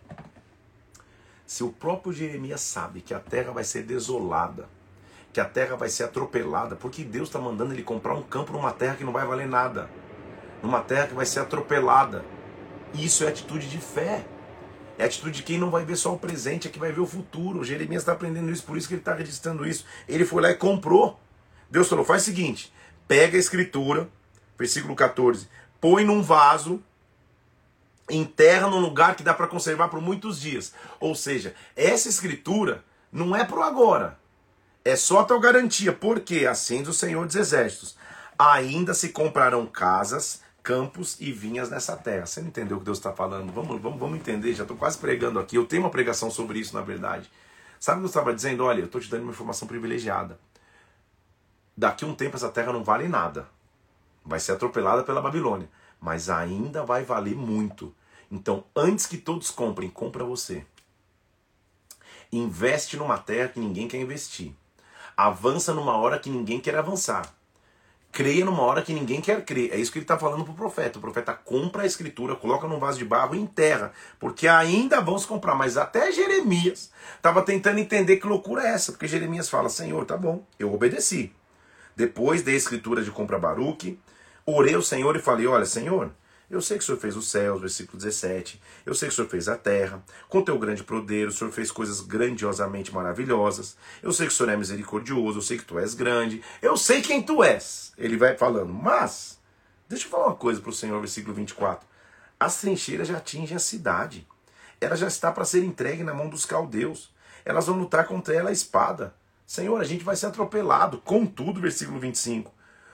Se 1.50 1.64
o 1.64 1.72
próprio 1.72 2.14
Jeremias 2.14 2.62
sabe 2.62 3.02
que 3.02 3.12
a 3.12 3.20
terra 3.20 3.52
vai 3.52 3.64
ser 3.64 3.82
desolada, 3.82 4.70
que 5.34 5.40
a 5.40 5.46
terra 5.46 5.76
vai 5.76 5.90
ser 5.90 6.04
atropelada, 6.04 6.76
porque 6.76 7.04
Deus 7.04 7.28
está 7.28 7.40
mandando 7.40 7.74
ele 7.74 7.82
comprar 7.82 8.14
um 8.14 8.22
campo 8.22 8.54
numa 8.54 8.72
terra 8.72 8.96
que 8.96 9.04
não 9.04 9.12
vai 9.12 9.26
valer 9.26 9.48
nada, 9.48 9.90
numa 10.62 10.80
terra 10.80 11.08
que 11.08 11.16
vai 11.16 11.26
ser 11.26 11.40
atropelada. 11.40 12.24
Isso 12.94 13.24
é 13.24 13.30
atitude 13.30 13.68
de 13.68 13.80
fé. 13.80 14.28
É 14.96 15.06
atitude 15.06 15.38
de 15.38 15.44
quem 15.44 15.58
não 15.58 15.72
vai 15.72 15.84
ver 15.84 15.96
só 15.96 16.14
o 16.14 16.20
presente, 16.20 16.68
é 16.68 16.72
que 16.72 16.78
vai 16.78 16.92
ver 16.92 17.02
o 17.02 17.08
futuro. 17.08 17.64
Jeremias 17.64 18.04
está 18.04 18.12
aprendendo 18.12 18.52
isso, 18.52 18.64
por 18.64 18.78
isso 18.78 18.88
que 18.88 18.94
ele 18.94 19.02
está 19.02 19.16
registrando 19.16 19.68
isso. 19.68 19.88
Ele 20.08 20.26
foi 20.26 20.44
lá 20.44 20.52
e 20.52 20.56
comprou. 20.56 21.20
Deus 21.68 21.90
falou: 21.90 22.06
faz 22.06 22.22
o 22.22 22.26
seguinte: 22.26 22.72
pega 23.08 23.36
a 23.36 23.40
escritura, 23.40 24.08
versículo 24.56 24.96
14, 24.96 25.50
põe 25.82 26.06
num 26.06 26.22
vaso, 26.22 26.80
enterra 28.10 28.68
num 28.68 28.80
lugar 28.80 29.16
que 29.16 29.24
dá 29.24 29.34
para 29.34 29.48
conservar 29.48 29.90
por 29.90 30.02
muitos 30.02 30.40
dias. 30.40 30.74
Ou 31.00 31.16
seja, 31.16 31.56
essa 31.76 32.10
escritura 32.10 32.84
não 33.12 33.36
é 33.36 33.44
para 33.44 33.66
agora. 33.66 34.18
É 34.84 34.96
só 34.96 35.24
tal 35.24 35.40
garantia, 35.40 35.94
porque 35.94 36.46
assim 36.46 36.80
diz 36.80 36.90
o 36.90 36.94
Senhor 36.94 37.26
dos 37.26 37.36
Exércitos: 37.36 37.98
ainda 38.38 38.94
se 38.94 39.10
comprarão 39.10 39.66
casas, 39.66 40.42
campos 40.64 41.18
e 41.20 41.32
vinhas 41.32 41.70
nessa 41.70 41.98
terra. 41.98 42.26
Você 42.26 42.42
não 42.42 42.48
entendeu 42.48 42.78
o 42.78 42.80
que 42.80 42.86
Deus 42.86 42.98
está 42.98 43.12
falando? 43.12 43.52
Vamos, 43.52 43.82
vamos, 43.82 44.00
vamos 44.00 44.18
entender, 44.18 44.54
já 44.54 44.64
estou 44.64 44.78
quase 44.78 44.98
pregando 44.98 45.40
aqui. 45.40 45.56
Eu 45.56 45.66
tenho 45.66 45.84
uma 45.84 45.90
pregação 45.90 46.32
sobre 46.32 46.60
isso, 46.60 46.76
na 46.76 46.82
verdade. 46.82 47.30
Sabe 47.80 47.98
o 47.98 48.00
que 48.00 48.04
Deus 48.04 48.12
estava 48.12 48.34
dizendo? 48.34 48.64
Olha, 48.64 48.80
eu 48.80 48.86
estou 48.86 49.00
te 49.00 49.10
dando 49.10 49.24
uma 49.24 49.32
informação 49.32 49.68
privilegiada. 49.68 50.40
Daqui 51.76 52.04
a 52.04 52.08
um 52.08 52.16
tempo 52.16 52.36
essa 52.36 52.50
terra 52.50 52.74
não 52.74 52.84
vale 52.84 53.08
nada. 53.08 53.48
Vai 54.24 54.40
ser 54.40 54.52
atropelada 54.52 55.04
pela 55.04 55.22
Babilônia. 55.22 55.70
Mas 56.00 56.30
ainda 56.30 56.84
vai 56.84 57.04
valer 57.04 57.36
muito. 57.36 57.94
Então, 58.32 58.64
antes 58.76 59.06
que 59.06 59.18
todos 59.18 59.52
comprem, 59.52 59.90
compra 59.90 60.24
você. 60.24 60.66
Investe 62.32 62.96
numa 62.98 63.18
terra 63.18 63.50
que 63.50 63.60
ninguém 63.60 63.88
quer 63.88 64.00
investir. 64.00 64.54
Avança 65.18 65.74
numa 65.74 65.98
hora 65.98 66.20
que 66.20 66.30
ninguém 66.30 66.60
quer 66.60 66.76
avançar 66.76 67.34
creia 68.12 68.44
numa 68.44 68.62
hora 68.64 68.82
que 68.82 68.94
ninguém 68.94 69.22
quer 69.22 69.44
crer. 69.46 69.72
É 69.72 69.78
isso 69.78 69.92
que 69.92 70.00
ele 70.00 70.04
está 70.04 70.18
falando 70.18 70.44
para 70.44 70.54
o 70.54 70.56
profeta. 70.56 70.98
O 70.98 71.02
profeta 71.02 71.34
compra 71.34 71.84
a 71.84 71.86
escritura, 71.86 72.36
coloca 72.36 72.68
num 72.68 72.80
vaso 72.80 72.98
de 72.98 73.06
barro 73.06 73.36
e 73.36 73.40
enterra. 73.40 73.92
Porque 74.20 74.48
ainda 74.48 75.02
vão 75.02 75.18
se 75.18 75.28
comprar. 75.28 75.56
Mas 75.56 75.78
até 75.78 76.12
Jeremias 76.12 76.92
estava 77.16 77.42
tentando 77.42 77.80
entender 77.80 78.18
que 78.18 78.28
loucura 78.28 78.64
é 78.64 78.72
essa. 78.74 78.92
Porque 78.92 79.08
Jeremias 79.08 79.50
fala: 79.50 79.70
Senhor, 79.70 80.06
tá 80.06 80.18
bom, 80.18 80.44
eu 80.58 80.74
obedeci. 80.74 81.32
Depois 81.96 82.42
da 82.42 82.52
escritura 82.52 83.04
de 83.04 83.12
compra 83.12 83.38
Baruque, 83.38 84.00
orei 84.56 84.76
ao 84.76 84.82
Senhor 84.82 85.16
e 85.16 85.20
falei: 85.20 85.48
Olha, 85.48 85.66
Senhor, 85.66 86.12
eu 86.50 86.62
sei 86.62 86.78
que 86.78 86.84
o 86.84 86.86
Senhor 86.86 86.98
fez 86.98 87.16
os 87.16 87.30
céus, 87.30 87.62
versículo 87.62 87.98
17. 87.98 88.60
Eu 88.84 88.96
sei 88.96 89.08
que 89.08 89.14
o 89.14 89.16
Senhor 89.16 89.30
fez 89.30 89.48
a 89.48 89.56
terra. 89.56 90.04
Com 90.28 90.42
teu 90.42 90.58
grande 90.58 90.84
poder, 90.84 91.28
o 91.28 91.32
Senhor 91.32 91.52
fez 91.52 91.72
coisas 91.72 92.02
grandiosamente 92.02 92.92
maravilhosas. 92.92 93.78
Eu 94.02 94.12
sei 94.12 94.26
que 94.26 94.34
o 94.34 94.36
Senhor 94.36 94.50
é 94.50 94.58
misericordioso. 94.58 95.38
Eu 95.38 95.44
sei 95.44 95.60
que 95.60 95.66
tu 95.66 95.78
és 95.78 95.94
grande. 95.94 96.42
Eu 96.60 96.76
sei 96.76 97.04
quem 97.04 97.22
tu 97.22 97.44
és. 97.44 97.94
Ele 97.98 98.18
vai 98.18 98.36
falando. 98.36 98.74
Mas, 98.74 99.40
deixa 99.88 100.08
eu 100.08 100.10
falar 100.10 100.28
uma 100.28 100.36
coisa 100.36 100.60
para 100.60 100.72
o 100.72 100.74
Senhor, 100.74 101.00
versículo 101.00 101.36
24. 101.36 101.88
As 102.40 102.60
trincheiras 102.60 103.08
já 103.08 103.18
atingem 103.18 103.56
a 103.56 103.60
cidade. 103.60 104.28
Ela 104.82 104.96
já 104.96 105.08
está 105.08 105.32
para 105.32 105.46
ser 105.46 105.64
entregue 105.64 106.04
na 106.04 106.16
mão 106.16 106.30
dos 106.30 106.46
caldeus. 106.46 107.14
Elas 107.46 107.68
vão 107.68 107.78
lutar 107.78 108.08
contra 108.08 108.34
ela 108.34 108.50
a 108.50 108.54
espada. 108.54 109.14
Senhor, 109.46 109.80
a 109.80 109.84
gente 109.84 110.04
vai 110.04 110.16
ser 110.16 110.28
atropelado. 110.28 110.98
Contudo, 111.00 111.62
versículo 111.62 112.00
25. 112.00 112.52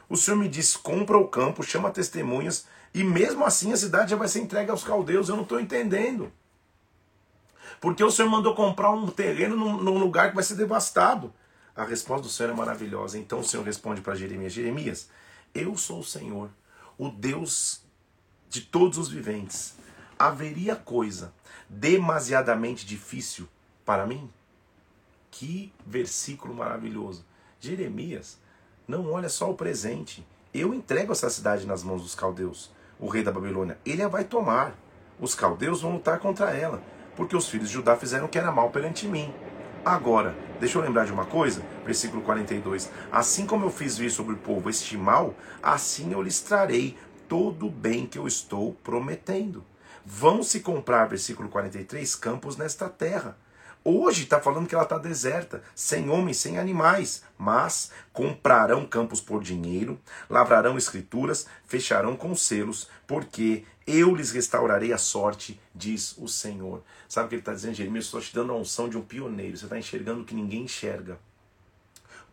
O 0.09 0.15
Senhor 0.15 0.37
me 0.37 0.47
diz: 0.47 0.75
compra 0.75 1.17
o 1.17 1.27
campo, 1.27 1.63
chama 1.63 1.91
testemunhas 1.91 2.67
e 2.93 3.03
mesmo 3.03 3.43
assim 3.43 3.73
a 3.73 3.77
cidade 3.77 4.11
já 4.11 4.15
vai 4.15 4.27
ser 4.27 4.39
entregue 4.39 4.71
aos 4.71 4.83
caldeus. 4.83 5.27
Eu 5.27 5.35
não 5.35 5.43
estou 5.43 5.59
entendendo. 5.59 6.31
Porque 7.81 8.03
o 8.03 8.09
Senhor 8.09 8.29
mandou 8.29 8.55
comprar 8.55 8.91
um 8.91 9.07
terreno 9.07 9.55
num, 9.55 9.83
num, 9.83 9.97
lugar 9.97 10.29
que 10.29 10.35
vai 10.35 10.43
ser 10.43 10.55
devastado. 10.55 11.33
A 11.75 11.83
resposta 11.83 12.23
do 12.23 12.29
Senhor 12.29 12.51
é 12.51 12.55
maravilhosa. 12.55 13.17
Então 13.17 13.39
o 13.39 13.43
Senhor 13.43 13.65
responde 13.65 13.99
para 13.99 14.15
Jeremias: 14.15 14.53
Jeremias, 14.53 15.09
eu 15.53 15.75
sou 15.75 15.99
o 15.99 16.05
Senhor, 16.05 16.49
o 16.97 17.09
Deus 17.09 17.83
de 18.49 18.61
todos 18.61 18.97
os 18.97 19.09
viventes. 19.09 19.75
Haveria 20.17 20.75
coisa 20.75 21.33
demasiadamente 21.67 22.85
difícil 22.85 23.47
para 23.83 24.05
mim? 24.05 24.31
Que 25.29 25.73
versículo 25.85 26.53
maravilhoso. 26.53 27.25
Jeremias, 27.59 28.39
não 28.87 29.11
olha 29.11 29.29
só 29.29 29.49
o 29.49 29.55
presente. 29.55 30.25
Eu 30.53 30.73
entrego 30.73 31.11
essa 31.11 31.29
cidade 31.29 31.65
nas 31.65 31.83
mãos 31.83 32.01
dos 32.01 32.15
caldeus 32.15 32.71
o 32.99 33.07
rei 33.07 33.23
da 33.23 33.31
Babilônia, 33.31 33.77
ele 33.85 34.01
a 34.01 34.07
vai 34.07 34.23
tomar. 34.23 34.75
Os 35.19 35.35
caldeus 35.35 35.81
vão 35.81 35.93
lutar 35.93 36.19
contra 36.19 36.51
ela, 36.51 36.81
porque 37.15 37.35
os 37.35 37.47
filhos 37.47 37.69
de 37.69 37.73
Judá 37.73 37.95
fizeram 37.95 38.25
o 38.25 38.29
que 38.29 38.37
era 38.37 38.51
mal 38.51 38.69
perante 38.69 39.07
mim. 39.07 39.33
Agora, 39.83 40.35
deixa 40.59 40.77
eu 40.77 40.81
lembrar 40.81 41.05
de 41.05 41.11
uma 41.11 41.25
coisa, 41.25 41.61
versículo 41.85 42.21
42. 42.23 42.89
Assim 43.11 43.45
como 43.45 43.65
eu 43.65 43.69
fiz 43.69 43.97
vir 43.97 44.09
sobre 44.09 44.33
o 44.33 44.37
povo 44.37 44.69
este 44.69 44.97
mal, 44.97 45.33
assim 45.61 46.11
eu 46.11 46.21
lhes 46.21 46.41
trarei 46.41 46.97
todo 47.27 47.67
o 47.67 47.71
bem 47.71 48.05
que 48.05 48.17
eu 48.17 48.27
estou 48.27 48.73
prometendo. 48.83 49.63
Vão 50.05 50.43
se 50.43 50.59
comprar, 50.59 51.05
versículo 51.05 51.49
43, 51.49 52.15
campos 52.15 52.57
nesta 52.57 52.89
terra 52.89 53.37
Hoje 53.87 54.23
está 54.23 54.41
falando 54.41 54.67
que 54.67 54.73
ela 54.73 54.83
está 54.83 54.97
deserta, 54.97 55.61
sem 55.75 56.09
homens, 56.09 56.37
sem 56.37 56.57
animais, 56.57 57.23
mas 57.37 57.91
comprarão 58.11 58.83
campos 58.83 59.21
por 59.21 59.43
dinheiro, 59.43 60.01
lavrarão 60.27 60.75
escrituras, 60.75 61.45
fecharão 61.67 62.15
com 62.15 62.33
selos, 62.33 62.89
porque 63.05 63.63
eu 63.85 64.15
lhes 64.15 64.31
restaurarei 64.31 64.91
a 64.91 64.97
sorte, 64.97 65.61
diz 65.75 66.17
o 66.17 66.27
Senhor. 66.27 66.81
Sabe 67.07 67.27
o 67.27 67.29
que 67.29 67.35
ele 67.35 67.41
está 67.43 67.53
dizendo, 67.53 67.75
Jeremias? 67.75 68.05
Estou 68.05 68.19
te 68.19 68.33
dando 68.33 68.53
a 68.53 68.55
unção 68.55 68.89
de 68.89 68.97
um 68.97 69.03
pioneiro. 69.03 69.55
Você 69.55 69.65
está 69.65 69.77
enxergando 69.77 70.21
o 70.21 70.25
que 70.25 70.33
ninguém 70.33 70.63
enxerga. 70.63 71.19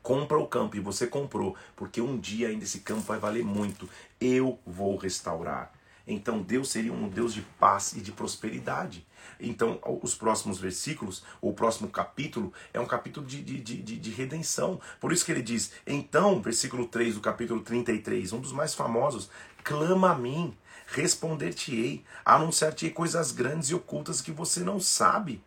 Compra 0.02 0.38
o 0.38 0.48
campo, 0.48 0.78
e 0.78 0.80
você 0.80 1.06
comprou, 1.06 1.54
porque 1.76 2.00
um 2.00 2.18
dia 2.18 2.48
ainda 2.48 2.64
esse 2.64 2.80
campo 2.80 3.02
vai 3.02 3.18
valer 3.18 3.44
muito. 3.44 3.86
Eu 4.18 4.58
vou 4.64 4.96
restaurar. 4.96 5.70
Então 6.06 6.42
Deus 6.42 6.70
seria 6.70 6.92
um 6.92 7.08
Deus 7.08 7.32
de 7.34 7.42
paz 7.58 7.92
e 7.92 8.00
de 8.00 8.12
prosperidade. 8.12 9.06
Então, 9.38 9.80
os 10.02 10.14
próximos 10.14 10.58
versículos, 10.58 11.22
o 11.40 11.52
próximo 11.52 11.88
capítulo, 11.88 12.52
é 12.72 12.80
um 12.80 12.86
capítulo 12.86 13.26
de, 13.26 13.42
de, 13.42 13.60
de, 13.60 13.96
de, 13.98 14.10
redenção. 14.10 14.80
Por 15.00 15.12
isso 15.12 15.24
que 15.24 15.32
ele 15.32 15.42
diz: 15.42 15.72
Então, 15.86 16.40
versículo 16.40 16.86
3 16.86 17.14
do 17.14 17.20
capítulo 17.20 17.60
33, 17.60 18.32
um 18.32 18.40
dos 18.40 18.52
mais 18.52 18.74
famosos, 18.74 19.30
clama 19.62 20.12
a 20.12 20.14
mim, 20.16 20.56
responder-te-ei, 20.86 22.04
anunciar-te-ei 22.24 22.92
coisas 22.92 23.32
grandes 23.32 23.70
e 23.70 23.74
ocultas 23.74 24.20
que 24.20 24.32
você 24.32 24.60
não 24.60 24.80
sabe. 24.80 25.42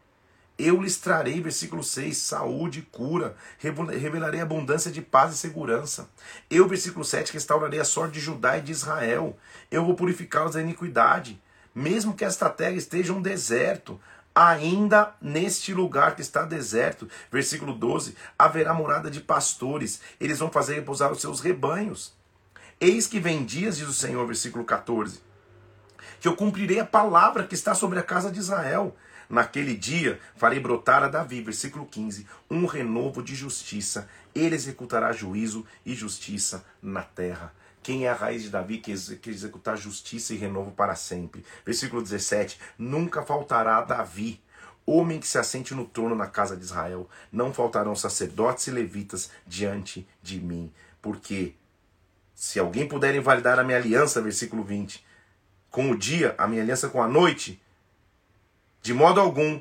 Eu 0.58 0.82
lhes 0.82 0.98
trarei, 0.98 1.42
versículo 1.42 1.84
6, 1.84 2.18
saúde 2.18 2.80
e 2.80 2.82
cura, 2.82 3.36
revelarei 3.60 4.40
abundância 4.40 4.90
de 4.90 5.02
paz 5.02 5.34
e 5.34 5.38
segurança. 5.38 6.10
Eu, 6.50 6.68
versículo 6.68 7.04
7, 7.04 7.34
restaurarei 7.34 7.80
a 7.80 7.86
sorte 7.86 8.14
de 8.14 8.20
Judá 8.22 8.58
e 8.58 8.62
de 8.62 8.72
Israel. 8.72 9.38
Eu 9.70 9.86
vou 9.86 9.96
purificá-los 9.96 10.54
da 10.54 10.62
iniquidade 10.62 11.42
mesmo 11.76 12.14
que 12.14 12.24
esta 12.24 12.50
terra 12.50 12.78
esteja 12.78 13.12
um 13.12 13.22
deserto, 13.22 14.00
ainda 14.34 15.14
neste 15.22 15.74
lugar 15.74 16.16
que 16.16 16.22
está 16.22 16.44
deserto, 16.44 17.10
versículo 17.30 17.74
12, 17.74 18.16
haverá 18.40 18.74
morada 18.74 19.12
de 19.12 19.20
pastores, 19.20 20.00
eles 20.20 20.40
vão 20.40 20.50
fazer 20.50 20.76
repousar 20.76 21.12
os 21.12 21.20
seus 21.20 21.42
rebanhos. 21.42 22.14
Eis 22.80 23.08
que 23.08 23.20
vem 23.20 23.44
dias, 23.44 23.78
diz 23.78 23.90
o 23.90 23.94
Senhor, 23.94 24.26
versículo 24.26 24.64
14, 24.64 25.20
que 26.22 26.28
eu 26.28 26.36
cumprirei 26.36 26.80
a 26.80 26.86
palavra 26.86 27.46
que 27.46 27.56
está 27.56 27.76
sobre 27.76 28.00
a 28.00 28.04
casa 28.04 28.32
de 28.32 28.40
Israel. 28.40 28.96
Naquele 29.30 29.76
dia 29.76 30.20
farei 30.36 30.60
brotar 30.60 31.04
a 31.04 31.08
Davi, 31.08 31.42
versículo 31.42 31.86
15, 31.86 32.28
um 32.50 32.66
renovo 32.66 33.24
de 33.24 33.36
justiça. 33.36 34.08
Ele 34.34 34.56
executará 34.56 35.12
juízo 35.12 35.66
e 35.86 35.94
justiça 35.94 36.66
na 36.82 37.02
terra. 37.02 37.54
Quem 37.82 38.06
é 38.06 38.10
a 38.10 38.16
raiz 38.16 38.42
de 38.42 38.50
Davi 38.50 38.80
que, 38.80 38.92
executar 38.92 39.78
justiça 39.78 40.34
e 40.34 40.38
renovo 40.38 40.72
para 40.72 40.96
sempre? 40.96 41.46
Versículo 41.64 42.02
17: 42.02 42.60
Nunca 42.80 43.22
faltará 43.22 43.78
a 43.78 43.82
Davi, 43.82 44.42
homem 44.86 45.20
que 45.20 45.28
se 45.28 45.38
assente 45.38 45.76
no 45.76 45.86
trono 45.86 46.16
na 46.16 46.26
casa 46.26 46.58
de 46.58 46.64
Israel. 46.64 47.08
Não 47.32 47.54
faltarão 47.54 47.96
sacerdotes 47.96 48.66
e 48.68 48.72
levitas 48.72 49.30
diante 49.46 50.08
de 50.22 50.40
mim. 50.40 50.74
Porque 51.00 51.54
se 52.34 52.60
alguém 52.60 52.88
puder 52.88 53.16
invalidar 53.16 53.60
a 53.60 53.64
minha 53.64 53.78
aliança, 53.78 54.20
versículo 54.20 54.64
20, 54.64 55.06
com 55.70 55.92
o 55.92 55.98
dia, 55.98 56.34
a 56.38 56.48
minha 56.48 56.64
aliança 56.64 56.90
com 56.90 57.04
a 57.04 57.08
noite, 57.08 57.62
de 58.86 58.94
modo 58.94 59.20
algum 59.20 59.60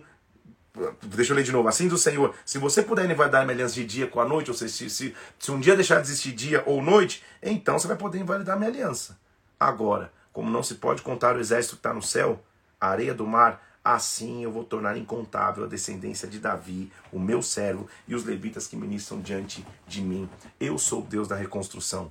Deixa 1.05 1.33
eu 1.33 1.37
ler 1.37 1.45
de 1.45 1.53
novo. 1.53 1.69
Assim 1.69 1.87
do 1.87 1.97
Senhor, 1.97 2.35
se 2.45 2.59
você 2.59 2.83
puder 2.83 3.09
invalidar 3.09 3.45
minha 3.45 3.55
aliança 3.55 3.75
de 3.75 3.87
dia 3.87 4.09
com 4.09 4.21
a 4.21 4.25
noite, 4.25 4.51
ou 4.51 4.57
seja, 4.57 4.75
se, 4.75 4.91
se, 4.91 5.15
se 5.39 5.51
um 5.53 5.61
dia 5.61 5.77
deixar 5.77 6.01
de 6.01 6.09
existir 6.09 6.33
dia 6.33 6.65
ou 6.67 6.83
noite, 6.83 7.23
então 7.41 7.79
você 7.79 7.87
vai 7.87 7.97
poder 7.97 8.19
invalidar 8.19 8.59
minha 8.59 8.69
aliança. 8.69 9.17
Agora, 9.59 10.13
como 10.33 10.51
não 10.51 10.65
se 10.65 10.75
pode 10.75 11.01
contar 11.01 11.37
o 11.37 11.39
exército 11.39 11.77
que 11.77 11.79
está 11.79 11.95
no 11.95 12.03
céu, 12.03 12.43
a 12.81 12.89
areia 12.89 13.15
do 13.15 13.25
mar, 13.25 13.63
assim 13.85 14.43
eu 14.43 14.51
vou 14.51 14.65
tornar 14.65 14.97
incontável 14.97 15.63
a 15.63 15.69
descendência 15.69 16.27
de 16.27 16.41
Davi, 16.41 16.91
o 17.13 17.21
meu 17.21 17.41
servo, 17.41 17.89
e 18.09 18.15
os 18.17 18.25
levitas 18.25 18.67
que 18.67 18.77
ministram 18.77 19.21
diante 19.21 19.65
de 19.87 20.03
mim. 20.03 20.29
Eu 20.59 20.77
sou 20.77 21.03
o 21.03 21.07
Deus 21.07 21.29
da 21.29 21.37
reconstrução. 21.37 22.11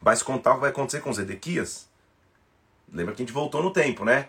Vai 0.00 0.14
se 0.14 0.22
contar 0.22 0.52
o 0.52 0.54
que 0.54 0.60
vai 0.60 0.70
acontecer 0.70 1.00
com 1.00 1.12
Zedequias? 1.12 1.88
Lembra 2.92 3.14
que 3.14 3.22
a 3.22 3.24
gente 3.26 3.34
voltou 3.34 3.64
no 3.64 3.72
tempo, 3.72 4.04
né? 4.04 4.28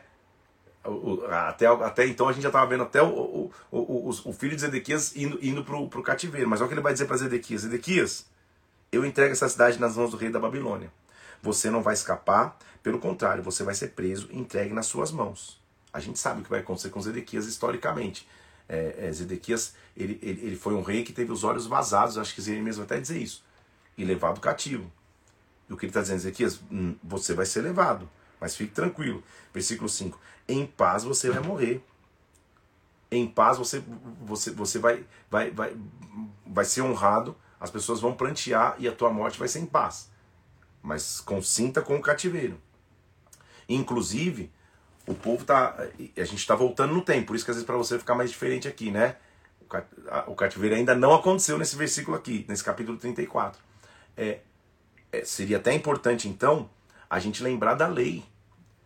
Até, 1.47 1.65
até 1.65 2.07
então 2.07 2.27
a 2.27 2.33
gente 2.33 2.43
já 2.43 2.49
estava 2.49 2.65
vendo 2.65 2.83
até 2.83 3.01
o, 3.01 3.07
o, 3.07 3.51
o, 3.71 4.09
o, 4.09 4.33
filho 4.33 4.53
de 4.53 4.61
Zedequias 4.61 5.15
indo, 5.15 5.39
indo 5.41 5.63
para 5.63 5.77
o 5.77 6.03
cativeiro. 6.03 6.49
Mas 6.49 6.59
olha 6.59 6.65
o 6.65 6.67
que 6.67 6.73
ele 6.73 6.81
vai 6.81 6.91
dizer 6.91 7.05
para 7.05 7.17
Zedequias: 7.17 7.61
Zedequias, 7.61 8.25
eu 8.91 9.05
entrego 9.05 9.31
essa 9.31 9.47
cidade 9.47 9.79
nas 9.79 9.95
mãos 9.95 10.11
do 10.11 10.17
rei 10.17 10.29
da 10.29 10.39
Babilônia. 10.39 10.91
Você 11.41 11.69
não 11.69 11.81
vai 11.81 11.93
escapar, 11.93 12.57
pelo 12.81 12.99
contrário, 12.99 13.43
você 13.43 13.63
vai 13.63 13.73
ser 13.73 13.89
preso 13.89 14.27
e 14.31 14.37
entregue 14.37 14.73
nas 14.73 14.85
suas 14.85 15.11
mãos. 15.11 15.61
A 15.91 15.99
gente 15.99 16.19
sabe 16.19 16.41
o 16.41 16.43
que 16.43 16.49
vai 16.49 16.59
acontecer 16.59 16.89
com 16.89 17.01
Zedequias 17.01 17.45
historicamente. 17.45 18.27
É, 18.67 19.07
é, 19.07 19.11
Zedequias 19.11 19.75
ele, 19.95 20.17
ele, 20.21 20.47
ele, 20.47 20.55
foi 20.55 20.73
um 20.73 20.81
rei 20.81 21.03
que 21.03 21.13
teve 21.13 21.31
os 21.31 21.43
olhos 21.43 21.67
vazados, 21.67 22.17
acho 22.17 22.33
que 22.33 22.41
Jeremias 22.41 22.77
vai 22.77 22.85
até 22.85 22.99
dizer 22.99 23.19
isso, 23.19 23.43
e 23.97 24.03
levado 24.03 24.39
cativo. 24.39 24.91
E 25.69 25.73
o 25.73 25.77
que 25.77 25.85
ele 25.85 25.91
está 25.91 26.01
dizendo, 26.01 26.17
Ezequias? 26.17 26.61
Hum, 26.71 26.95
você 27.03 27.33
vai 27.33 27.45
ser 27.45 27.61
levado, 27.61 28.09
mas 28.43 28.57
fique 28.57 28.73
tranquilo. 28.73 29.23
Versículo 29.53 29.87
5: 29.87 30.19
Em 30.49 30.65
paz 30.65 31.05
você 31.05 31.29
vai 31.29 31.39
morrer. 31.41 31.81
Em 33.09 33.25
paz 33.25 33.57
você, 33.57 33.81
você, 34.21 34.51
você 34.51 34.79
vai, 34.79 35.05
vai, 35.31 35.49
vai, 35.49 35.73
vai 36.45 36.65
ser 36.65 36.81
honrado, 36.81 37.37
as 37.57 37.71
pessoas 37.71 38.01
vão 38.01 38.13
plantear 38.13 38.75
e 38.77 38.85
a 38.85 38.91
tua 38.91 39.09
morte 39.09 39.39
vai 39.39 39.47
ser 39.47 39.59
em 39.59 39.65
paz. 39.65 40.11
Mas 40.81 41.21
consinta 41.21 41.81
com 41.81 41.95
o 41.95 42.01
cativeiro. 42.01 42.59
Inclusive, 43.69 44.51
o 45.07 45.15
povo 45.15 45.45
tá. 45.45 45.77
A 46.17 46.25
gente 46.25 46.39
está 46.39 46.53
voltando 46.53 46.93
no 46.93 47.01
tempo, 47.01 47.27
por 47.27 47.37
isso 47.37 47.45
que 47.45 47.51
às 47.51 47.55
vezes 47.55 47.65
para 47.65 47.77
você 47.77 47.97
ficar 47.97 48.13
mais 48.13 48.29
diferente 48.29 48.67
aqui, 48.67 48.91
né? 48.91 49.15
O 50.27 50.35
cativeiro 50.35 50.75
ainda 50.75 50.93
não 50.93 51.13
aconteceu 51.13 51.57
nesse 51.57 51.77
versículo 51.77 52.17
aqui, 52.17 52.45
nesse 52.49 52.63
capítulo 52.63 52.97
34. 52.97 53.61
É, 54.17 54.41
é, 55.13 55.23
seria 55.23 55.55
até 55.55 55.73
importante, 55.73 56.27
então, 56.27 56.69
a 57.09 57.19
gente 57.19 57.41
lembrar 57.41 57.75
da 57.75 57.87
lei. 57.87 58.32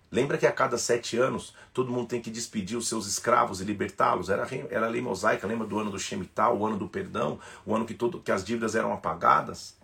Lembra 0.10 0.38
que 0.38 0.47
a 0.47 0.51
cada 0.51 0.78
sete 0.78 1.18
anos 1.18 1.53
todo 1.74 1.91
mundo 1.91 2.08
tem 2.08 2.22
que 2.22 2.32
despedir 2.32 2.78
os 2.78 2.88
seus 2.88 3.05
escravos 3.08 3.60
e 3.60 3.66
libertá-los? 3.66 4.30
Era, 4.30 4.47
era 4.70 4.86
a 4.86 4.89
lei 4.89 5.01
mosaica, 5.01 5.45
lembra 5.45 5.68
do 5.68 5.78
ano 5.78 5.91
do 5.91 5.99
Shemitah, 5.99 6.51
o 6.51 6.66
ano 6.66 6.78
do 6.78 6.88
perdão, 6.88 7.39
o 7.66 7.76
ano 7.76 7.86
que, 7.86 7.93
todo, 7.93 8.22
que 8.22 8.32
as 8.32 8.43
dívidas 8.43 8.76
eram 8.76 8.93
apagadas? 8.93 9.76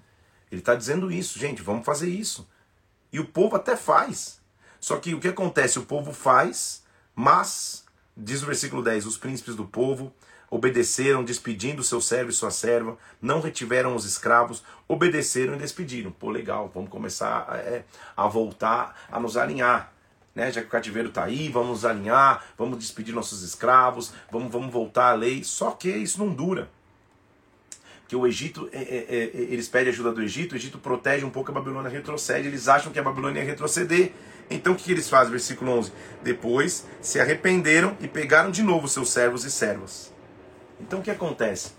Ele 0.52 0.62
está 0.62 0.76
dizendo 0.76 1.12
isso, 1.12 1.38
gente, 1.38 1.62
vamos 1.62 1.86
fazer 1.86 2.10
isso. 2.10 2.48
E 3.12 3.20
o 3.20 3.26
povo 3.26 3.56
até 3.56 3.76
faz. 3.76 4.40
Só 4.80 4.98
que 4.98 5.14
o 5.14 5.20
que 5.20 5.28
acontece? 5.28 5.80
O 5.80 5.86
povo 5.86 6.14
faz, 6.14 6.84
mas, 7.16 7.86
diz 8.16 8.44
o 8.44 8.46
versículo 8.46 8.82
10, 8.82 9.06
os 9.06 9.18
príncipes 9.18 9.56
do 9.56 9.66
povo 9.66 10.14
obedeceram, 10.50 11.24
despedindo 11.24 11.84
seu 11.84 12.00
servo 12.00 12.30
e 12.30 12.34
sua 12.34 12.52
serva, 12.52 12.98
não 13.22 13.42
retiveram 13.42 13.96
os 13.96 14.06
escravos, 14.06 14.64
obedeceram 14.88 15.56
e 15.56 15.58
despediram. 15.58 16.12
Pô, 16.12 16.30
legal, 16.30 16.70
vamos 16.74 16.92
começar 16.92 17.48
a, 17.50 17.58
é, 17.58 17.86
a 18.16 18.28
voltar 18.28 19.08
a 19.12 19.20
nos 19.20 19.36
alinhar. 19.36 19.93
Né? 20.36 20.52
Já 20.52 20.62
que 20.62 20.68
o 20.68 20.70
cativeiro 20.70 21.10
está 21.10 21.26
aí, 21.26 21.50
vamos 21.50 21.86
alinhar, 21.86 22.44
vamos 22.58 22.80
despedir 22.80 23.14
nossos 23.14 23.44
escravos, 23.44 24.14
vamos, 24.32 24.52
vamos 24.52 24.72
voltar 24.72 25.12
à 25.12 25.14
lei. 25.14 25.44
Só 25.44 25.72
que 25.72 25.90
isso 25.90 26.20
não 26.20 26.34
dura. 26.34 26.70
Porque 28.02 28.16
o 28.16 28.28
Egito, 28.28 28.70
é, 28.72 28.82
é, 28.82 28.98
é, 29.10 29.32
eles 29.34 29.68
pedem 29.68 29.92
ajuda 29.92 30.12
do 30.12 30.22
Egito, 30.22 30.54
o 30.54 30.56
Egito 30.56 30.78
protege 30.78 31.26
um 31.26 31.30
pouco, 31.30 31.52
a 31.52 31.54
Babilônia 31.54 31.90
retrocede, 31.90 32.48
eles 32.48 32.68
acham 32.68 32.92
que 32.92 33.00
a 33.00 33.04
Babilônia 33.04 33.40
ia 33.40 33.46
retroceder, 33.46 34.12
então 34.50 34.74
o 34.74 34.76
que 34.76 34.92
eles 34.92 35.10
fazem? 35.10 35.32
Versículo 35.32 35.72
11. 35.72 35.92
Depois 36.22 36.86
se 37.02 37.20
arrependeram 37.20 37.98
e 38.02 38.08
pegaram 38.08 38.52
de 38.52 38.62
novo 38.62 38.88
seus 38.88 39.10
servos 39.10 39.46
e 39.46 39.52
servas. 39.52 40.14
Então 40.80 41.00
o 41.00 41.02
que 41.02 41.10
acontece? 41.10 41.72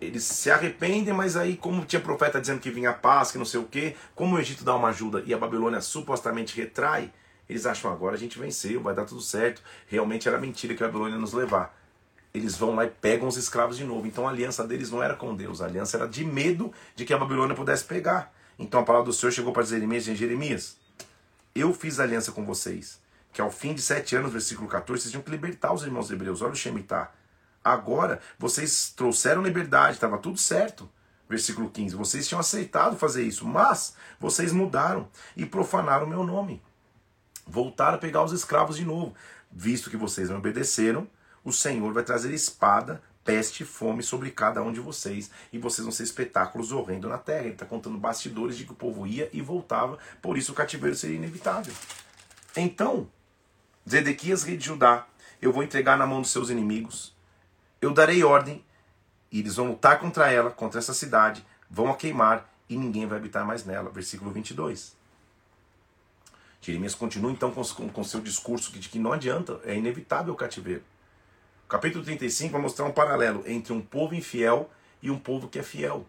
Eles 0.00 0.22
se 0.22 0.48
arrependem, 0.50 1.12
mas 1.12 1.36
aí, 1.36 1.56
como 1.56 1.84
tinha 1.84 2.00
profeta 2.00 2.40
dizendo 2.40 2.60
que 2.60 2.70
vinha 2.70 2.92
paz, 2.92 3.32
que 3.32 3.38
não 3.38 3.44
sei 3.44 3.58
o 3.58 3.64
quê, 3.64 3.96
como 4.14 4.36
o 4.36 4.38
Egito 4.38 4.62
dá 4.62 4.76
uma 4.76 4.88
ajuda 4.88 5.24
e 5.26 5.34
a 5.34 5.38
Babilônia 5.38 5.80
supostamente 5.80 6.56
retrai, 6.56 7.12
eles 7.48 7.66
acham 7.66 7.90
agora 7.90 8.14
a 8.14 8.18
gente 8.18 8.38
venceu, 8.38 8.82
vai 8.82 8.94
dar 8.94 9.04
tudo 9.04 9.20
certo. 9.20 9.62
Realmente 9.86 10.28
era 10.28 10.38
mentira 10.38 10.74
que 10.74 10.82
a 10.82 10.86
Babilônia 10.86 11.14
ia 11.14 11.20
nos 11.20 11.32
levar. 11.32 11.76
Eles 12.34 12.56
vão 12.56 12.74
lá 12.74 12.84
e 12.84 12.90
pegam 12.90 13.26
os 13.26 13.36
escravos 13.36 13.76
de 13.76 13.84
novo. 13.84 14.06
Então 14.06 14.26
a 14.28 14.30
aliança 14.30 14.66
deles 14.66 14.90
não 14.90 15.02
era 15.02 15.14
com 15.14 15.34
Deus, 15.34 15.60
a 15.60 15.66
aliança 15.66 15.96
era 15.96 16.06
de 16.06 16.24
medo 16.24 16.72
de 16.94 17.04
que 17.04 17.14
a 17.14 17.18
Babilônia 17.18 17.56
pudesse 17.56 17.84
pegar. 17.84 18.34
Então 18.58 18.80
a 18.80 18.84
palavra 18.84 19.06
do 19.06 19.12
Senhor 19.12 19.32
chegou 19.32 19.52
para 19.52 19.62
Jeremias 19.62 20.06
em 20.08 20.14
Jeremias: 20.14 20.76
eu 21.54 21.72
fiz 21.72 21.98
aliança 21.98 22.30
com 22.30 22.44
vocês, 22.44 23.00
que 23.32 23.40
ao 23.40 23.50
fim 23.50 23.74
de 23.74 23.82
sete 23.82 24.14
anos, 24.14 24.30
versículo 24.30 24.68
14, 24.68 25.02
vocês 25.02 25.10
tinham 25.10 25.22
que 25.22 25.30
libertar 25.30 25.72
os 25.72 25.82
irmãos 25.82 26.10
hebreus. 26.10 26.42
Olha 26.42 26.52
o 26.52 26.56
Shemitah. 26.56 27.10
Agora, 27.64 28.20
vocês 28.38 28.92
trouxeram 28.94 29.42
liberdade, 29.42 29.94
estava 29.94 30.18
tudo 30.18 30.38
certo. 30.38 30.88
Versículo 31.28 31.68
15. 31.68 31.96
Vocês 31.96 32.26
tinham 32.26 32.40
aceitado 32.40 32.96
fazer 32.96 33.22
isso, 33.22 33.46
mas 33.46 33.94
vocês 34.18 34.52
mudaram 34.52 35.08
e 35.36 35.44
profanaram 35.44 36.06
o 36.06 36.08
meu 36.08 36.24
nome. 36.24 36.62
Voltaram 37.48 37.94
a 37.94 37.98
pegar 37.98 38.22
os 38.22 38.32
escravos 38.32 38.76
de 38.76 38.84
novo. 38.84 39.14
Visto 39.50 39.88
que 39.88 39.96
vocês 39.96 40.28
não 40.28 40.36
obedeceram, 40.36 41.08
o 41.42 41.52
Senhor 41.52 41.92
vai 41.94 42.02
trazer 42.02 42.32
espada, 42.32 43.02
peste 43.24 43.62
e 43.62 43.66
fome 43.66 44.02
sobre 44.02 44.30
cada 44.30 44.62
um 44.62 44.72
de 44.72 44.80
vocês, 44.80 45.30
e 45.52 45.58
vocês 45.58 45.84
vão 45.84 45.92
ser 45.92 46.02
espetáculos 46.02 46.72
horrendos 46.72 47.10
na 47.10 47.16
terra. 47.16 47.44
Ele 47.44 47.52
está 47.52 47.64
contando 47.64 47.96
bastidores 47.96 48.56
de 48.56 48.64
que 48.64 48.72
o 48.72 48.76
povo 48.76 49.06
ia 49.06 49.30
e 49.32 49.40
voltava, 49.40 49.98
por 50.20 50.36
isso 50.36 50.52
o 50.52 50.54
cativeiro 50.54 50.94
seria 50.94 51.16
inevitável. 51.16 51.72
Então, 52.54 53.08
Zedequias, 53.88 54.42
rei 54.42 54.56
de 54.56 54.66
Judá, 54.66 55.06
eu 55.40 55.52
vou 55.52 55.62
entregar 55.62 55.96
na 55.96 56.06
mão 56.06 56.20
dos 56.20 56.30
seus 56.30 56.50
inimigos. 56.50 57.16
Eu 57.80 57.94
darei 57.94 58.22
ordem, 58.22 58.62
e 59.32 59.40
eles 59.40 59.56
vão 59.56 59.68
lutar 59.68 59.98
contra 59.98 60.30
ela, 60.30 60.50
contra 60.50 60.78
essa 60.78 60.92
cidade, 60.92 61.44
vão 61.70 61.90
a 61.90 61.96
queimar, 61.96 62.50
e 62.68 62.76
ninguém 62.76 63.06
vai 63.06 63.18
habitar 63.18 63.46
mais 63.46 63.64
nela. 63.64 63.88
Versículo 63.90 64.30
22. 64.30 64.97
Jeremias 66.60 66.94
continua 66.94 67.30
então 67.30 67.50
com, 67.50 67.62
com, 67.62 67.88
com 67.88 68.04
seu 68.04 68.20
discurso 68.20 68.72
de 68.72 68.88
que 68.88 68.98
não 68.98 69.12
adianta, 69.12 69.60
é 69.64 69.74
inevitável 69.76 70.32
o 70.34 70.36
cativeiro. 70.36 70.82
O 71.64 71.68
capítulo 71.68 72.04
35 72.04 72.52
vai 72.52 72.60
mostrar 72.60 72.86
um 72.86 72.92
paralelo 72.92 73.42
entre 73.46 73.72
um 73.72 73.80
povo 73.80 74.14
infiel 74.14 74.70
e 75.02 75.10
um 75.10 75.18
povo 75.18 75.48
que 75.48 75.58
é 75.58 75.62
fiel. 75.62 76.06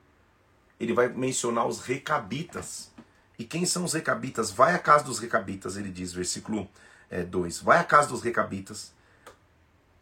Ele 0.79 0.93
vai 0.93 1.09
mencionar 1.09 1.67
os 1.67 1.81
recabitas. 1.81 2.91
E 3.37 3.43
quem 3.43 3.65
são 3.65 3.83
os 3.83 3.93
recabitas? 3.93 4.51
Vai 4.51 4.73
à 4.73 4.79
casa 4.79 5.03
dos 5.03 5.19
recabitas, 5.19 5.77
ele 5.77 5.89
diz, 5.89 6.13
versículo 6.13 6.69
2. 7.09 7.59
É, 7.59 7.63
Vai 7.63 7.79
à 7.79 7.83
casa 7.83 8.09
dos 8.09 8.21
recabitas, 8.21 8.93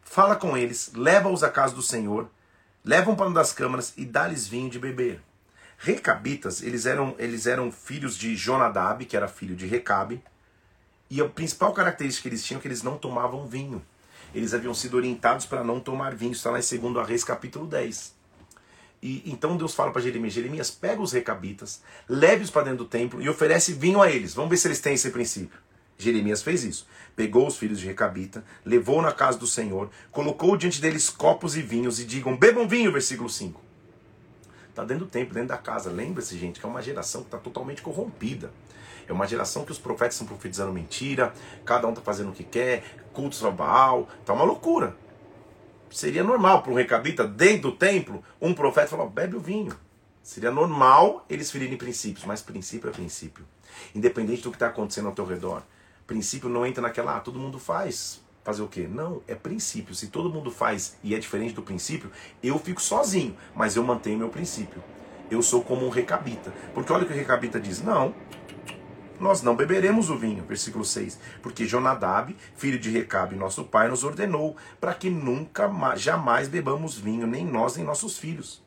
fala 0.02 0.36
com 0.36 0.56
eles, 0.56 0.92
leva-os 0.94 1.42
à 1.42 1.50
casa 1.50 1.74
do 1.74 1.82
Senhor, 1.82 2.28
leva 2.84 3.10
um 3.10 3.16
pano 3.16 3.34
das 3.34 3.52
câmaras 3.52 3.92
e 3.96 4.04
dá-lhes 4.04 4.46
vinho 4.46 4.70
de 4.70 4.78
beber. 4.78 5.20
Recabitas, 5.76 6.62
eles 6.62 6.86
eram, 6.86 7.14
eles 7.18 7.46
eram 7.46 7.70
filhos 7.70 8.16
de 8.16 8.34
Jonadab, 8.34 9.04
que 9.04 9.16
era 9.16 9.28
filho 9.28 9.54
de 9.54 9.66
Recabe, 9.66 10.22
e 11.10 11.20
a 11.20 11.28
principal 11.28 11.72
característica 11.72 12.22
que 12.22 12.34
eles 12.34 12.44
tinham 12.44 12.58
é 12.58 12.62
que 12.62 12.68
eles 12.68 12.82
não 12.82 12.98
tomavam 12.98 13.46
vinho 13.46 13.82
eles 14.34 14.52
haviam 14.52 14.74
sido 14.74 14.96
orientados 14.96 15.46
para 15.46 15.64
não 15.64 15.80
tomar 15.80 16.14
vinho. 16.14 16.32
Está 16.32 16.50
lá 16.50 16.58
em 16.58 16.92
2 16.92 17.06
Reis, 17.06 17.24
capítulo 17.24 17.66
10. 17.66 18.16
E 19.00 19.22
então 19.26 19.56
Deus 19.56 19.74
fala 19.74 19.92
para 19.92 20.02
Jeremias: 20.02 20.34
Jeremias, 20.34 20.70
pega 20.70 21.00
os 21.00 21.12
recabitas, 21.12 21.80
leve-os 22.08 22.50
para 22.50 22.64
dentro 22.64 22.78
do 22.78 22.84
templo 22.84 23.22
e 23.22 23.28
oferece 23.28 23.72
vinho 23.72 24.02
a 24.02 24.10
eles. 24.10 24.34
Vamos 24.34 24.50
ver 24.50 24.56
se 24.56 24.68
eles 24.68 24.80
têm 24.80 24.94
esse 24.94 25.10
princípio. 25.10 25.58
Jeremias 25.96 26.42
fez 26.42 26.62
isso. 26.62 26.86
Pegou 27.16 27.46
os 27.46 27.56
filhos 27.56 27.80
de 27.80 27.86
Recabita, 27.86 28.44
levou 28.64 29.02
na 29.02 29.12
casa 29.12 29.38
do 29.38 29.46
Senhor, 29.46 29.90
colocou 30.12 30.56
diante 30.56 30.80
deles 30.80 31.10
copos 31.10 31.56
e 31.56 31.62
vinhos 31.62 32.00
e 32.00 32.04
digam: 32.04 32.36
bebam 32.36 32.68
vinho, 32.68 32.92
versículo 32.92 33.28
5. 33.28 33.60
Está 34.68 34.84
dentro 34.84 35.06
do 35.06 35.10
templo, 35.10 35.34
dentro 35.34 35.48
da 35.48 35.58
casa. 35.58 35.90
Lembra-se, 35.90 36.38
gente, 36.38 36.60
que 36.60 36.66
é 36.66 36.68
uma 36.68 36.82
geração 36.82 37.22
que 37.22 37.28
está 37.28 37.38
totalmente 37.38 37.82
corrompida. 37.82 38.52
É 39.08 39.12
uma 39.12 39.26
geração 39.26 39.64
que 39.64 39.72
os 39.72 39.78
profetas 39.78 40.14
estão 40.14 40.26
profetizando 40.26 40.72
mentira, 40.72 41.32
cada 41.64 41.86
um 41.86 41.90
está 41.90 42.02
fazendo 42.02 42.30
o 42.30 42.32
que 42.32 42.44
quer, 42.44 42.84
cultos 43.12 43.42
ao 43.42 43.52
Baal, 43.52 44.06
tá 44.24 44.32
uma 44.32 44.44
loucura. 44.44 44.94
Seria 45.90 46.22
normal 46.22 46.62
para 46.62 46.70
um 46.70 46.74
recabita 46.74 47.26
dentro 47.26 47.70
do 47.70 47.76
templo, 47.76 48.22
um 48.40 48.52
profeta 48.52 48.88
falar, 48.88 49.06
bebe 49.06 49.36
o 49.36 49.40
vinho. 49.40 49.74
Seria 50.22 50.50
normal 50.50 51.24
eles 51.28 51.50
ferirem 51.50 51.78
princípios, 51.78 52.26
mas 52.26 52.42
princípio 52.42 52.90
é 52.90 52.92
princípio. 52.92 53.46
Independente 53.94 54.42
do 54.42 54.50
que 54.50 54.56
está 54.56 54.66
acontecendo 54.66 55.06
ao 55.06 55.14
teu 55.14 55.24
redor. 55.24 55.62
Princípio 56.06 56.50
não 56.50 56.66
entra 56.66 56.82
naquela, 56.82 57.16
ah, 57.16 57.20
todo 57.20 57.38
mundo 57.38 57.58
faz. 57.58 58.20
Fazer 58.44 58.62
o 58.62 58.68
quê? 58.68 58.86
Não, 58.86 59.22
é 59.26 59.34
princípio. 59.34 59.94
Se 59.94 60.08
todo 60.08 60.30
mundo 60.30 60.50
faz 60.50 60.96
e 61.02 61.14
é 61.14 61.18
diferente 61.18 61.54
do 61.54 61.62
princípio, 61.62 62.10
eu 62.42 62.58
fico 62.58 62.80
sozinho, 62.80 63.36
mas 63.54 63.76
eu 63.76 63.82
mantenho 63.82 64.18
meu 64.18 64.28
princípio. 64.28 64.82
Eu 65.30 65.42
sou 65.42 65.62
como 65.62 65.86
um 65.86 65.90
recabita. 65.90 66.52
Porque 66.72 66.92
olha 66.92 67.04
o 67.04 67.06
que 67.06 67.12
o 67.12 67.16
recabita 67.16 67.60
diz: 67.60 67.82
não, 67.82 68.14
nós 69.20 69.42
não 69.42 69.56
beberemos 69.56 70.10
o 70.10 70.16
vinho, 70.16 70.44
versículo 70.44 70.84
6, 70.84 71.18
porque 71.42 71.66
Jonadab, 71.66 72.36
filho 72.56 72.78
de 72.78 72.90
Recabe, 72.90 73.36
nosso 73.36 73.64
pai, 73.64 73.88
nos 73.88 74.04
ordenou 74.04 74.56
para 74.80 74.94
que 74.94 75.10
nunca 75.10 75.70
jamais 75.96 76.48
bebamos 76.48 76.96
vinho, 76.96 77.26
nem 77.26 77.44
nós 77.44 77.76
nem 77.76 77.84
nossos 77.84 78.18
filhos. 78.18 78.62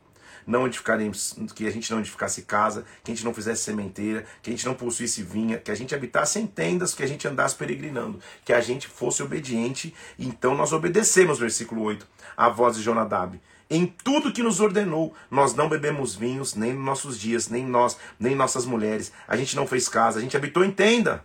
Não 0.45 0.65
edificaremos, 0.65 1.35
que 1.55 1.67
a 1.67 1.71
gente 1.71 1.91
não 1.91 1.99
edificasse 1.99 2.41
casa, 2.41 2.83
que 3.03 3.11
a 3.11 3.15
gente 3.15 3.23
não 3.23 3.33
fizesse 3.33 3.63
sementeira, 3.63 4.25
que 4.41 4.49
a 4.49 4.53
gente 4.53 4.65
não 4.65 4.73
possuísse 4.73 5.21
vinha, 5.21 5.57
que 5.57 5.69
a 5.69 5.75
gente 5.75 5.93
habitasse 5.93 6.39
em 6.39 6.47
tendas, 6.47 6.95
que 6.95 7.03
a 7.03 7.07
gente 7.07 7.27
andasse 7.27 7.55
peregrinando, 7.55 8.19
que 8.43 8.51
a 8.51 8.59
gente 8.59 8.87
fosse 8.87 9.21
obediente, 9.21 9.93
então 10.17 10.55
nós 10.55 10.73
obedecemos, 10.73 11.37
versículo 11.37 11.83
8, 11.83 12.07
a 12.35 12.49
voz 12.49 12.75
de 12.75 12.81
Jonadab 12.81 13.39
em 13.71 13.85
tudo 13.85 14.33
que 14.33 14.43
nos 14.43 14.59
ordenou. 14.59 15.15
Nós 15.31 15.55
não 15.55 15.69
bebemos 15.69 16.13
vinhos, 16.13 16.53
nem 16.55 16.73
nos 16.73 16.83
nossos 16.83 17.17
dias, 17.17 17.47
nem 17.47 17.65
nós, 17.65 17.97
nem 18.19 18.35
nossas 18.35 18.65
mulheres. 18.65 19.13
A 19.25 19.37
gente 19.37 19.55
não 19.55 19.65
fez 19.65 19.87
casa, 19.87 20.19
a 20.19 20.21
gente 20.21 20.35
habitou 20.35 20.63
em 20.65 20.71
tenda. 20.71 21.23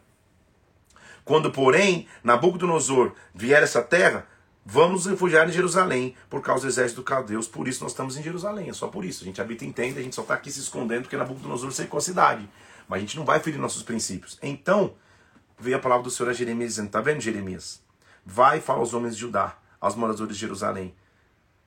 Quando, 1.24 1.51
porém, 1.51 2.07
Nabucodonosor 2.22 3.12
vier 3.34 3.61
essa 3.64 3.82
terra, 3.82 4.28
vamos 4.64 5.07
refugiar 5.07 5.49
em 5.49 5.53
Jerusalém 5.53 6.14
por 6.30 6.40
causa 6.40 6.62
do 6.62 6.68
exército 6.68 7.01
dos 7.01 7.09
caldeus. 7.09 7.49
Por 7.49 7.66
isso 7.66 7.82
nós 7.82 7.90
estamos 7.90 8.16
em 8.16 8.22
Jerusalém, 8.22 8.68
é 8.68 8.72
só 8.72 8.86
por 8.86 9.05
isso. 9.05 9.24
A 9.24 9.26
gente 9.26 9.40
habita 9.40 9.64
em 9.64 9.72
tenda, 9.72 9.99
a 9.99 10.03
gente 10.03 10.14
só 10.14 10.22
está 10.22 10.34
aqui 10.34 10.53
se 10.53 10.61
escondendo 10.61 11.03
porque 11.03 11.16
Nabucodonosor 11.16 11.72
secou 11.72 11.99
a 11.99 12.01
cidade. 12.01 12.49
Mas 12.88 12.99
a 12.99 13.01
gente 13.01 13.16
não 13.16 13.24
vai 13.24 13.40
ferir 13.40 13.59
nossos 13.59 13.82
princípios. 13.82 14.38
Então, 14.40 14.94
veio 15.59 15.76
a 15.76 15.80
palavra 15.80 16.05
do 16.05 16.11
Senhor 16.11 16.30
a 16.30 16.32
Jeremias 16.32 16.70
dizendo: 16.70 16.86
Está 16.86 17.01
vendo, 17.01 17.20
Jeremias? 17.20 17.82
Vai 18.24 18.59
e 18.59 18.61
fala 18.61 18.78
aos 18.78 18.94
homens 18.94 19.16
de 19.16 19.22
Judá, 19.22 19.59
aos 19.80 19.97
moradores 19.97 20.36
de 20.36 20.40
Jerusalém. 20.40 20.94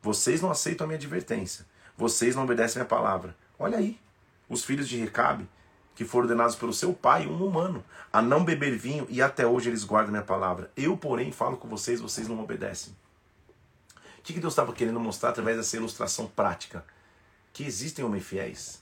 Vocês 0.02 0.42
não 0.42 0.52
aceitam 0.52 0.86
a 0.86 0.88
minha 0.88 0.98
advertência. 0.98 1.66
Vocês 1.98 2.36
não 2.36 2.44
obedecem 2.44 2.82
a 2.82 2.84
minha 2.84 2.90
palavra. 2.90 3.36
Olha 3.58 3.78
aí, 3.78 4.00
os 4.48 4.64
filhos 4.64 4.88
de 4.88 4.98
Recabe, 4.98 5.48
que 5.94 6.06
foram 6.06 6.26
ordenados 6.26 6.56
pelo 6.56 6.74
seu 6.74 6.94
pai, 6.94 7.28
um 7.28 7.46
humano, 7.46 7.84
a 8.12 8.22
não 8.22 8.46
beber 8.46 8.78
vinho, 8.78 9.06
e 9.10 9.22
até 9.22 9.46
hoje 9.46 9.70
eles 9.70 9.84
guardam 9.84 10.10
a 10.10 10.12
minha 10.12 10.24
palavra. 10.24 10.72
Eu, 10.78 10.96
porém, 10.96 11.32
falo 11.32 11.58
com 11.58 11.68
vocês, 11.68 12.00
vocês 12.00 12.28
não 12.28 12.42
obedecem. 12.42 12.96
O 14.18 14.22
que 14.22 14.40
Deus 14.40 14.54
estava 14.54 14.72
querendo 14.72 15.00
mostrar 15.00 15.30
através 15.30 15.58
dessa 15.58 15.76
ilustração 15.76 16.28
prática? 16.28 16.86
Que 17.52 17.66
existem 17.66 18.06
homens 18.06 18.26
fiéis, 18.26 18.82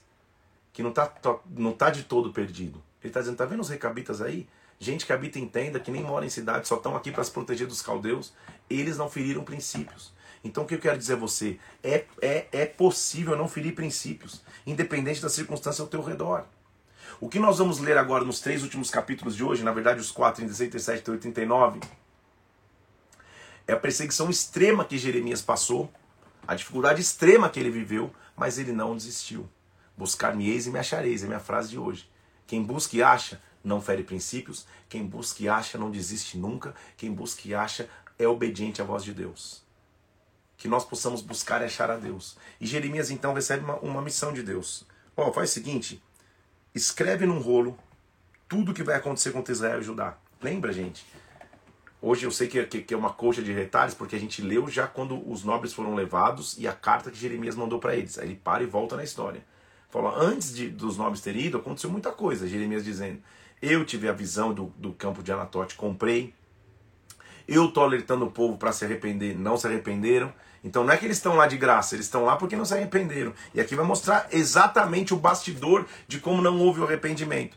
que 0.72 0.82
não 0.82 0.90
está 0.90 1.12
não 1.50 1.72
tá 1.72 1.90
de 1.90 2.04
todo 2.04 2.32
perdido. 2.32 2.80
Ele 3.02 3.10
está 3.10 3.20
dizendo, 3.20 3.36
tá 3.36 3.44
vendo 3.44 3.60
os 3.60 3.68
recabitas 3.68 4.20
aí? 4.22 4.48
Gente 4.78 5.04
que 5.04 5.12
habita 5.12 5.40
em 5.40 5.48
tenda, 5.48 5.80
que 5.80 5.90
nem 5.90 6.04
mora 6.04 6.24
em 6.24 6.30
cidade, 6.30 6.68
só 6.68 6.76
estão 6.76 6.94
aqui 6.94 7.10
para 7.10 7.24
se 7.24 7.32
proteger 7.32 7.66
dos 7.66 7.82
caldeus. 7.82 8.32
Eles 8.70 8.96
não 8.96 9.10
feriram 9.10 9.42
princípios. 9.42 10.12
Então 10.42 10.64
o 10.64 10.66
que 10.66 10.74
eu 10.74 10.78
quero 10.78 10.98
dizer 10.98 11.14
a 11.14 11.16
você? 11.16 11.58
É, 11.82 12.04
é, 12.20 12.46
é 12.52 12.66
possível 12.66 13.36
não 13.36 13.48
ferir 13.48 13.74
princípios, 13.74 14.42
independente 14.66 15.20
da 15.20 15.28
circunstância 15.28 15.82
ao 15.82 15.88
teu 15.88 16.02
redor. 16.02 16.44
O 17.20 17.28
que 17.28 17.38
nós 17.38 17.58
vamos 17.58 17.78
ler 17.78 17.98
agora 17.98 18.24
nos 18.24 18.40
três 18.40 18.62
últimos 18.62 18.90
capítulos 18.90 19.34
de 19.34 19.42
hoje, 19.42 19.64
na 19.64 19.72
verdade 19.72 20.00
os 20.00 20.10
4, 20.10 20.36
36, 20.42 20.70
37 20.70 21.06
e 21.06 21.10
89, 21.10 21.80
é 23.66 23.72
a 23.72 23.76
perseguição 23.76 24.30
extrema 24.30 24.84
que 24.84 24.96
Jeremias 24.96 25.42
passou, 25.42 25.92
a 26.46 26.54
dificuldade 26.54 27.00
extrema 27.00 27.50
que 27.50 27.60
ele 27.60 27.70
viveu, 27.70 28.10
mas 28.36 28.58
ele 28.58 28.72
não 28.72 28.96
desistiu. 28.96 29.48
Buscar-me-eis 29.96 30.66
e 30.66 30.70
me 30.70 30.78
achareis, 30.78 31.22
é 31.22 31.26
minha 31.26 31.40
frase 31.40 31.70
de 31.70 31.78
hoje. 31.78 32.08
Quem 32.46 32.62
busca 32.62 32.96
e 32.96 33.02
acha, 33.02 33.42
não 33.62 33.82
fere 33.82 34.02
princípios. 34.02 34.66
Quem 34.88 35.04
busca 35.04 35.42
e 35.42 35.48
acha, 35.48 35.76
não 35.76 35.90
desiste 35.90 36.38
nunca. 36.38 36.74
Quem 36.96 37.12
busca 37.12 37.46
e 37.46 37.54
acha, 37.54 37.88
é 38.18 38.26
obediente 38.26 38.80
à 38.80 38.84
voz 38.84 39.04
de 39.04 39.12
Deus. 39.12 39.62
Que 40.58 40.68
nós 40.68 40.84
possamos 40.84 41.22
buscar 41.22 41.62
e 41.62 41.64
achar 41.64 41.90
a 41.90 41.96
Deus. 41.96 42.36
E 42.60 42.66
Jeremias 42.66 43.10
então 43.10 43.32
recebe 43.32 43.64
uma, 43.64 43.76
uma 43.76 44.02
missão 44.02 44.32
de 44.32 44.42
Deus. 44.42 44.84
Ó, 45.16 45.28
oh, 45.28 45.32
faz 45.32 45.50
o 45.50 45.54
seguinte: 45.54 46.02
escreve 46.74 47.24
num 47.24 47.38
rolo 47.38 47.78
tudo 48.46 48.72
o 48.72 48.74
que 48.74 48.82
vai 48.82 48.96
acontecer 48.96 49.32
com 49.32 49.42
Israel 49.48 49.80
e 49.80 49.84
Judá. 49.84 50.18
Lembra, 50.42 50.72
gente? 50.72 51.06
Hoje 52.00 52.24
eu 52.24 52.30
sei 52.30 52.46
que, 52.46 52.64
que, 52.64 52.82
que, 52.82 52.94
é 52.94 52.96
uma 52.96 53.12
coxa 53.12 53.42
de 53.42 53.52
retalhos, 53.52 53.94
porque 53.94 54.14
a 54.14 54.20
gente 54.20 54.40
leu 54.40 54.68
já 54.68 54.86
quando 54.86 55.20
os 55.28 55.42
nobres 55.42 55.72
foram 55.72 55.96
levados 55.96 56.56
e 56.56 56.68
a 56.68 56.72
carta 56.72 57.10
que 57.10 57.18
Jeremias 57.18 57.56
mandou 57.56 57.80
para 57.80 57.96
eles. 57.96 58.18
Aí 58.18 58.28
ele 58.28 58.36
para 58.36 58.62
e 58.62 58.66
volta 58.66 58.96
na 58.96 59.02
história. 59.02 59.44
Falou, 59.90 60.14
antes 60.14 60.54
de, 60.54 60.68
dos 60.68 60.96
nobres 60.96 61.20
terem 61.20 61.46
ido, 61.46 61.58
aconteceu 61.58 61.90
muita 61.90 62.12
coisa. 62.12 62.46
Jeremias 62.46 62.84
dizendo, 62.84 63.20
eu 63.60 63.84
tive 63.84 64.08
a 64.08 64.12
visão 64.12 64.54
do, 64.54 64.66
do 64.76 64.92
campo 64.92 65.22
de 65.22 65.32
Anatote, 65.32 65.74
comprei. 65.74 66.32
Eu 67.48 67.66
estou 67.66 67.82
alertando 67.82 68.26
o 68.26 68.30
povo 68.30 68.56
para 68.56 68.72
se 68.72 68.84
arrepender, 68.84 69.36
não 69.36 69.56
se 69.56 69.66
arrependeram. 69.66 70.32
Então 70.62 70.84
não 70.84 70.92
é 70.92 70.96
que 70.96 71.04
eles 71.04 71.16
estão 71.16 71.36
lá 71.36 71.46
de 71.46 71.56
graça, 71.56 71.94
eles 71.94 72.06
estão 72.06 72.24
lá 72.24 72.36
porque 72.36 72.56
não 72.56 72.64
se 72.64 72.74
arrependeram. 72.74 73.32
E 73.54 73.60
aqui 73.60 73.74
vai 73.74 73.84
mostrar 73.84 74.26
exatamente 74.32 75.14
o 75.14 75.16
bastidor 75.16 75.86
de 76.06 76.18
como 76.18 76.42
não 76.42 76.58
houve 76.58 76.80
o 76.80 76.84
arrependimento. 76.84 77.56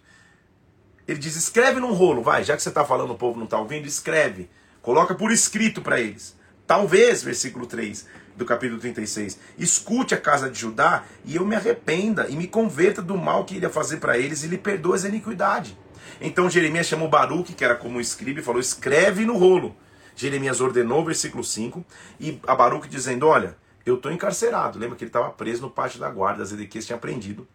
Ele 1.08 1.20
diz: 1.20 1.36
escreve 1.36 1.80
num 1.80 1.94
rolo, 1.94 2.22
vai, 2.22 2.44
já 2.44 2.56
que 2.56 2.62
você 2.62 2.70
está 2.70 2.86
falando, 2.86 3.12
o 3.12 3.18
povo 3.18 3.38
não 3.38 3.46
está 3.46 3.58
ouvindo, 3.58 3.88
escreve. 3.88 4.50
Coloca 4.82 5.14
por 5.14 5.32
escrito 5.32 5.82
para 5.82 6.00
eles. 6.00 6.36
Talvez, 6.66 7.24
versículo 7.24 7.66
3 7.66 8.08
do 8.36 8.46
capítulo 8.46 8.80
36, 8.80 9.38
escute 9.58 10.16
a 10.16 10.18
casa 10.18 10.50
de 10.50 10.58
Judá 10.58 11.04
e 11.26 11.36
eu 11.36 11.46
me 11.46 11.56
arrependa 11.56 12.28
e 12.30 12.36
me 12.36 12.48
converta 12.48 13.02
do 13.02 13.18
mal 13.18 13.44
que 13.44 13.56
iria 13.56 13.70
fazer 13.70 13.98
para 13.98 14.18
eles 14.18 14.44
e 14.44 14.48
lhe 14.48 14.58
perdoe 14.58 14.98
a 15.04 15.10
iniquidade. 15.10 15.78
Então 16.20 16.50
Jeremias 16.50 16.88
chamou 16.88 17.10
Baruque, 17.10 17.54
que 17.54 17.66
era 17.66 17.76
como 17.76 17.98
um 17.98 18.02
escriba, 18.02 18.40
e 18.40 18.44
falou: 18.44 18.62
escreve 18.62 19.26
no 19.26 19.38
rolo. 19.38 19.76
Jeremias 20.22 20.62
ordenou, 20.62 21.04
versículo 21.04 21.44
5, 21.44 21.84
e 22.20 22.40
a 22.46 22.54
Baruque 22.54 22.88
dizendo: 22.88 23.26
Olha, 23.28 23.58
eu 23.84 23.96
estou 23.96 24.12
encarcerado. 24.12 24.78
Lembra 24.78 24.96
que 24.96 25.04
ele 25.04 25.10
estava 25.10 25.32
preso 25.32 25.64
no 25.64 25.70
pátio 25.72 26.00
da 26.00 26.12
guarda, 26.12 26.46
Zedequias 26.46 26.86
tinha 26.86 26.98
prendido. 26.98 27.48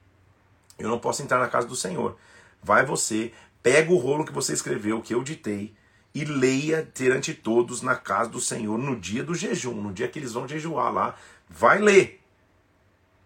Eu 0.77 0.89
não 0.89 0.99
posso 0.99 1.23
entrar 1.23 1.39
na 1.39 1.49
casa 1.49 1.69
do 1.69 1.77
Senhor. 1.77 2.17
Vai 2.61 2.85
você, 2.85 3.33
pega 3.62 3.93
o 3.93 3.97
rolo 3.97 4.25
que 4.25 4.33
você 4.33 4.53
escreveu, 4.53 5.01
que 5.01 5.14
eu 5.14 5.23
ditei, 5.23 5.75
e 6.12 6.25
leia 6.25 6.91
perante 6.93 7.33
todos 7.33 7.83
na 7.83 7.95
casa 7.95 8.31
do 8.31 8.41
Senhor 8.41 8.77
no 8.77 8.99
dia 8.99 9.23
do 9.23 9.35
jejum, 9.35 9.81
no 9.81 9.93
dia 9.93 10.09
que 10.09 10.19
eles 10.19 10.33
vão 10.33 10.49
jejuar 10.49 10.93
lá. 10.93 11.14
Vai 11.49 11.79
ler. 11.79 12.21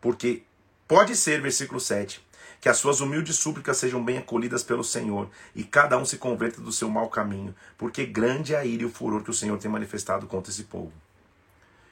Porque 0.03 0.43
pode 0.86 1.16
ser, 1.16 1.41
versículo 1.41 1.80
7, 1.80 2.22
que 2.61 2.68
as 2.68 2.76
suas 2.76 3.00
humildes 3.00 3.36
súplicas 3.36 3.78
sejam 3.78 4.04
bem 4.04 4.18
acolhidas 4.18 4.62
pelo 4.62 4.84
Senhor 4.84 5.30
e 5.54 5.64
cada 5.64 5.96
um 5.96 6.04
se 6.04 6.18
converta 6.18 6.61
do 6.61 6.70
seu 6.70 6.90
mau 6.90 7.08
caminho, 7.08 7.54
porque 7.78 8.04
grande 8.04 8.54
é 8.54 8.58
a 8.58 8.64
ira 8.64 8.82
e 8.82 8.86
o 8.86 8.90
furor 8.90 9.22
que 9.22 9.30
o 9.30 9.34
Senhor 9.34 9.58
tem 9.58 9.70
manifestado 9.70 10.26
contra 10.26 10.52
esse 10.52 10.64
povo. 10.64 10.92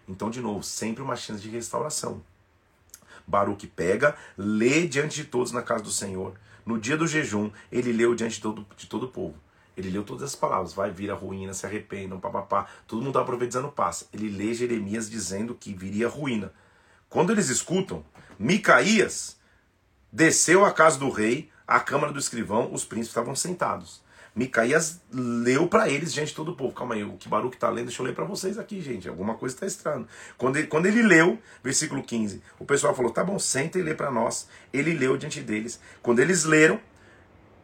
Então, 0.07 0.31
de 0.31 0.41
novo, 0.41 0.63
sempre 0.63 1.03
uma 1.03 1.17
chance 1.17 1.41
de 1.41 1.49
restauração. 1.49 2.23
Baruque 3.27 3.67
pega, 3.67 4.17
lê 4.37 4.87
diante 4.87 5.17
de 5.17 5.25
todos 5.25 5.53
na 5.53 5.63
casa 5.63 5.85
do 5.85 5.91
Senhor. 5.91 6.35
No 6.65 6.79
dia 6.79 6.97
do 6.97 7.07
jejum, 7.07 7.51
ele 7.73 7.93
leu 7.93 8.15
diante 8.15 8.37
de 8.37 8.43
todo, 8.43 8.67
de 8.77 8.87
todo 8.87 9.05
o 9.05 9.09
povo. 9.09 9.35
Ele 9.77 9.91
leu 9.91 10.03
todas 10.03 10.23
as 10.25 10.35
palavras, 10.35 10.73
vai 10.73 10.91
vir 10.91 11.11
a 11.11 11.15
ruína, 11.15 11.55
se 11.55 11.65
arrependam, 11.65 12.19
papapá. 12.19 12.67
Todo 12.87 12.99
mundo 12.99 13.11
estava 13.11 13.27
profetizando 13.27 13.69
paz. 13.69 14.09
Ele 14.13 14.29
lê 14.29 14.53
Jeremias 14.53 15.09
dizendo 15.09 15.55
que 15.55 15.73
viria 15.73 16.09
ruína. 16.09 16.53
Quando 17.09 17.31
eles 17.31 17.49
escutam, 17.49 18.05
Micaías 18.39 19.38
desceu 20.13 20.65
à 20.65 20.73
casa 20.73 20.99
do 20.99 21.11
rei, 21.11 21.51
à 21.67 21.81
câmara 21.81 22.13
do 22.13 22.19
escrivão, 22.19 22.73
os 22.73 22.85
príncipes 22.85 23.11
estavam 23.11 23.35
sentados. 23.35 24.03
Micaías 24.35 25.01
leu 25.13 25.67
para 25.67 25.89
eles, 25.89 26.13
gente, 26.13 26.35
todo 26.35 26.53
o 26.53 26.57
povo. 26.57 26.73
Calma 26.73 26.95
aí, 26.95 27.03
o 27.03 27.17
que 27.17 27.29
Baruque 27.29 27.57
está 27.57 27.69
lendo, 27.69 27.87
deixa 27.87 28.01
eu 28.01 28.07
ler 28.07 28.15
para 28.15 28.25
vocês 28.25 28.57
aqui, 28.57 28.81
gente. 28.81 29.09
Alguma 29.09 29.35
coisa 29.35 29.55
está 29.55 29.67
estranho. 29.67 30.07
Quando 30.37 30.57
ele, 30.57 30.69
quando 30.69 30.87
ele 30.87 31.03
leu, 31.03 31.39
versículo 31.63 32.03
15, 32.03 32.41
o 32.59 32.65
pessoal 32.65 32.95
falou: 32.95 33.11
tá 33.11 33.25
bom, 33.25 33.39
senta 33.39 33.79
e 33.79 33.83
lê 33.83 33.95
para 33.95 34.13
nós. 34.13 34.49
Ele 34.73 34.95
leu 34.95 35.17
diante 35.17 35.41
deles. 35.41 35.81
Quando 36.01 36.21
eles 36.21 36.45
leram, 36.45 36.79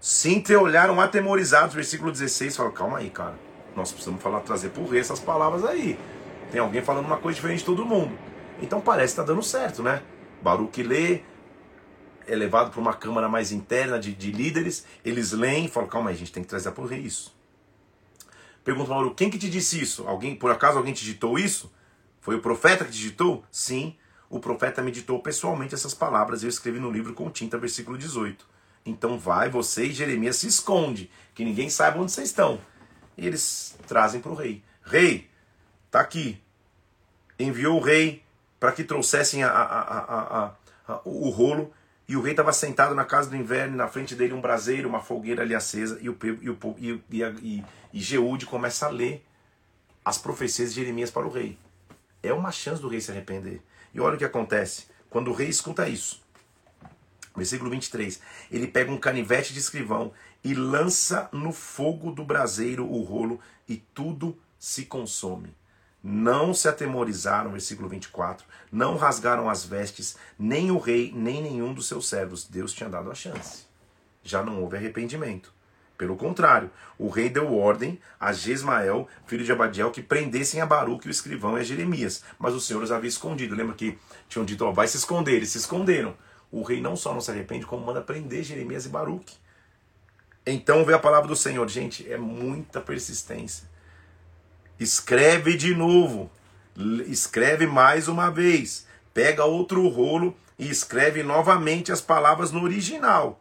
se 0.00 0.34
entreolharam 0.34 1.00
atemorizados, 1.00 1.74
versículo 1.74 2.10
16, 2.10 2.56
fala, 2.56 2.72
calma 2.72 2.98
aí, 2.98 3.08
cara, 3.08 3.38
nós 3.76 3.92
precisamos 3.92 4.20
falar, 4.20 4.40
trazer 4.40 4.70
por 4.70 4.84
rei 4.86 5.00
essas 5.00 5.20
palavras 5.20 5.64
aí. 5.64 5.98
Tem 6.50 6.60
alguém 6.60 6.82
falando 6.82 7.06
uma 7.06 7.16
coisa 7.16 7.36
diferente 7.36 7.60
de 7.60 7.64
todo 7.64 7.86
mundo. 7.86 8.18
Então 8.60 8.80
parece 8.80 9.14
que 9.14 9.20
está 9.20 9.32
dando 9.32 9.42
certo, 9.42 9.82
né? 9.82 10.02
Baruque 10.42 10.82
lê, 10.82 11.22
é 12.26 12.34
levado 12.34 12.70
para 12.70 12.80
uma 12.80 12.94
câmara 12.94 13.28
mais 13.28 13.52
interna 13.52 13.98
de, 13.98 14.14
de 14.14 14.30
líderes, 14.30 14.84
eles 15.04 15.32
leem 15.32 15.66
e 15.66 15.68
falam, 15.68 15.88
calma 15.88 16.10
aí, 16.10 16.16
a 16.16 16.18
gente 16.18 16.32
tem 16.32 16.42
que 16.42 16.48
trazer 16.48 16.70
por 16.72 16.86
rei 16.86 17.00
isso. 17.00 17.34
Pergunta 18.64 18.88
Baruque, 18.88 19.16
quem 19.16 19.30
que 19.30 19.38
te 19.38 19.50
disse 19.50 19.80
isso? 19.80 20.06
Alguém, 20.06 20.34
por 20.34 20.50
acaso 20.50 20.78
alguém 20.78 20.94
te 20.94 21.04
ditou 21.04 21.38
isso? 21.38 21.72
Foi 22.20 22.34
o 22.34 22.40
profeta 22.40 22.84
que 22.84 22.92
te 22.92 22.98
ditou? 22.98 23.44
Sim, 23.50 23.96
o 24.30 24.40
profeta 24.40 24.82
me 24.82 24.90
ditou 24.90 25.20
pessoalmente 25.20 25.74
essas 25.74 25.92
palavras, 25.92 26.42
eu 26.42 26.48
escrevi 26.48 26.80
no 26.80 26.90
livro 26.90 27.12
com 27.12 27.30
tinta, 27.30 27.58
versículo 27.58 27.98
18. 27.98 28.46
Então 28.86 29.18
vai 29.18 29.48
você 29.48 29.86
e 29.86 29.92
Jeremias 29.92 30.36
se 30.36 30.46
esconde, 30.46 31.10
que 31.34 31.44
ninguém 31.44 31.70
saiba 31.70 31.98
onde 31.98 32.12
vocês 32.12 32.28
estão. 32.28 32.60
E 33.16 33.26
eles 33.26 33.76
trazem 33.86 34.20
para 34.20 34.32
o 34.32 34.34
rei. 34.34 34.62
Rei, 34.82 35.30
tá 35.90 36.00
aqui. 36.00 36.42
Enviou 37.38 37.78
o 37.78 37.82
rei 37.82 38.22
para 38.58 38.72
que 38.72 38.84
trouxessem 38.84 39.42
a, 39.42 39.50
a, 39.50 40.54
a, 40.88 41.00
o 41.04 41.28
rolo. 41.30 41.72
E 42.06 42.16
o 42.16 42.20
rei 42.20 42.32
estava 42.32 42.52
sentado 42.52 42.94
na 42.94 43.04
casa 43.04 43.30
do 43.30 43.36
inverno, 43.36 43.76
na 43.76 43.88
frente 43.88 44.14
dele 44.14 44.34
um 44.34 44.40
braseiro, 44.40 44.88
uma 44.88 45.00
fogueira 45.00 45.42
ali 45.42 45.54
acesa. 45.54 45.98
E, 46.00 46.08
o, 46.08 46.18
e, 46.42 46.50
o, 46.50 46.58
e, 46.78 47.02
e, 47.42 47.64
e 47.92 48.46
começa 48.46 48.86
a 48.86 48.90
ler 48.90 49.24
as 50.04 50.18
profecias 50.18 50.74
de 50.74 50.80
Jeremias 50.80 51.10
para 51.10 51.26
o 51.26 51.30
rei. 51.30 51.58
É 52.22 52.32
uma 52.32 52.52
chance 52.52 52.80
do 52.80 52.88
rei 52.88 53.00
se 53.00 53.10
arrepender. 53.10 53.62
E 53.94 54.00
olha 54.00 54.16
o 54.16 54.18
que 54.18 54.24
acontece. 54.24 54.86
Quando 55.08 55.30
o 55.30 55.34
rei 55.34 55.48
escuta 55.48 55.88
isso, 55.88 56.24
Versículo 57.36 57.70
23. 57.70 58.20
Ele 58.50 58.66
pega 58.66 58.92
um 58.92 58.98
canivete 58.98 59.52
de 59.52 59.58
escrivão 59.58 60.12
e 60.42 60.54
lança 60.54 61.28
no 61.32 61.52
fogo 61.52 62.12
do 62.12 62.24
braseiro 62.24 62.86
o 62.88 63.02
rolo 63.02 63.40
e 63.68 63.76
tudo 63.76 64.38
se 64.58 64.84
consome. 64.84 65.54
Não 66.06 66.52
se 66.52 66.68
atemorizaram, 66.68 67.52
versículo 67.52 67.88
24, 67.88 68.46
não 68.70 68.96
rasgaram 68.96 69.48
as 69.48 69.64
vestes, 69.64 70.16
nem 70.38 70.70
o 70.70 70.78
rei, 70.78 71.10
nem 71.16 71.42
nenhum 71.42 71.72
dos 71.72 71.88
seus 71.88 72.06
servos. 72.06 72.46
Deus 72.46 72.74
tinha 72.74 72.90
dado 72.90 73.10
a 73.10 73.14
chance. 73.14 73.64
Já 74.22 74.42
não 74.42 74.60
houve 74.60 74.76
arrependimento. 74.76 75.50
Pelo 75.96 76.16
contrário, 76.16 76.70
o 76.98 77.08
rei 77.08 77.30
deu 77.30 77.54
ordem 77.54 77.98
a 78.20 78.32
Jesmael, 78.32 79.08
filho 79.26 79.44
de 79.44 79.52
Abadiel, 79.52 79.90
que 79.90 80.02
prendessem 80.02 80.60
a 80.60 80.66
Baruque, 80.66 81.08
o 81.08 81.10
escrivão, 81.10 81.56
e 81.56 81.60
a 81.60 81.64
Jeremias. 81.64 82.22
Mas 82.38 82.52
o 82.52 82.60
Senhor 82.60 82.82
os 82.82 82.92
havia 82.92 83.08
escondido. 83.08 83.54
Lembra 83.54 83.74
que 83.74 83.96
tinham 84.28 84.44
dito, 84.44 84.64
ó, 84.64 84.72
vai 84.72 84.86
se 84.86 84.98
esconder. 84.98 85.36
Eles 85.36 85.50
se 85.50 85.58
esconderam 85.58 86.14
o 86.54 86.62
rei 86.62 86.80
não 86.80 86.94
só 86.94 87.12
não 87.12 87.20
se 87.20 87.32
arrepende, 87.32 87.66
como 87.66 87.84
manda 87.84 88.00
prender 88.00 88.44
Jeremias 88.44 88.86
e 88.86 88.88
Baruque. 88.88 89.34
Então 90.46 90.84
vê 90.84 90.94
a 90.94 90.98
palavra 91.00 91.26
do 91.26 91.34
Senhor. 91.34 91.68
Gente, 91.68 92.08
é 92.10 92.16
muita 92.16 92.80
persistência. 92.80 93.68
Escreve 94.78 95.56
de 95.56 95.74
novo. 95.74 96.30
Escreve 97.06 97.66
mais 97.66 98.08
uma 98.08 98.30
vez. 98.30 98.86
Pega 99.12 99.44
outro 99.44 99.86
rolo 99.88 100.36
e 100.58 100.68
escreve 100.68 101.22
novamente 101.22 101.92
as 101.92 102.00
palavras 102.00 102.50
no 102.50 102.62
original. 102.62 103.40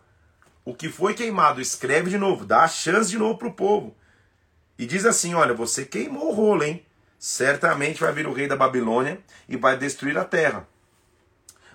O 0.64 0.74
que 0.74 0.90
foi 0.90 1.14
queimado, 1.14 1.60
escreve 1.60 2.10
de 2.10 2.18
novo. 2.18 2.46
Dá 2.46 2.64
a 2.64 2.68
chance 2.68 3.10
de 3.10 3.18
novo 3.18 3.38
para 3.38 3.48
o 3.48 3.54
povo. 3.54 3.96
E 4.78 4.86
diz 4.86 5.06
assim: 5.06 5.34
Olha, 5.34 5.54
você 5.54 5.86
queimou 5.86 6.30
o 6.30 6.34
rolo, 6.34 6.64
hein? 6.64 6.86
Certamente 7.18 8.00
vai 8.00 8.14
vir 8.14 8.28
o 8.28 8.34
rei 8.34 8.48
da 8.48 8.56
Babilônia 8.56 9.20
e 9.48 9.58
vai 9.58 9.78
destruir 9.78 10.18
a 10.18 10.26
terra. 10.26 10.68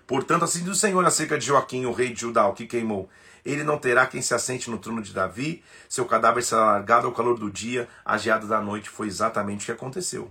Portanto, 0.06 0.44
assim 0.44 0.60
diz 0.60 0.68
o 0.68 0.74
Senhor 0.74 1.04
acerca 1.04 1.38
de 1.38 1.46
Joaquim, 1.46 1.84
o 1.84 1.92
rei 1.92 2.12
de 2.12 2.20
Judá, 2.20 2.46
o 2.46 2.54
que 2.54 2.66
queimou. 2.66 3.08
Ele 3.48 3.64
não 3.64 3.78
terá 3.78 4.06
quem 4.06 4.20
se 4.20 4.34
assente 4.34 4.70
no 4.70 4.76
trono 4.76 5.00
de 5.00 5.10
Davi, 5.10 5.64
seu 5.88 6.04
cadáver 6.04 6.42
será 6.42 6.66
largado 6.66 7.06
ao 7.06 7.14
calor 7.14 7.38
do 7.38 7.50
dia, 7.50 7.88
a 8.04 8.18
geada 8.18 8.46
da 8.46 8.60
noite. 8.60 8.90
Foi 8.90 9.06
exatamente 9.06 9.62
o 9.62 9.64
que 9.64 9.72
aconteceu. 9.72 10.30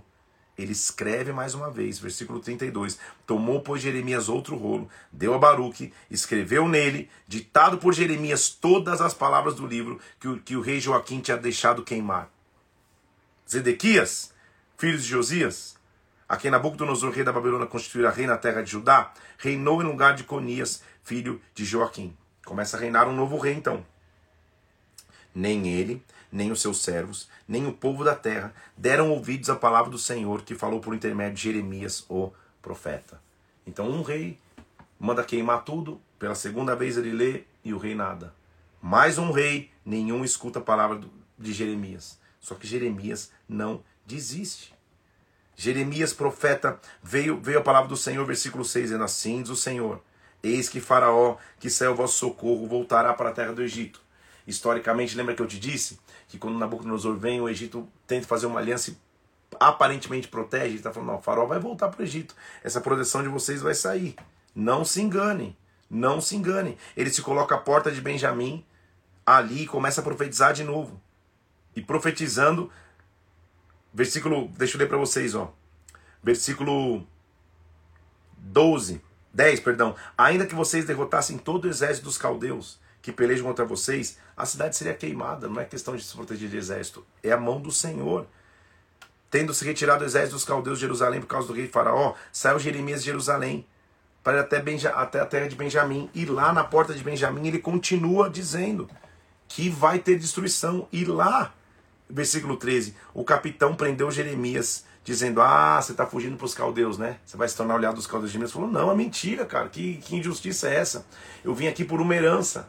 Ele 0.56 0.70
escreve 0.70 1.32
mais 1.32 1.52
uma 1.52 1.68
vez, 1.68 1.98
versículo 1.98 2.38
32. 2.38 2.96
Tomou, 3.26 3.60
pois, 3.60 3.82
Jeremias 3.82 4.28
outro 4.28 4.56
rolo, 4.56 4.88
deu 5.10 5.34
a 5.34 5.38
Baruque, 5.38 5.92
escreveu 6.08 6.68
nele, 6.68 7.10
ditado 7.26 7.78
por 7.78 7.92
Jeremias, 7.92 8.50
todas 8.50 9.00
as 9.00 9.14
palavras 9.14 9.56
do 9.56 9.66
livro 9.66 9.98
que 10.20 10.28
o, 10.28 10.38
que 10.38 10.54
o 10.54 10.60
rei 10.60 10.78
Joaquim 10.78 11.18
tinha 11.18 11.36
deixado 11.36 11.82
queimar. 11.82 12.30
Zedequias, 13.50 14.32
filho 14.76 14.96
de 14.96 15.04
Josias, 15.04 15.76
a 16.28 16.36
quem 16.36 16.52
Nabucodonosor, 16.52 17.10
rei 17.10 17.24
da 17.24 17.32
Babilônia, 17.32 17.66
constituirá 17.66 18.10
rei 18.10 18.28
na 18.28 18.36
terra 18.36 18.62
de 18.62 18.70
Judá, 18.70 19.12
reinou 19.38 19.82
em 19.82 19.86
lugar 19.86 20.14
de 20.14 20.22
Conias, 20.22 20.84
filho 21.02 21.40
de 21.52 21.64
Joaquim. 21.64 22.16
Começa 22.48 22.78
a 22.78 22.80
reinar 22.80 23.06
um 23.06 23.14
novo 23.14 23.36
rei, 23.36 23.52
então. 23.52 23.84
Nem 25.34 25.68
ele, 25.68 26.02
nem 26.32 26.50
os 26.50 26.62
seus 26.62 26.82
servos, 26.82 27.28
nem 27.46 27.66
o 27.66 27.74
povo 27.74 28.02
da 28.02 28.14
terra 28.14 28.54
deram 28.74 29.10
ouvidos 29.10 29.50
à 29.50 29.54
palavra 29.54 29.90
do 29.90 29.98
Senhor 29.98 30.40
que 30.40 30.54
falou 30.54 30.80
por 30.80 30.94
intermédio 30.94 31.34
de 31.34 31.42
Jeremias, 31.42 32.06
o 32.08 32.32
profeta. 32.62 33.20
Então, 33.66 33.90
um 33.90 34.00
rei 34.00 34.38
manda 34.98 35.22
queimar 35.22 35.62
tudo, 35.62 36.00
pela 36.18 36.34
segunda 36.34 36.74
vez 36.74 36.96
ele 36.96 37.12
lê 37.12 37.44
e 37.62 37.74
o 37.74 37.78
rei 37.78 37.94
nada. 37.94 38.32
Mais 38.80 39.18
um 39.18 39.30
rei, 39.30 39.70
nenhum 39.84 40.24
escuta 40.24 40.58
a 40.58 40.62
palavra 40.62 41.02
de 41.38 41.52
Jeremias. 41.52 42.18
Só 42.40 42.54
que 42.54 42.66
Jeremias 42.66 43.30
não 43.46 43.84
desiste. 44.06 44.74
Jeremias, 45.54 46.14
profeta, 46.14 46.80
veio, 47.02 47.38
veio 47.38 47.58
a 47.58 47.62
palavra 47.62 47.90
do 47.90 47.96
Senhor, 47.96 48.24
versículo 48.24 48.64
6, 48.64 48.86
dizendo 48.86 49.04
assim: 49.04 49.42
diz 49.42 49.50
o 49.50 49.56
Senhor, 49.56 50.02
eis 50.42 50.68
que 50.68 50.80
Faraó, 50.80 51.36
que 51.58 51.70
saiu 51.70 51.92
o 51.92 51.94
vosso 51.94 52.18
socorro, 52.18 52.66
voltará 52.66 53.12
para 53.14 53.30
a 53.30 53.32
terra 53.32 53.52
do 53.52 53.62
Egito. 53.62 54.00
Historicamente, 54.46 55.16
lembra 55.16 55.34
que 55.34 55.42
eu 55.42 55.46
te 55.46 55.58
disse 55.58 55.98
que 56.26 56.38
quando 56.38 56.58
Nabucodonosor 56.58 57.16
vem, 57.16 57.40
o 57.40 57.48
Egito 57.48 57.88
tenta 58.06 58.26
fazer 58.26 58.46
uma 58.46 58.60
aliança 58.60 58.90
e 58.90 58.96
aparentemente 59.58 60.28
protege, 60.28 60.66
ele 60.66 60.76
está 60.76 60.92
falando, 60.92 61.08
não, 61.08 61.18
o 61.18 61.22
Faraó 61.22 61.46
vai 61.46 61.58
voltar 61.58 61.88
para 61.88 62.00
o 62.00 62.04
Egito, 62.04 62.34
essa 62.62 62.80
proteção 62.80 63.22
de 63.22 63.28
vocês 63.28 63.60
vai 63.60 63.74
sair. 63.74 64.16
Não 64.54 64.84
se 64.84 65.00
enganem, 65.00 65.56
não 65.90 66.20
se 66.20 66.36
enganem. 66.36 66.76
Ele 66.96 67.10
se 67.10 67.22
coloca 67.22 67.54
à 67.54 67.58
porta 67.58 67.90
de 67.90 68.00
Benjamim, 68.00 68.64
ali 69.24 69.62
e 69.64 69.66
começa 69.66 70.00
a 70.00 70.04
profetizar 70.04 70.52
de 70.52 70.64
novo. 70.64 71.00
E 71.76 71.82
profetizando, 71.82 72.70
versículo, 73.92 74.48
deixa 74.56 74.76
eu 74.76 74.80
ler 74.80 74.88
para 74.88 74.96
vocês, 74.96 75.34
ó. 75.34 75.52
Versículo 76.22 77.06
12, 78.38 79.00
10, 79.38 79.60
perdão. 79.60 79.94
Ainda 80.18 80.44
que 80.44 80.54
vocês 80.54 80.84
derrotassem 80.84 81.38
todo 81.38 81.66
o 81.66 81.68
exército 81.68 82.06
dos 82.06 82.18
caldeus 82.18 82.80
que 83.00 83.12
pelejam 83.12 83.46
contra 83.46 83.64
vocês, 83.64 84.18
a 84.36 84.44
cidade 84.44 84.76
seria 84.76 84.94
queimada. 84.94 85.48
Não 85.48 85.60
é 85.60 85.64
questão 85.64 85.94
de 85.94 86.02
se 86.02 86.12
proteger 86.12 86.50
de 86.50 86.56
exército, 86.56 87.06
é 87.22 87.30
a 87.30 87.36
mão 87.36 87.60
do 87.60 87.70
Senhor. 87.70 88.26
Tendo 89.30 89.54
se 89.54 89.64
retirado 89.64 90.02
o 90.02 90.06
exército 90.06 90.34
dos 90.34 90.44
caldeus 90.44 90.78
de 90.78 90.80
Jerusalém 90.80 91.20
por 91.20 91.28
causa 91.28 91.46
do 91.46 91.54
rei 91.54 91.68
Faraó, 91.68 92.14
saiu 92.32 92.58
Jeremias 92.58 93.00
de 93.00 93.06
Jerusalém 93.06 93.64
para 94.24 94.38
ir 94.38 94.40
até, 94.40 94.60
Benja, 94.60 94.90
até 94.90 95.20
a 95.20 95.26
terra 95.26 95.46
de 95.46 95.54
Benjamim. 95.54 96.10
E 96.12 96.26
lá 96.26 96.52
na 96.52 96.64
porta 96.64 96.92
de 96.92 97.04
Benjamim 97.04 97.46
ele 97.46 97.60
continua 97.60 98.28
dizendo 98.28 98.90
que 99.46 99.70
vai 99.70 100.00
ter 100.00 100.18
destruição. 100.18 100.88
E 100.90 101.04
lá 101.04 101.54
Versículo 102.10 102.56
13: 102.56 102.96
O 103.12 103.22
capitão 103.22 103.74
prendeu 103.74 104.10
Jeremias, 104.10 104.84
dizendo: 105.12 105.40
Ah, 105.40 105.80
você 105.80 105.92
está 105.92 106.06
fugindo 106.06 106.36
para 106.36 106.44
os 106.44 106.54
caldeus, 106.54 106.98
né? 106.98 107.18
Você 107.24 107.36
vai 107.36 107.48
se 107.48 107.56
tornar 107.56 107.74
olhado 107.74 107.96
dos 107.96 108.06
caldeus. 108.06 108.30
Jeremias 108.30 108.52
falou: 108.52 108.68
Não, 108.68 108.90
é 108.90 108.94
mentira, 108.94 109.44
cara. 109.44 109.68
Que, 109.68 109.96
que 109.96 110.16
injustiça 110.16 110.68
é 110.68 110.76
essa? 110.76 111.06
Eu 111.44 111.54
vim 111.54 111.66
aqui 111.66 111.84
por 111.84 112.00
uma 112.00 112.14
herança. 112.14 112.68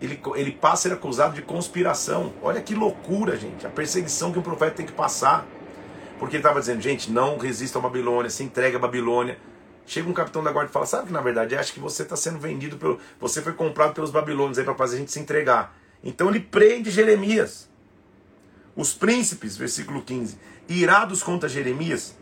Ele, 0.00 0.20
ele 0.34 0.52
passa 0.52 0.88
a 0.88 0.90
ser 0.90 0.92
acusado 0.92 1.34
de 1.34 1.42
conspiração. 1.42 2.32
Olha 2.42 2.60
que 2.60 2.74
loucura, 2.74 3.36
gente. 3.36 3.66
A 3.66 3.70
perseguição 3.70 4.32
que 4.32 4.38
um 4.38 4.42
profeta 4.42 4.76
tem 4.76 4.86
que 4.86 4.92
passar. 4.92 5.46
Porque 6.18 6.36
ele 6.36 6.40
estava 6.40 6.60
dizendo: 6.60 6.80
Gente, 6.80 7.10
não 7.10 7.38
resista 7.38 7.78
à 7.78 7.82
Babilônia, 7.82 8.30
se 8.30 8.42
entregue 8.42 8.76
à 8.76 8.78
Babilônia. 8.78 9.38
Chega 9.86 10.08
um 10.08 10.14
capitão 10.14 10.42
da 10.42 10.50
guarda 10.50 10.70
e 10.70 10.72
fala: 10.72 10.86
Sabe 10.86 11.06
que 11.08 11.12
na 11.12 11.20
verdade 11.20 11.56
acho 11.56 11.72
que 11.72 11.80
você 11.80 12.02
está 12.02 12.16
sendo 12.16 12.38
vendido 12.38 12.76
pelo. 12.76 12.98
Você 13.20 13.42
foi 13.42 13.52
comprado 13.52 13.94
pelos 13.94 14.10
babilônios 14.10 14.58
aí 14.58 14.64
para 14.64 14.74
fazer 14.74 14.96
a 14.96 14.98
gente 15.00 15.12
se 15.12 15.20
entregar. 15.20 15.76
Então 16.02 16.28
ele 16.28 16.40
prende 16.40 16.90
Jeremias. 16.90 17.68
Os 18.76 18.92
príncipes, 18.92 19.56
versículo 19.56 20.02
15, 20.02 20.36
irados 20.68 21.22
contra 21.22 21.48
Jeremias, 21.48 22.16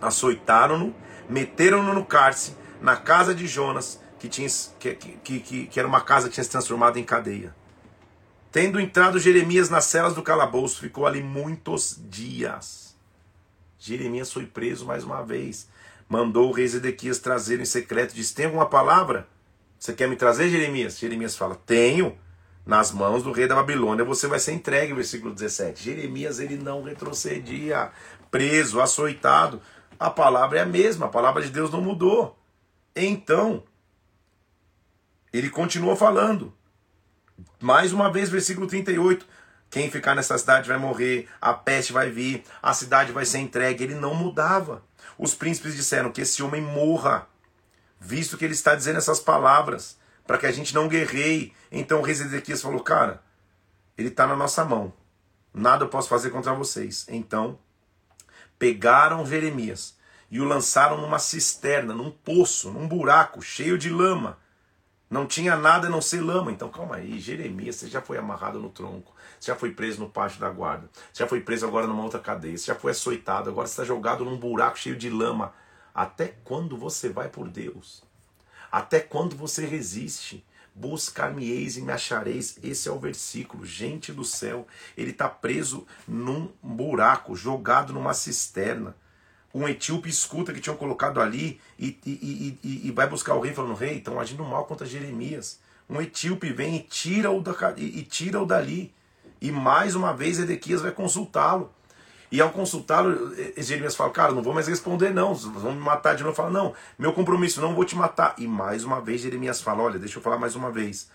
açoitaram-no, 0.00 0.94
meteram-no 1.28 1.94
no 1.94 2.04
cárcere, 2.04 2.56
na 2.80 2.96
casa 2.96 3.34
de 3.34 3.46
Jonas, 3.46 4.00
que, 4.18 4.28
tinha, 4.28 4.48
que, 4.78 4.94
que, 4.94 5.40
que, 5.40 5.66
que 5.66 5.78
era 5.78 5.88
uma 5.88 6.00
casa 6.00 6.28
que 6.28 6.34
tinha 6.34 6.44
se 6.44 6.50
transformado 6.50 6.98
em 6.98 7.04
cadeia. 7.04 7.54
Tendo 8.50 8.80
entrado 8.80 9.18
Jeremias 9.18 9.68
nas 9.68 9.84
celas 9.84 10.14
do 10.14 10.22
calabouço, 10.22 10.80
ficou 10.80 11.06
ali 11.06 11.22
muitos 11.22 12.00
dias. 12.08 12.96
Jeremias 13.78 14.32
foi 14.32 14.46
preso 14.46 14.86
mais 14.86 15.04
uma 15.04 15.22
vez. 15.22 15.68
Mandou 16.08 16.48
o 16.48 16.52
rei 16.52 16.66
Zedequias 16.66 17.18
trazer 17.18 17.60
em 17.60 17.64
secreto. 17.64 18.14
Disse: 18.14 18.34
Tem 18.34 18.46
alguma 18.46 18.66
palavra? 18.66 19.28
Você 19.78 19.92
quer 19.92 20.08
me 20.08 20.16
trazer, 20.16 20.48
Jeremias? 20.48 20.98
Jeremias 20.98 21.36
fala: 21.36 21.54
Tenho 21.54 22.16
nas 22.66 22.90
mãos 22.90 23.22
do 23.22 23.30
rei 23.30 23.46
da 23.46 23.54
Babilônia, 23.54 24.04
você 24.04 24.26
vai 24.26 24.40
ser 24.40 24.52
entregue, 24.52 24.92
versículo 24.92 25.32
17. 25.32 25.84
Jeremias, 25.84 26.40
ele 26.40 26.58
não 26.58 26.82
retrocedia, 26.82 27.92
preso, 28.28 28.80
açoitado. 28.80 29.62
A 29.98 30.10
palavra 30.10 30.58
é 30.58 30.62
a 30.62 30.66
mesma, 30.66 31.06
a 31.06 31.08
palavra 31.08 31.42
de 31.42 31.50
Deus 31.50 31.70
não 31.70 31.80
mudou. 31.80 32.36
Então, 32.94 33.62
ele 35.32 35.48
continua 35.48 35.94
falando. 35.94 36.52
Mais 37.60 37.92
uma 37.92 38.10
vez, 38.10 38.28
versículo 38.28 38.66
38. 38.66 39.24
Quem 39.70 39.88
ficar 39.88 40.16
nessa 40.16 40.36
cidade 40.36 40.68
vai 40.68 40.78
morrer, 40.78 41.28
a 41.40 41.54
peste 41.54 41.92
vai 41.92 42.10
vir, 42.10 42.42
a 42.60 42.74
cidade 42.74 43.12
vai 43.12 43.24
ser 43.24 43.38
entregue. 43.38 43.84
Ele 43.84 43.94
não 43.94 44.14
mudava. 44.14 44.82
Os 45.16 45.34
príncipes 45.34 45.76
disseram 45.76 46.10
que 46.10 46.20
esse 46.20 46.42
homem 46.42 46.60
morra, 46.60 47.28
visto 48.00 48.36
que 48.36 48.44
ele 48.44 48.54
está 48.54 48.74
dizendo 48.74 48.98
essas 48.98 49.20
palavras 49.20 49.96
para 50.26 50.38
que 50.38 50.46
a 50.46 50.52
gente 50.52 50.74
não 50.74 50.88
guerreie. 50.88 51.52
Então 51.70 52.00
o 52.00 52.02
rei 52.02 52.14
Zedequias 52.14 52.62
falou: 52.62 52.80
Cara, 52.80 53.22
ele 53.96 54.08
está 54.08 54.26
na 54.26 54.36
nossa 54.36 54.64
mão. 54.64 54.92
Nada 55.54 55.84
eu 55.84 55.88
posso 55.88 56.08
fazer 56.08 56.30
contra 56.30 56.52
vocês. 56.52 57.06
Então 57.08 57.58
pegaram 58.58 59.24
Jeremias 59.24 59.96
e 60.30 60.40
o 60.40 60.44
lançaram 60.44 61.00
numa 61.00 61.18
cisterna, 61.18 61.94
num 61.94 62.10
poço, 62.10 62.70
num 62.70 62.88
buraco 62.88 63.40
cheio 63.40 63.78
de 63.78 63.88
lama. 63.88 64.38
Não 65.08 65.24
tinha 65.24 65.56
nada 65.56 65.86
a 65.86 65.90
não 65.90 66.02
ser 66.02 66.20
lama. 66.20 66.50
Então 66.50 66.68
calma 66.68 66.96
aí, 66.96 67.20
Jeremias, 67.20 67.76
você 67.76 67.86
já 67.86 68.02
foi 68.02 68.18
amarrado 68.18 68.58
no 68.58 68.68
tronco, 68.68 69.14
você 69.38 69.52
já 69.52 69.56
foi 69.56 69.70
preso 69.70 70.00
no 70.00 70.10
pátio 70.10 70.40
da 70.40 70.50
guarda, 70.50 70.90
você 71.12 71.22
já 71.22 71.28
foi 71.28 71.40
preso 71.40 71.66
agora 71.66 71.86
numa 71.86 72.02
outra 72.02 72.18
cadeia, 72.18 72.58
você 72.58 72.66
já 72.66 72.74
foi 72.74 72.90
açoitado, 72.90 73.48
agora 73.48 73.68
você 73.68 73.74
está 73.74 73.84
jogado 73.84 74.24
num 74.24 74.36
buraco 74.36 74.78
cheio 74.78 74.96
de 74.96 75.08
lama. 75.08 75.54
Até 75.94 76.36
quando 76.44 76.76
você 76.76 77.08
vai 77.08 77.28
por 77.28 77.48
Deus? 77.48 78.05
Até 78.70 79.00
quando 79.00 79.36
você 79.36 79.66
resiste? 79.66 80.44
Buscar-me-eis 80.74 81.76
e 81.76 81.82
me 81.82 81.92
achareis. 81.92 82.58
Esse 82.62 82.88
é 82.88 82.92
o 82.92 82.98
versículo. 82.98 83.64
Gente 83.64 84.12
do 84.12 84.24
céu, 84.24 84.66
ele 84.96 85.10
está 85.10 85.28
preso 85.28 85.86
num 86.06 86.50
buraco, 86.62 87.34
jogado 87.34 87.92
numa 87.92 88.12
cisterna. 88.12 88.94
Um 89.54 89.66
etíope 89.66 90.10
escuta 90.10 90.52
que 90.52 90.60
tinham 90.60 90.76
colocado 90.76 91.18
ali 91.18 91.58
e, 91.78 91.98
e, 92.04 92.58
e, 92.62 92.88
e 92.88 92.90
vai 92.90 93.08
buscar 93.08 93.34
o 93.34 93.40
rei, 93.40 93.54
falando: 93.54 93.74
Rei, 93.74 93.96
estão 93.96 94.20
agindo 94.20 94.44
mal 94.44 94.66
contra 94.66 94.86
Jeremias. 94.86 95.58
Um 95.88 96.00
etíope 96.00 96.52
vem 96.52 96.76
e 96.76 96.80
tira-o 96.80 97.40
da, 97.40 97.54
e, 97.76 98.02
tira-o 98.02 98.44
dali. 98.44 98.92
E 99.40 99.50
mais 99.52 99.94
uma 99.94 100.12
vez 100.12 100.38
Edequias 100.38 100.82
vai 100.82 100.90
consultá-lo. 100.92 101.72
E 102.30 102.40
ao 102.40 102.50
consultá-lo, 102.50 103.34
Jeremias 103.56 103.94
fala, 103.94 104.10
cara, 104.10 104.32
não 104.32 104.42
vou 104.42 104.52
mais 104.52 104.66
responder 104.66 105.14
não, 105.14 105.34
vão 105.34 105.72
me 105.72 105.80
matar 105.80 106.16
de 106.16 106.24
novo. 106.24 106.34
Fala, 106.34 106.50
não, 106.50 106.74
meu 106.98 107.12
compromisso, 107.12 107.60
não 107.60 107.74
vou 107.74 107.84
te 107.84 107.94
matar. 107.94 108.34
E 108.38 108.46
mais 108.46 108.84
uma 108.84 109.00
vez 109.00 109.20
Jeremias 109.20 109.60
fala, 109.60 109.82
olha, 109.82 109.98
deixa 109.98 110.18
eu 110.18 110.22
falar 110.22 110.38
mais 110.38 110.56
uma 110.56 110.70
vez. 110.70 111.08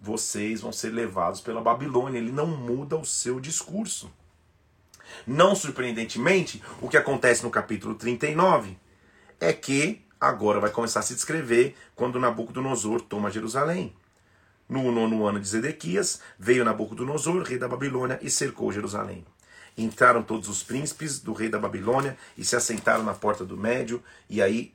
Vocês 0.00 0.60
vão 0.60 0.72
ser 0.72 0.90
levados 0.90 1.40
pela 1.40 1.60
Babilônia. 1.60 2.18
Ele 2.18 2.32
não 2.32 2.46
muda 2.46 2.96
o 2.96 3.04
seu 3.04 3.40
discurso. 3.40 4.10
Não 5.26 5.54
surpreendentemente, 5.54 6.62
o 6.80 6.88
que 6.88 6.96
acontece 6.96 7.42
no 7.42 7.50
capítulo 7.50 7.94
39 7.94 8.78
é 9.38 9.52
que 9.52 10.02
agora 10.20 10.60
vai 10.60 10.70
começar 10.70 11.00
a 11.00 11.02
se 11.02 11.14
descrever 11.14 11.74
quando 11.94 12.20
Nabucodonosor 12.20 13.00
toma 13.00 13.30
Jerusalém. 13.30 13.94
No 14.68 14.92
nono 14.92 15.26
ano 15.26 15.40
de 15.40 15.48
Zedequias, 15.48 16.20
veio 16.38 16.64
Nabucodonosor, 16.64 17.42
rei 17.42 17.58
da 17.58 17.66
Babilônia, 17.66 18.18
e 18.22 18.30
cercou 18.30 18.70
Jerusalém. 18.70 19.24
Entraram 19.80 20.22
todos 20.22 20.46
os 20.50 20.62
príncipes 20.62 21.18
do 21.18 21.32
rei 21.32 21.48
da 21.48 21.58
Babilônia 21.58 22.14
e 22.36 22.44
se 22.44 22.54
assentaram 22.54 23.02
na 23.02 23.14
porta 23.14 23.46
do 23.46 23.56
Médio. 23.56 24.02
E 24.28 24.42
aí, 24.42 24.74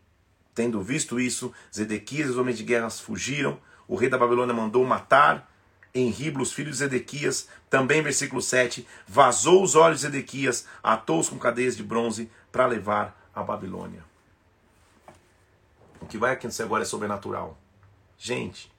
tendo 0.55 0.81
visto 0.81 1.19
isso, 1.19 1.53
Zedequias 1.73 2.27
e 2.27 2.31
os 2.31 2.37
homens 2.37 2.57
de 2.57 2.63
guerra 2.63 2.89
fugiram. 2.89 3.59
O 3.87 3.95
rei 3.95 4.09
da 4.09 4.17
Babilônia 4.17 4.51
mandou 4.51 4.83
matar 4.83 5.47
em 5.93 6.09
Riblos, 6.09 6.51
filho 6.51 6.71
de 6.71 6.77
Zedequias, 6.77 7.47
também 7.69 8.01
versículo 8.01 8.41
7, 8.41 8.85
vazou 9.07 9.61
os 9.61 9.75
olhos 9.75 9.99
de 9.99 10.07
Zedequias, 10.07 10.65
atou-os 10.81 11.29
com 11.29 11.37
cadeias 11.37 11.77
de 11.77 11.83
bronze 11.83 12.29
para 12.51 12.65
levar 12.65 13.29
a 13.33 13.43
Babilônia. 13.43 14.03
O 16.01 16.07
que 16.07 16.17
vai 16.17 16.33
acontecer 16.33 16.63
agora 16.63 16.81
é 16.81 16.85
sobrenatural. 16.85 17.57
Gente, 18.17 18.71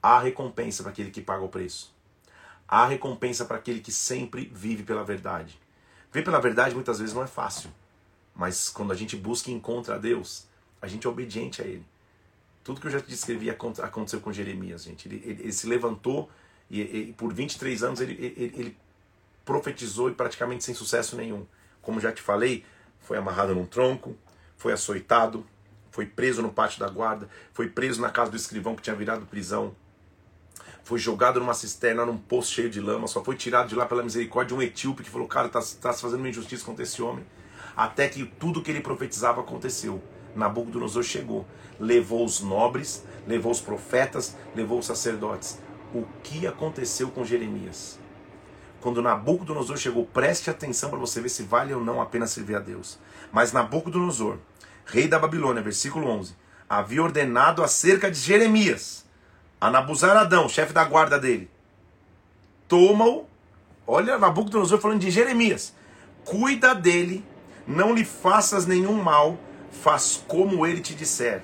há 0.00 0.20
recompensa 0.20 0.84
para 0.84 0.92
aquele 0.92 1.10
que 1.10 1.20
paga 1.20 1.44
o 1.44 1.48
preço. 1.48 1.95
Há 2.68 2.86
recompensa 2.86 3.44
para 3.44 3.56
aquele 3.56 3.80
que 3.80 3.92
sempre 3.92 4.50
vive 4.52 4.82
pela 4.82 5.04
verdade. 5.04 5.58
Viver 6.12 6.24
pela 6.24 6.40
verdade 6.40 6.74
muitas 6.74 6.98
vezes 6.98 7.14
não 7.14 7.22
é 7.22 7.26
fácil, 7.26 7.70
mas 8.34 8.68
quando 8.68 8.92
a 8.92 8.96
gente 8.96 9.16
busca 9.16 9.50
e 9.50 9.54
encontra 9.54 9.94
a 9.94 9.98
Deus, 9.98 10.46
a 10.80 10.86
gente 10.86 11.06
é 11.06 11.10
obediente 11.10 11.62
a 11.62 11.64
Ele. 11.64 11.86
Tudo 12.64 12.80
que 12.80 12.86
eu 12.86 12.90
já 12.90 13.00
te 13.00 13.08
descrevi 13.08 13.48
aconteceu 13.48 14.20
com 14.20 14.32
Jeremias, 14.32 14.82
gente. 14.82 15.06
Ele, 15.06 15.22
ele, 15.24 15.42
ele 15.42 15.52
se 15.52 15.68
levantou 15.68 16.28
e, 16.68 16.80
e, 16.80 17.12
por 17.12 17.32
23 17.32 17.82
anos 17.84 18.00
ele, 18.00 18.14
ele, 18.14 18.54
ele 18.56 18.76
profetizou 19.44 20.10
e 20.10 20.14
praticamente 20.14 20.64
sem 20.64 20.74
sucesso 20.74 21.16
nenhum. 21.16 21.46
Como 21.80 22.00
já 22.00 22.10
te 22.10 22.20
falei, 22.20 22.64
foi 23.00 23.16
amarrado 23.16 23.54
num 23.54 23.64
tronco, 23.64 24.16
foi 24.56 24.72
açoitado, 24.72 25.46
foi 25.92 26.06
preso 26.06 26.42
no 26.42 26.52
pátio 26.52 26.80
da 26.80 26.88
guarda, 26.88 27.28
foi 27.52 27.68
preso 27.68 28.00
na 28.00 28.10
casa 28.10 28.30
do 28.30 28.36
escrivão 28.36 28.74
que 28.74 28.82
tinha 28.82 28.96
virado 28.96 29.24
prisão, 29.26 29.74
foi 30.86 31.00
jogado 31.00 31.40
numa 31.40 31.52
cisterna, 31.52 32.06
num 32.06 32.16
poço 32.16 32.52
cheio 32.52 32.70
de 32.70 32.80
lama, 32.80 33.08
só 33.08 33.20
foi 33.20 33.34
tirado 33.34 33.68
de 33.68 33.74
lá 33.74 33.86
pela 33.86 34.04
misericórdia 34.04 34.56
de 34.56 34.62
um 34.62 34.62
etíope 34.64 35.02
que 35.02 35.10
falou: 35.10 35.26
Cara, 35.26 35.48
tá, 35.48 35.60
tá 35.80 35.92
fazendo 35.92 36.20
uma 36.20 36.28
injustiça 36.28 36.64
contra 36.64 36.84
esse 36.84 37.02
homem. 37.02 37.26
Até 37.76 38.08
que 38.08 38.24
tudo 38.24 38.62
que 38.62 38.70
ele 38.70 38.80
profetizava 38.80 39.40
aconteceu. 39.40 40.00
Nabucodonosor 40.36 41.02
chegou, 41.02 41.44
levou 41.80 42.24
os 42.24 42.40
nobres, 42.40 43.04
levou 43.26 43.50
os 43.50 43.60
profetas, 43.60 44.36
levou 44.54 44.78
os 44.78 44.86
sacerdotes 44.86 45.58
o 45.92 46.04
que 46.22 46.46
aconteceu 46.46 47.10
com 47.10 47.24
Jeremias. 47.24 47.98
Quando 48.80 49.02
Nabucodonosor 49.02 49.78
chegou, 49.78 50.06
preste 50.06 50.50
atenção 50.50 50.88
para 50.88 51.00
você 51.00 51.20
ver 51.20 51.30
se 51.30 51.42
vale 51.42 51.74
ou 51.74 51.82
não 51.82 52.00
a 52.00 52.06
pena 52.06 52.28
servir 52.28 52.54
a 52.54 52.60
Deus. 52.60 52.96
Mas 53.32 53.52
Nabucodonosor, 53.52 54.38
rei 54.84 55.08
da 55.08 55.18
Babilônia, 55.18 55.62
versículo 55.62 56.06
11, 56.06 56.36
havia 56.68 57.02
ordenado 57.02 57.64
acerca 57.64 58.08
de 58.08 58.20
Jeremias, 58.20 59.05
a 59.66 59.70
Nabuzaradão, 59.70 60.48
chefe 60.48 60.72
da 60.72 60.84
guarda 60.84 61.18
dele. 61.18 61.50
Toma-o, 62.68 63.26
olha 63.84 64.16
Nabucodonosor 64.16 64.78
falando 64.78 65.00
de 65.00 65.10
Jeremias, 65.10 65.74
cuida 66.24 66.72
dele, 66.72 67.24
não 67.66 67.92
lhe 67.92 68.04
faças 68.04 68.64
nenhum 68.64 69.02
mal, 69.02 69.36
faz 69.72 70.24
como 70.28 70.64
ele 70.64 70.80
te 70.80 70.94
disser. 70.94 71.42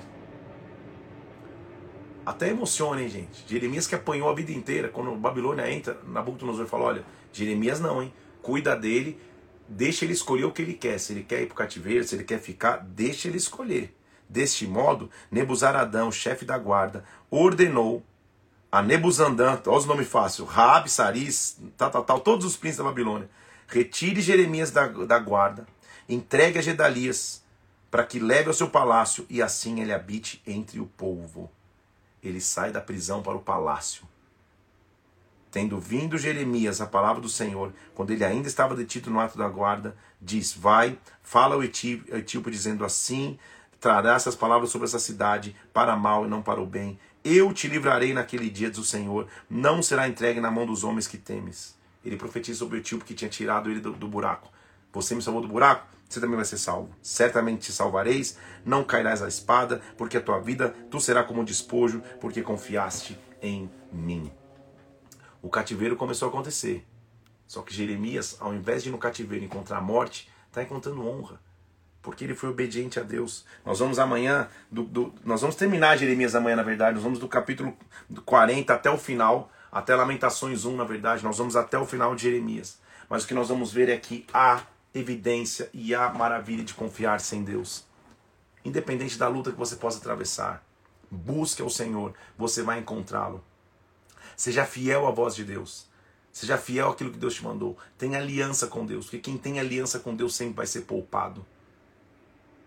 Até 2.25 2.47
emociona, 2.47 3.01
hein, 3.01 3.09
gente? 3.09 3.43
Jeremias 3.45 3.87
que 3.87 3.95
apanhou 3.95 4.29
a 4.29 4.33
vida 4.33 4.53
inteira. 4.53 4.87
Quando 4.87 5.11
Babilônia 5.17 5.69
entra, 5.69 5.99
Nabucodonosor 6.07 6.65
fala: 6.65 6.85
olha, 6.85 7.05
Jeremias 7.33 7.81
não, 7.81 8.01
hein? 8.01 8.13
Cuida 8.41 8.73
dele, 8.73 9.19
deixa 9.67 10.05
ele 10.05 10.13
escolher 10.13 10.45
o 10.45 10.51
que 10.53 10.61
ele 10.61 10.75
quer. 10.75 10.97
Se 10.97 11.11
ele 11.11 11.23
quer 11.23 11.41
ir 11.41 11.47
para 11.47 11.55
o 11.55 11.57
cativeiro, 11.57 12.05
se 12.05 12.15
ele 12.15 12.23
quer 12.23 12.39
ficar, 12.39 12.77
deixa 12.77 13.27
ele 13.27 13.35
escolher. 13.35 13.93
Deste 14.29 14.65
modo, 14.65 15.11
Nebuzaradão, 15.29 16.09
chefe 16.09 16.45
da 16.45 16.57
guarda, 16.57 17.03
ordenou 17.29 18.01
a 18.73 18.81
Nebuzandan, 18.81 19.61
olha 19.67 19.77
os 19.77 19.85
nomes 19.85 20.07
fáceis, 20.07 20.47
Rabi, 20.47 20.89
Saris, 20.89 21.59
tal, 21.77 21.91
tal, 21.91 22.03
tal, 22.03 22.19
todos 22.19 22.45
os 22.45 22.57
príncipes 22.57 22.83
da 22.83 22.89
Babilônia. 22.89 23.29
Retire 23.67 24.21
Jeremias 24.21 24.71
da, 24.71 24.87
da 24.87 25.19
guarda, 25.19 25.67
entregue 26.09 26.57
a 26.57 26.61
Gedalias, 26.61 27.43
para 27.91 28.03
que 28.03 28.19
leve 28.19 28.47
ao 28.47 28.53
seu 28.53 28.69
palácio 28.69 29.25
e 29.29 29.41
assim 29.41 29.81
ele 29.81 29.93
habite 29.93 30.41
entre 30.47 30.79
o 30.79 30.87
povo 30.87 31.51
ele 32.23 32.39
sai 32.39 32.71
da 32.71 32.81
prisão 32.81 33.21
para 33.21 33.35
o 33.35 33.41
palácio. 33.41 34.07
Tendo 35.51 35.79
vindo 35.79 36.17
Jeremias 36.17 36.81
a 36.81 36.87
palavra 36.87 37.21
do 37.21 37.29
Senhor, 37.29 37.71
quando 37.93 38.11
ele 38.11 38.23
ainda 38.23 38.47
estava 38.47 38.75
detido 38.75 39.11
no 39.11 39.19
ato 39.19 39.37
da 39.37 39.47
guarda, 39.47 39.95
diz: 40.19 40.53
Vai, 40.53 40.97
fala 41.21 41.55
ao 41.55 41.63
etíope, 41.63 42.49
dizendo 42.49 42.83
assim: 42.83 43.37
Trará 43.79 44.15
essas 44.15 44.35
palavras 44.35 44.71
sobre 44.71 44.87
essa 44.87 44.97
cidade, 44.97 45.55
para 45.71 45.95
mal 45.95 46.25
e 46.25 46.29
não 46.29 46.41
para 46.41 46.61
o 46.61 46.65
bem. 46.65 46.97
Eu 47.23 47.53
te 47.53 47.67
livrarei 47.67 48.13
naquele 48.13 48.49
dia, 48.49 48.69
diz 48.69 48.79
o 48.79 48.85
Senhor, 48.85 49.27
não 49.49 49.81
será 49.81 50.07
entregue 50.07 50.41
na 50.41 50.51
mão 50.51 50.65
dos 50.65 50.83
homens 50.83 51.07
que 51.07 51.17
temes. 51.17 51.77
Ele 52.03 52.17
profetiza 52.17 52.59
sobre 52.59 52.77
o 52.77 52.79
etíope 52.79 53.05
que 53.05 53.13
tinha 53.13 53.29
tirado 53.29 53.71
ele 53.71 53.79
do, 53.79 53.93
do 53.93 54.07
buraco. 54.07 54.51
Você 54.91 55.15
me 55.15 55.21
salvou 55.21 55.41
do 55.41 55.47
buraco? 55.47 55.93
você 56.13 56.19
também 56.19 56.35
vai 56.35 56.45
ser 56.45 56.57
salvo. 56.57 56.95
Certamente 57.01 57.61
te 57.61 57.71
salvareis, 57.71 58.37
não 58.63 58.83
cairás 58.83 59.21
a 59.21 59.27
espada, 59.27 59.81
porque 59.97 60.17
a 60.17 60.21
tua 60.21 60.39
vida 60.39 60.69
tu 60.89 60.99
será 60.99 61.23
como 61.23 61.41
um 61.41 61.45
despojo, 61.45 62.03
porque 62.21 62.41
confiaste 62.41 63.17
em 63.41 63.69
mim. 63.91 64.31
O 65.41 65.49
cativeiro 65.49 65.95
começou 65.95 66.27
a 66.27 66.29
acontecer. 66.29 66.85
Só 67.47 67.61
que 67.61 67.73
Jeremias, 67.73 68.37
ao 68.39 68.53
invés 68.53 68.83
de 68.83 68.91
no 68.91 68.97
cativeiro 68.97 69.43
encontrar 69.43 69.77
a 69.77 69.81
morte, 69.81 70.29
está 70.47 70.63
encontrando 70.63 71.05
honra. 71.05 71.41
Porque 72.03 72.23
ele 72.23 72.35
foi 72.35 72.49
obediente 72.49 72.99
a 72.99 73.03
Deus. 73.03 73.45
Nós 73.65 73.79
vamos 73.79 73.97
amanhã, 73.97 74.47
do, 74.69 74.83
do, 74.83 75.13
nós 75.23 75.41
vamos 75.41 75.55
terminar 75.55 75.97
Jeremias 75.97 76.35
amanhã, 76.35 76.55
na 76.55 76.61
verdade. 76.61 76.95
Nós 76.95 77.03
vamos 77.03 77.17
do 77.17 77.27
capítulo 77.27 77.75
40 78.25 78.71
até 78.71 78.91
o 78.91 78.97
final, 78.97 79.49
até 79.71 79.95
Lamentações 79.95 80.65
1, 80.65 80.75
na 80.75 80.83
verdade. 80.83 81.23
Nós 81.23 81.37
vamos 81.37 81.55
até 81.55 81.79
o 81.79 81.85
final 81.85 82.13
de 82.13 82.23
Jeremias. 82.23 82.77
Mas 83.09 83.23
o 83.23 83.27
que 83.27 83.33
nós 83.33 83.49
vamos 83.49 83.73
ver 83.73 83.89
é 83.89 83.97
que 83.97 84.27
há 84.31 84.61
evidência 84.93 85.69
e 85.73 85.95
a 85.95 86.09
maravilha 86.09 86.63
de 86.63 86.73
confiar-se 86.73 87.35
Deus. 87.37 87.85
Independente 88.63 89.17
da 89.17 89.27
luta 89.27 89.51
que 89.51 89.57
você 89.57 89.75
possa 89.75 89.97
atravessar, 89.97 90.63
busque 91.09 91.61
ao 91.61 91.69
Senhor, 91.69 92.13
você 92.37 92.61
vai 92.61 92.79
encontrá-lo. 92.79 93.43
Seja 94.35 94.65
fiel 94.65 95.07
à 95.07 95.11
voz 95.11 95.35
de 95.35 95.43
Deus. 95.43 95.87
Seja 96.31 96.57
fiel 96.57 96.89
àquilo 96.89 97.11
que 97.11 97.17
Deus 97.17 97.35
te 97.35 97.43
mandou. 97.43 97.77
Tenha 97.97 98.17
aliança 98.17 98.67
com 98.67 98.85
Deus, 98.85 99.05
porque 99.05 99.19
quem 99.19 99.37
tem 99.37 99.59
aliança 99.59 99.99
com 99.99 100.15
Deus 100.15 100.35
sempre 100.35 100.55
vai 100.55 100.65
ser 100.65 100.81
poupado. 100.81 101.45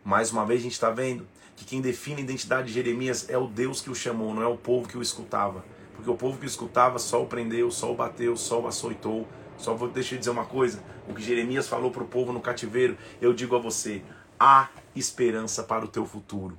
Mais 0.06 0.30
uma 0.30 0.46
vez 0.46 0.60
a 0.60 0.62
gente 0.62 0.74
está 0.74 0.88
vendo 0.88 1.26
que 1.56 1.64
quem 1.64 1.80
define 1.80 2.20
a 2.20 2.24
identidade 2.24 2.68
de 2.68 2.74
Jeremias 2.74 3.28
é 3.28 3.36
o 3.36 3.48
Deus 3.48 3.80
que 3.80 3.90
o 3.90 3.94
chamou, 3.94 4.32
não 4.32 4.40
é 4.40 4.46
o 4.46 4.56
povo 4.56 4.86
que 4.86 4.96
o 4.96 5.02
escutava. 5.02 5.64
Porque 5.96 6.08
o 6.08 6.14
povo 6.14 6.38
que 6.38 6.44
o 6.44 6.46
escutava 6.46 6.96
só 7.00 7.24
o 7.24 7.26
prendeu, 7.26 7.72
só 7.72 7.90
o 7.90 7.96
bateu, 7.96 8.36
só 8.36 8.60
o 8.60 8.68
açoitou, 8.68 9.26
só 9.58 9.74
vou 9.74 9.88
deixar 9.88 10.14
eu 10.14 10.20
dizer 10.20 10.30
uma 10.30 10.44
coisa: 10.44 10.80
o 11.08 11.12
que 11.12 11.20
Jeremias 11.20 11.66
falou 11.66 11.90
para 11.90 12.04
o 12.04 12.06
povo 12.06 12.32
no 12.32 12.40
cativeiro, 12.40 12.96
eu 13.20 13.34
digo 13.34 13.56
a 13.56 13.58
você: 13.58 14.00
há 14.38 14.68
esperança 14.94 15.64
para 15.64 15.84
o 15.84 15.88
teu 15.88 16.06
futuro. 16.06 16.56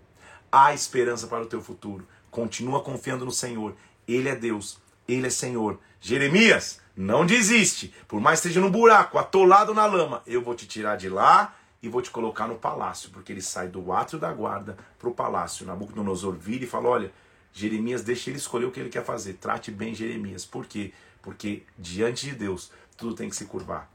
Há 0.52 0.74
esperança 0.74 1.26
para 1.26 1.44
o 1.44 1.48
teu 1.48 1.62
futuro. 1.62 2.06
Continua 2.30 2.84
confiando 2.84 3.24
no 3.24 3.32
Senhor. 3.32 3.78
Ele 4.06 4.28
é 4.28 4.36
Deus, 4.36 4.78
ele 5.08 5.28
é 5.28 5.30
Senhor. 5.30 5.80
Jeremias, 6.02 6.82
não 6.98 7.26
desiste. 7.26 7.94
Por 8.10 8.20
mais 8.20 8.42
que 8.42 8.50
esteja 8.50 8.60
no 8.60 8.70
buraco, 8.70 9.18
atolado 9.18 9.74
na 9.74 9.86
lama, 9.86 10.22
eu 10.28 10.42
vou 10.42 10.54
te 10.54 10.68
tirar 10.68 10.98
de 10.98 11.08
lá 11.08 11.57
e 11.82 11.90
vou 11.90 12.02
te 12.02 12.10
colocar 12.10 12.48
no 12.48 12.56
palácio, 12.56 13.10
porque 13.12 13.32
ele 13.32 13.42
sai 13.42 13.68
do 13.68 13.92
átrio 13.92 14.20
da 14.20 14.32
guarda 14.34 14.78
para 14.98 15.10
o 15.10 15.14
palácio. 15.14 15.66
Nabucodonosor 15.66 16.34
vira 16.34 16.64
e 16.64 16.68
fala: 16.68 16.90
Olha, 16.90 17.12
Jeremias, 17.54 18.02
deixa 18.02 18.30
ele 18.30 18.38
escolher 18.38 18.66
o 18.66 18.72
que 18.72 18.80
ele 18.80 18.90
quer 18.90 19.04
fazer. 19.04 19.34
Trate 19.34 19.72
bem 19.72 19.94
Jeremias. 19.94 20.46
Por 20.46 20.66
quê? 20.66 20.92
Porque 21.22 21.64
diante 21.78 22.26
de 22.28 22.36
Deus, 22.36 22.72
tudo 22.96 23.16
tem 23.16 23.30
que 23.30 23.36
se 23.36 23.46
curvar. 23.46 23.90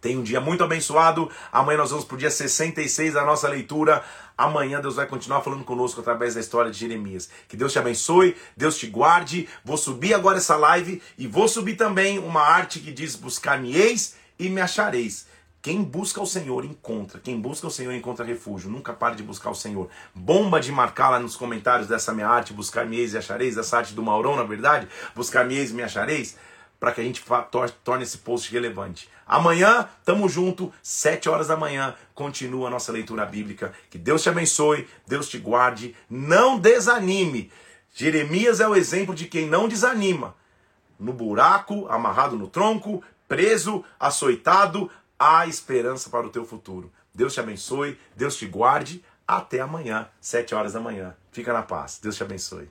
Tem 0.00 0.16
um 0.16 0.22
dia 0.22 0.40
muito 0.40 0.64
abençoado. 0.64 1.30
Amanhã 1.52 1.78
nós 1.78 1.90
vamos 1.90 2.04
para 2.04 2.14
o 2.14 2.18
dia 2.18 2.30
66 2.30 3.14
da 3.14 3.24
nossa 3.24 3.48
leitura. 3.48 4.04
Amanhã 4.36 4.80
Deus 4.80 4.96
vai 4.96 5.06
continuar 5.06 5.42
falando 5.42 5.64
conosco 5.64 6.00
através 6.00 6.34
da 6.34 6.40
história 6.40 6.70
de 6.70 6.78
Jeremias. 6.78 7.30
Que 7.48 7.56
Deus 7.56 7.72
te 7.72 7.78
abençoe, 7.78 8.36
Deus 8.56 8.76
te 8.76 8.86
guarde. 8.86 9.48
Vou 9.64 9.76
subir 9.76 10.14
agora 10.14 10.38
essa 10.38 10.56
live 10.56 11.02
e 11.16 11.26
vou 11.26 11.48
subir 11.48 11.76
também 11.76 12.18
uma 12.18 12.42
arte 12.42 12.80
que 12.80 12.92
diz: 12.92 13.14
Buscar-me-eis 13.14 14.16
e 14.38 14.48
me 14.48 14.60
achareis. 14.60 15.26
Quem 15.64 15.82
busca 15.82 16.20
o 16.20 16.26
Senhor 16.26 16.62
encontra. 16.62 17.18
Quem 17.18 17.40
busca 17.40 17.66
o 17.66 17.70
Senhor 17.70 17.94
encontra 17.94 18.22
refúgio. 18.22 18.68
Nunca 18.68 18.92
pare 18.92 19.16
de 19.16 19.22
buscar 19.22 19.48
o 19.48 19.54
Senhor. 19.54 19.88
Bomba 20.14 20.60
de 20.60 20.70
marcar 20.70 21.08
lá 21.08 21.18
nos 21.18 21.36
comentários 21.36 21.88
dessa 21.88 22.12
minha 22.12 22.28
arte, 22.28 22.52
buscar-me-eis 22.52 23.14
e 23.14 23.16
achareis, 23.16 23.54
dessa 23.54 23.78
arte 23.78 23.94
do 23.94 24.02
Maurão, 24.02 24.36
na 24.36 24.42
verdade. 24.42 24.86
Buscar-me-eis 25.14 25.70
e 25.70 25.72
me 25.72 25.82
achareis 25.82 26.36
para 26.78 26.92
que 26.92 27.00
a 27.00 27.04
gente 27.04 27.24
torne 27.82 28.02
esse 28.02 28.18
post 28.18 28.52
relevante. 28.52 29.08
Amanhã, 29.26 29.88
tamo 30.04 30.28
junto, 30.28 30.70
sete 30.82 31.30
horas 31.30 31.48
da 31.48 31.56
manhã, 31.56 31.94
continua 32.14 32.68
a 32.68 32.70
nossa 32.70 32.92
leitura 32.92 33.24
bíblica. 33.24 33.72
Que 33.88 33.96
Deus 33.96 34.22
te 34.22 34.28
abençoe, 34.28 34.86
Deus 35.06 35.30
te 35.30 35.38
guarde, 35.38 35.96
não 36.10 36.58
desanime. 36.58 37.50
Jeremias 37.90 38.60
é 38.60 38.68
o 38.68 38.76
exemplo 38.76 39.14
de 39.14 39.24
quem 39.24 39.48
não 39.48 39.66
desanima. 39.66 40.34
No 41.00 41.14
buraco, 41.14 41.86
amarrado 41.88 42.36
no 42.36 42.48
tronco, 42.48 43.02
preso, 43.26 43.82
açoitado, 43.98 44.90
há 45.18 45.46
esperança 45.46 46.10
para 46.10 46.26
o 46.26 46.30
teu 46.30 46.44
futuro. 46.44 46.92
Deus 47.14 47.34
te 47.34 47.40
abençoe, 47.40 47.98
Deus 48.16 48.36
te 48.36 48.46
guarde. 48.46 49.04
Até 49.26 49.60
amanhã, 49.60 50.08
sete 50.20 50.54
horas 50.54 50.74
da 50.74 50.80
manhã. 50.80 51.16
Fica 51.32 51.52
na 51.52 51.62
paz. 51.62 51.98
Deus 52.02 52.16
te 52.16 52.22
abençoe. 52.22 52.68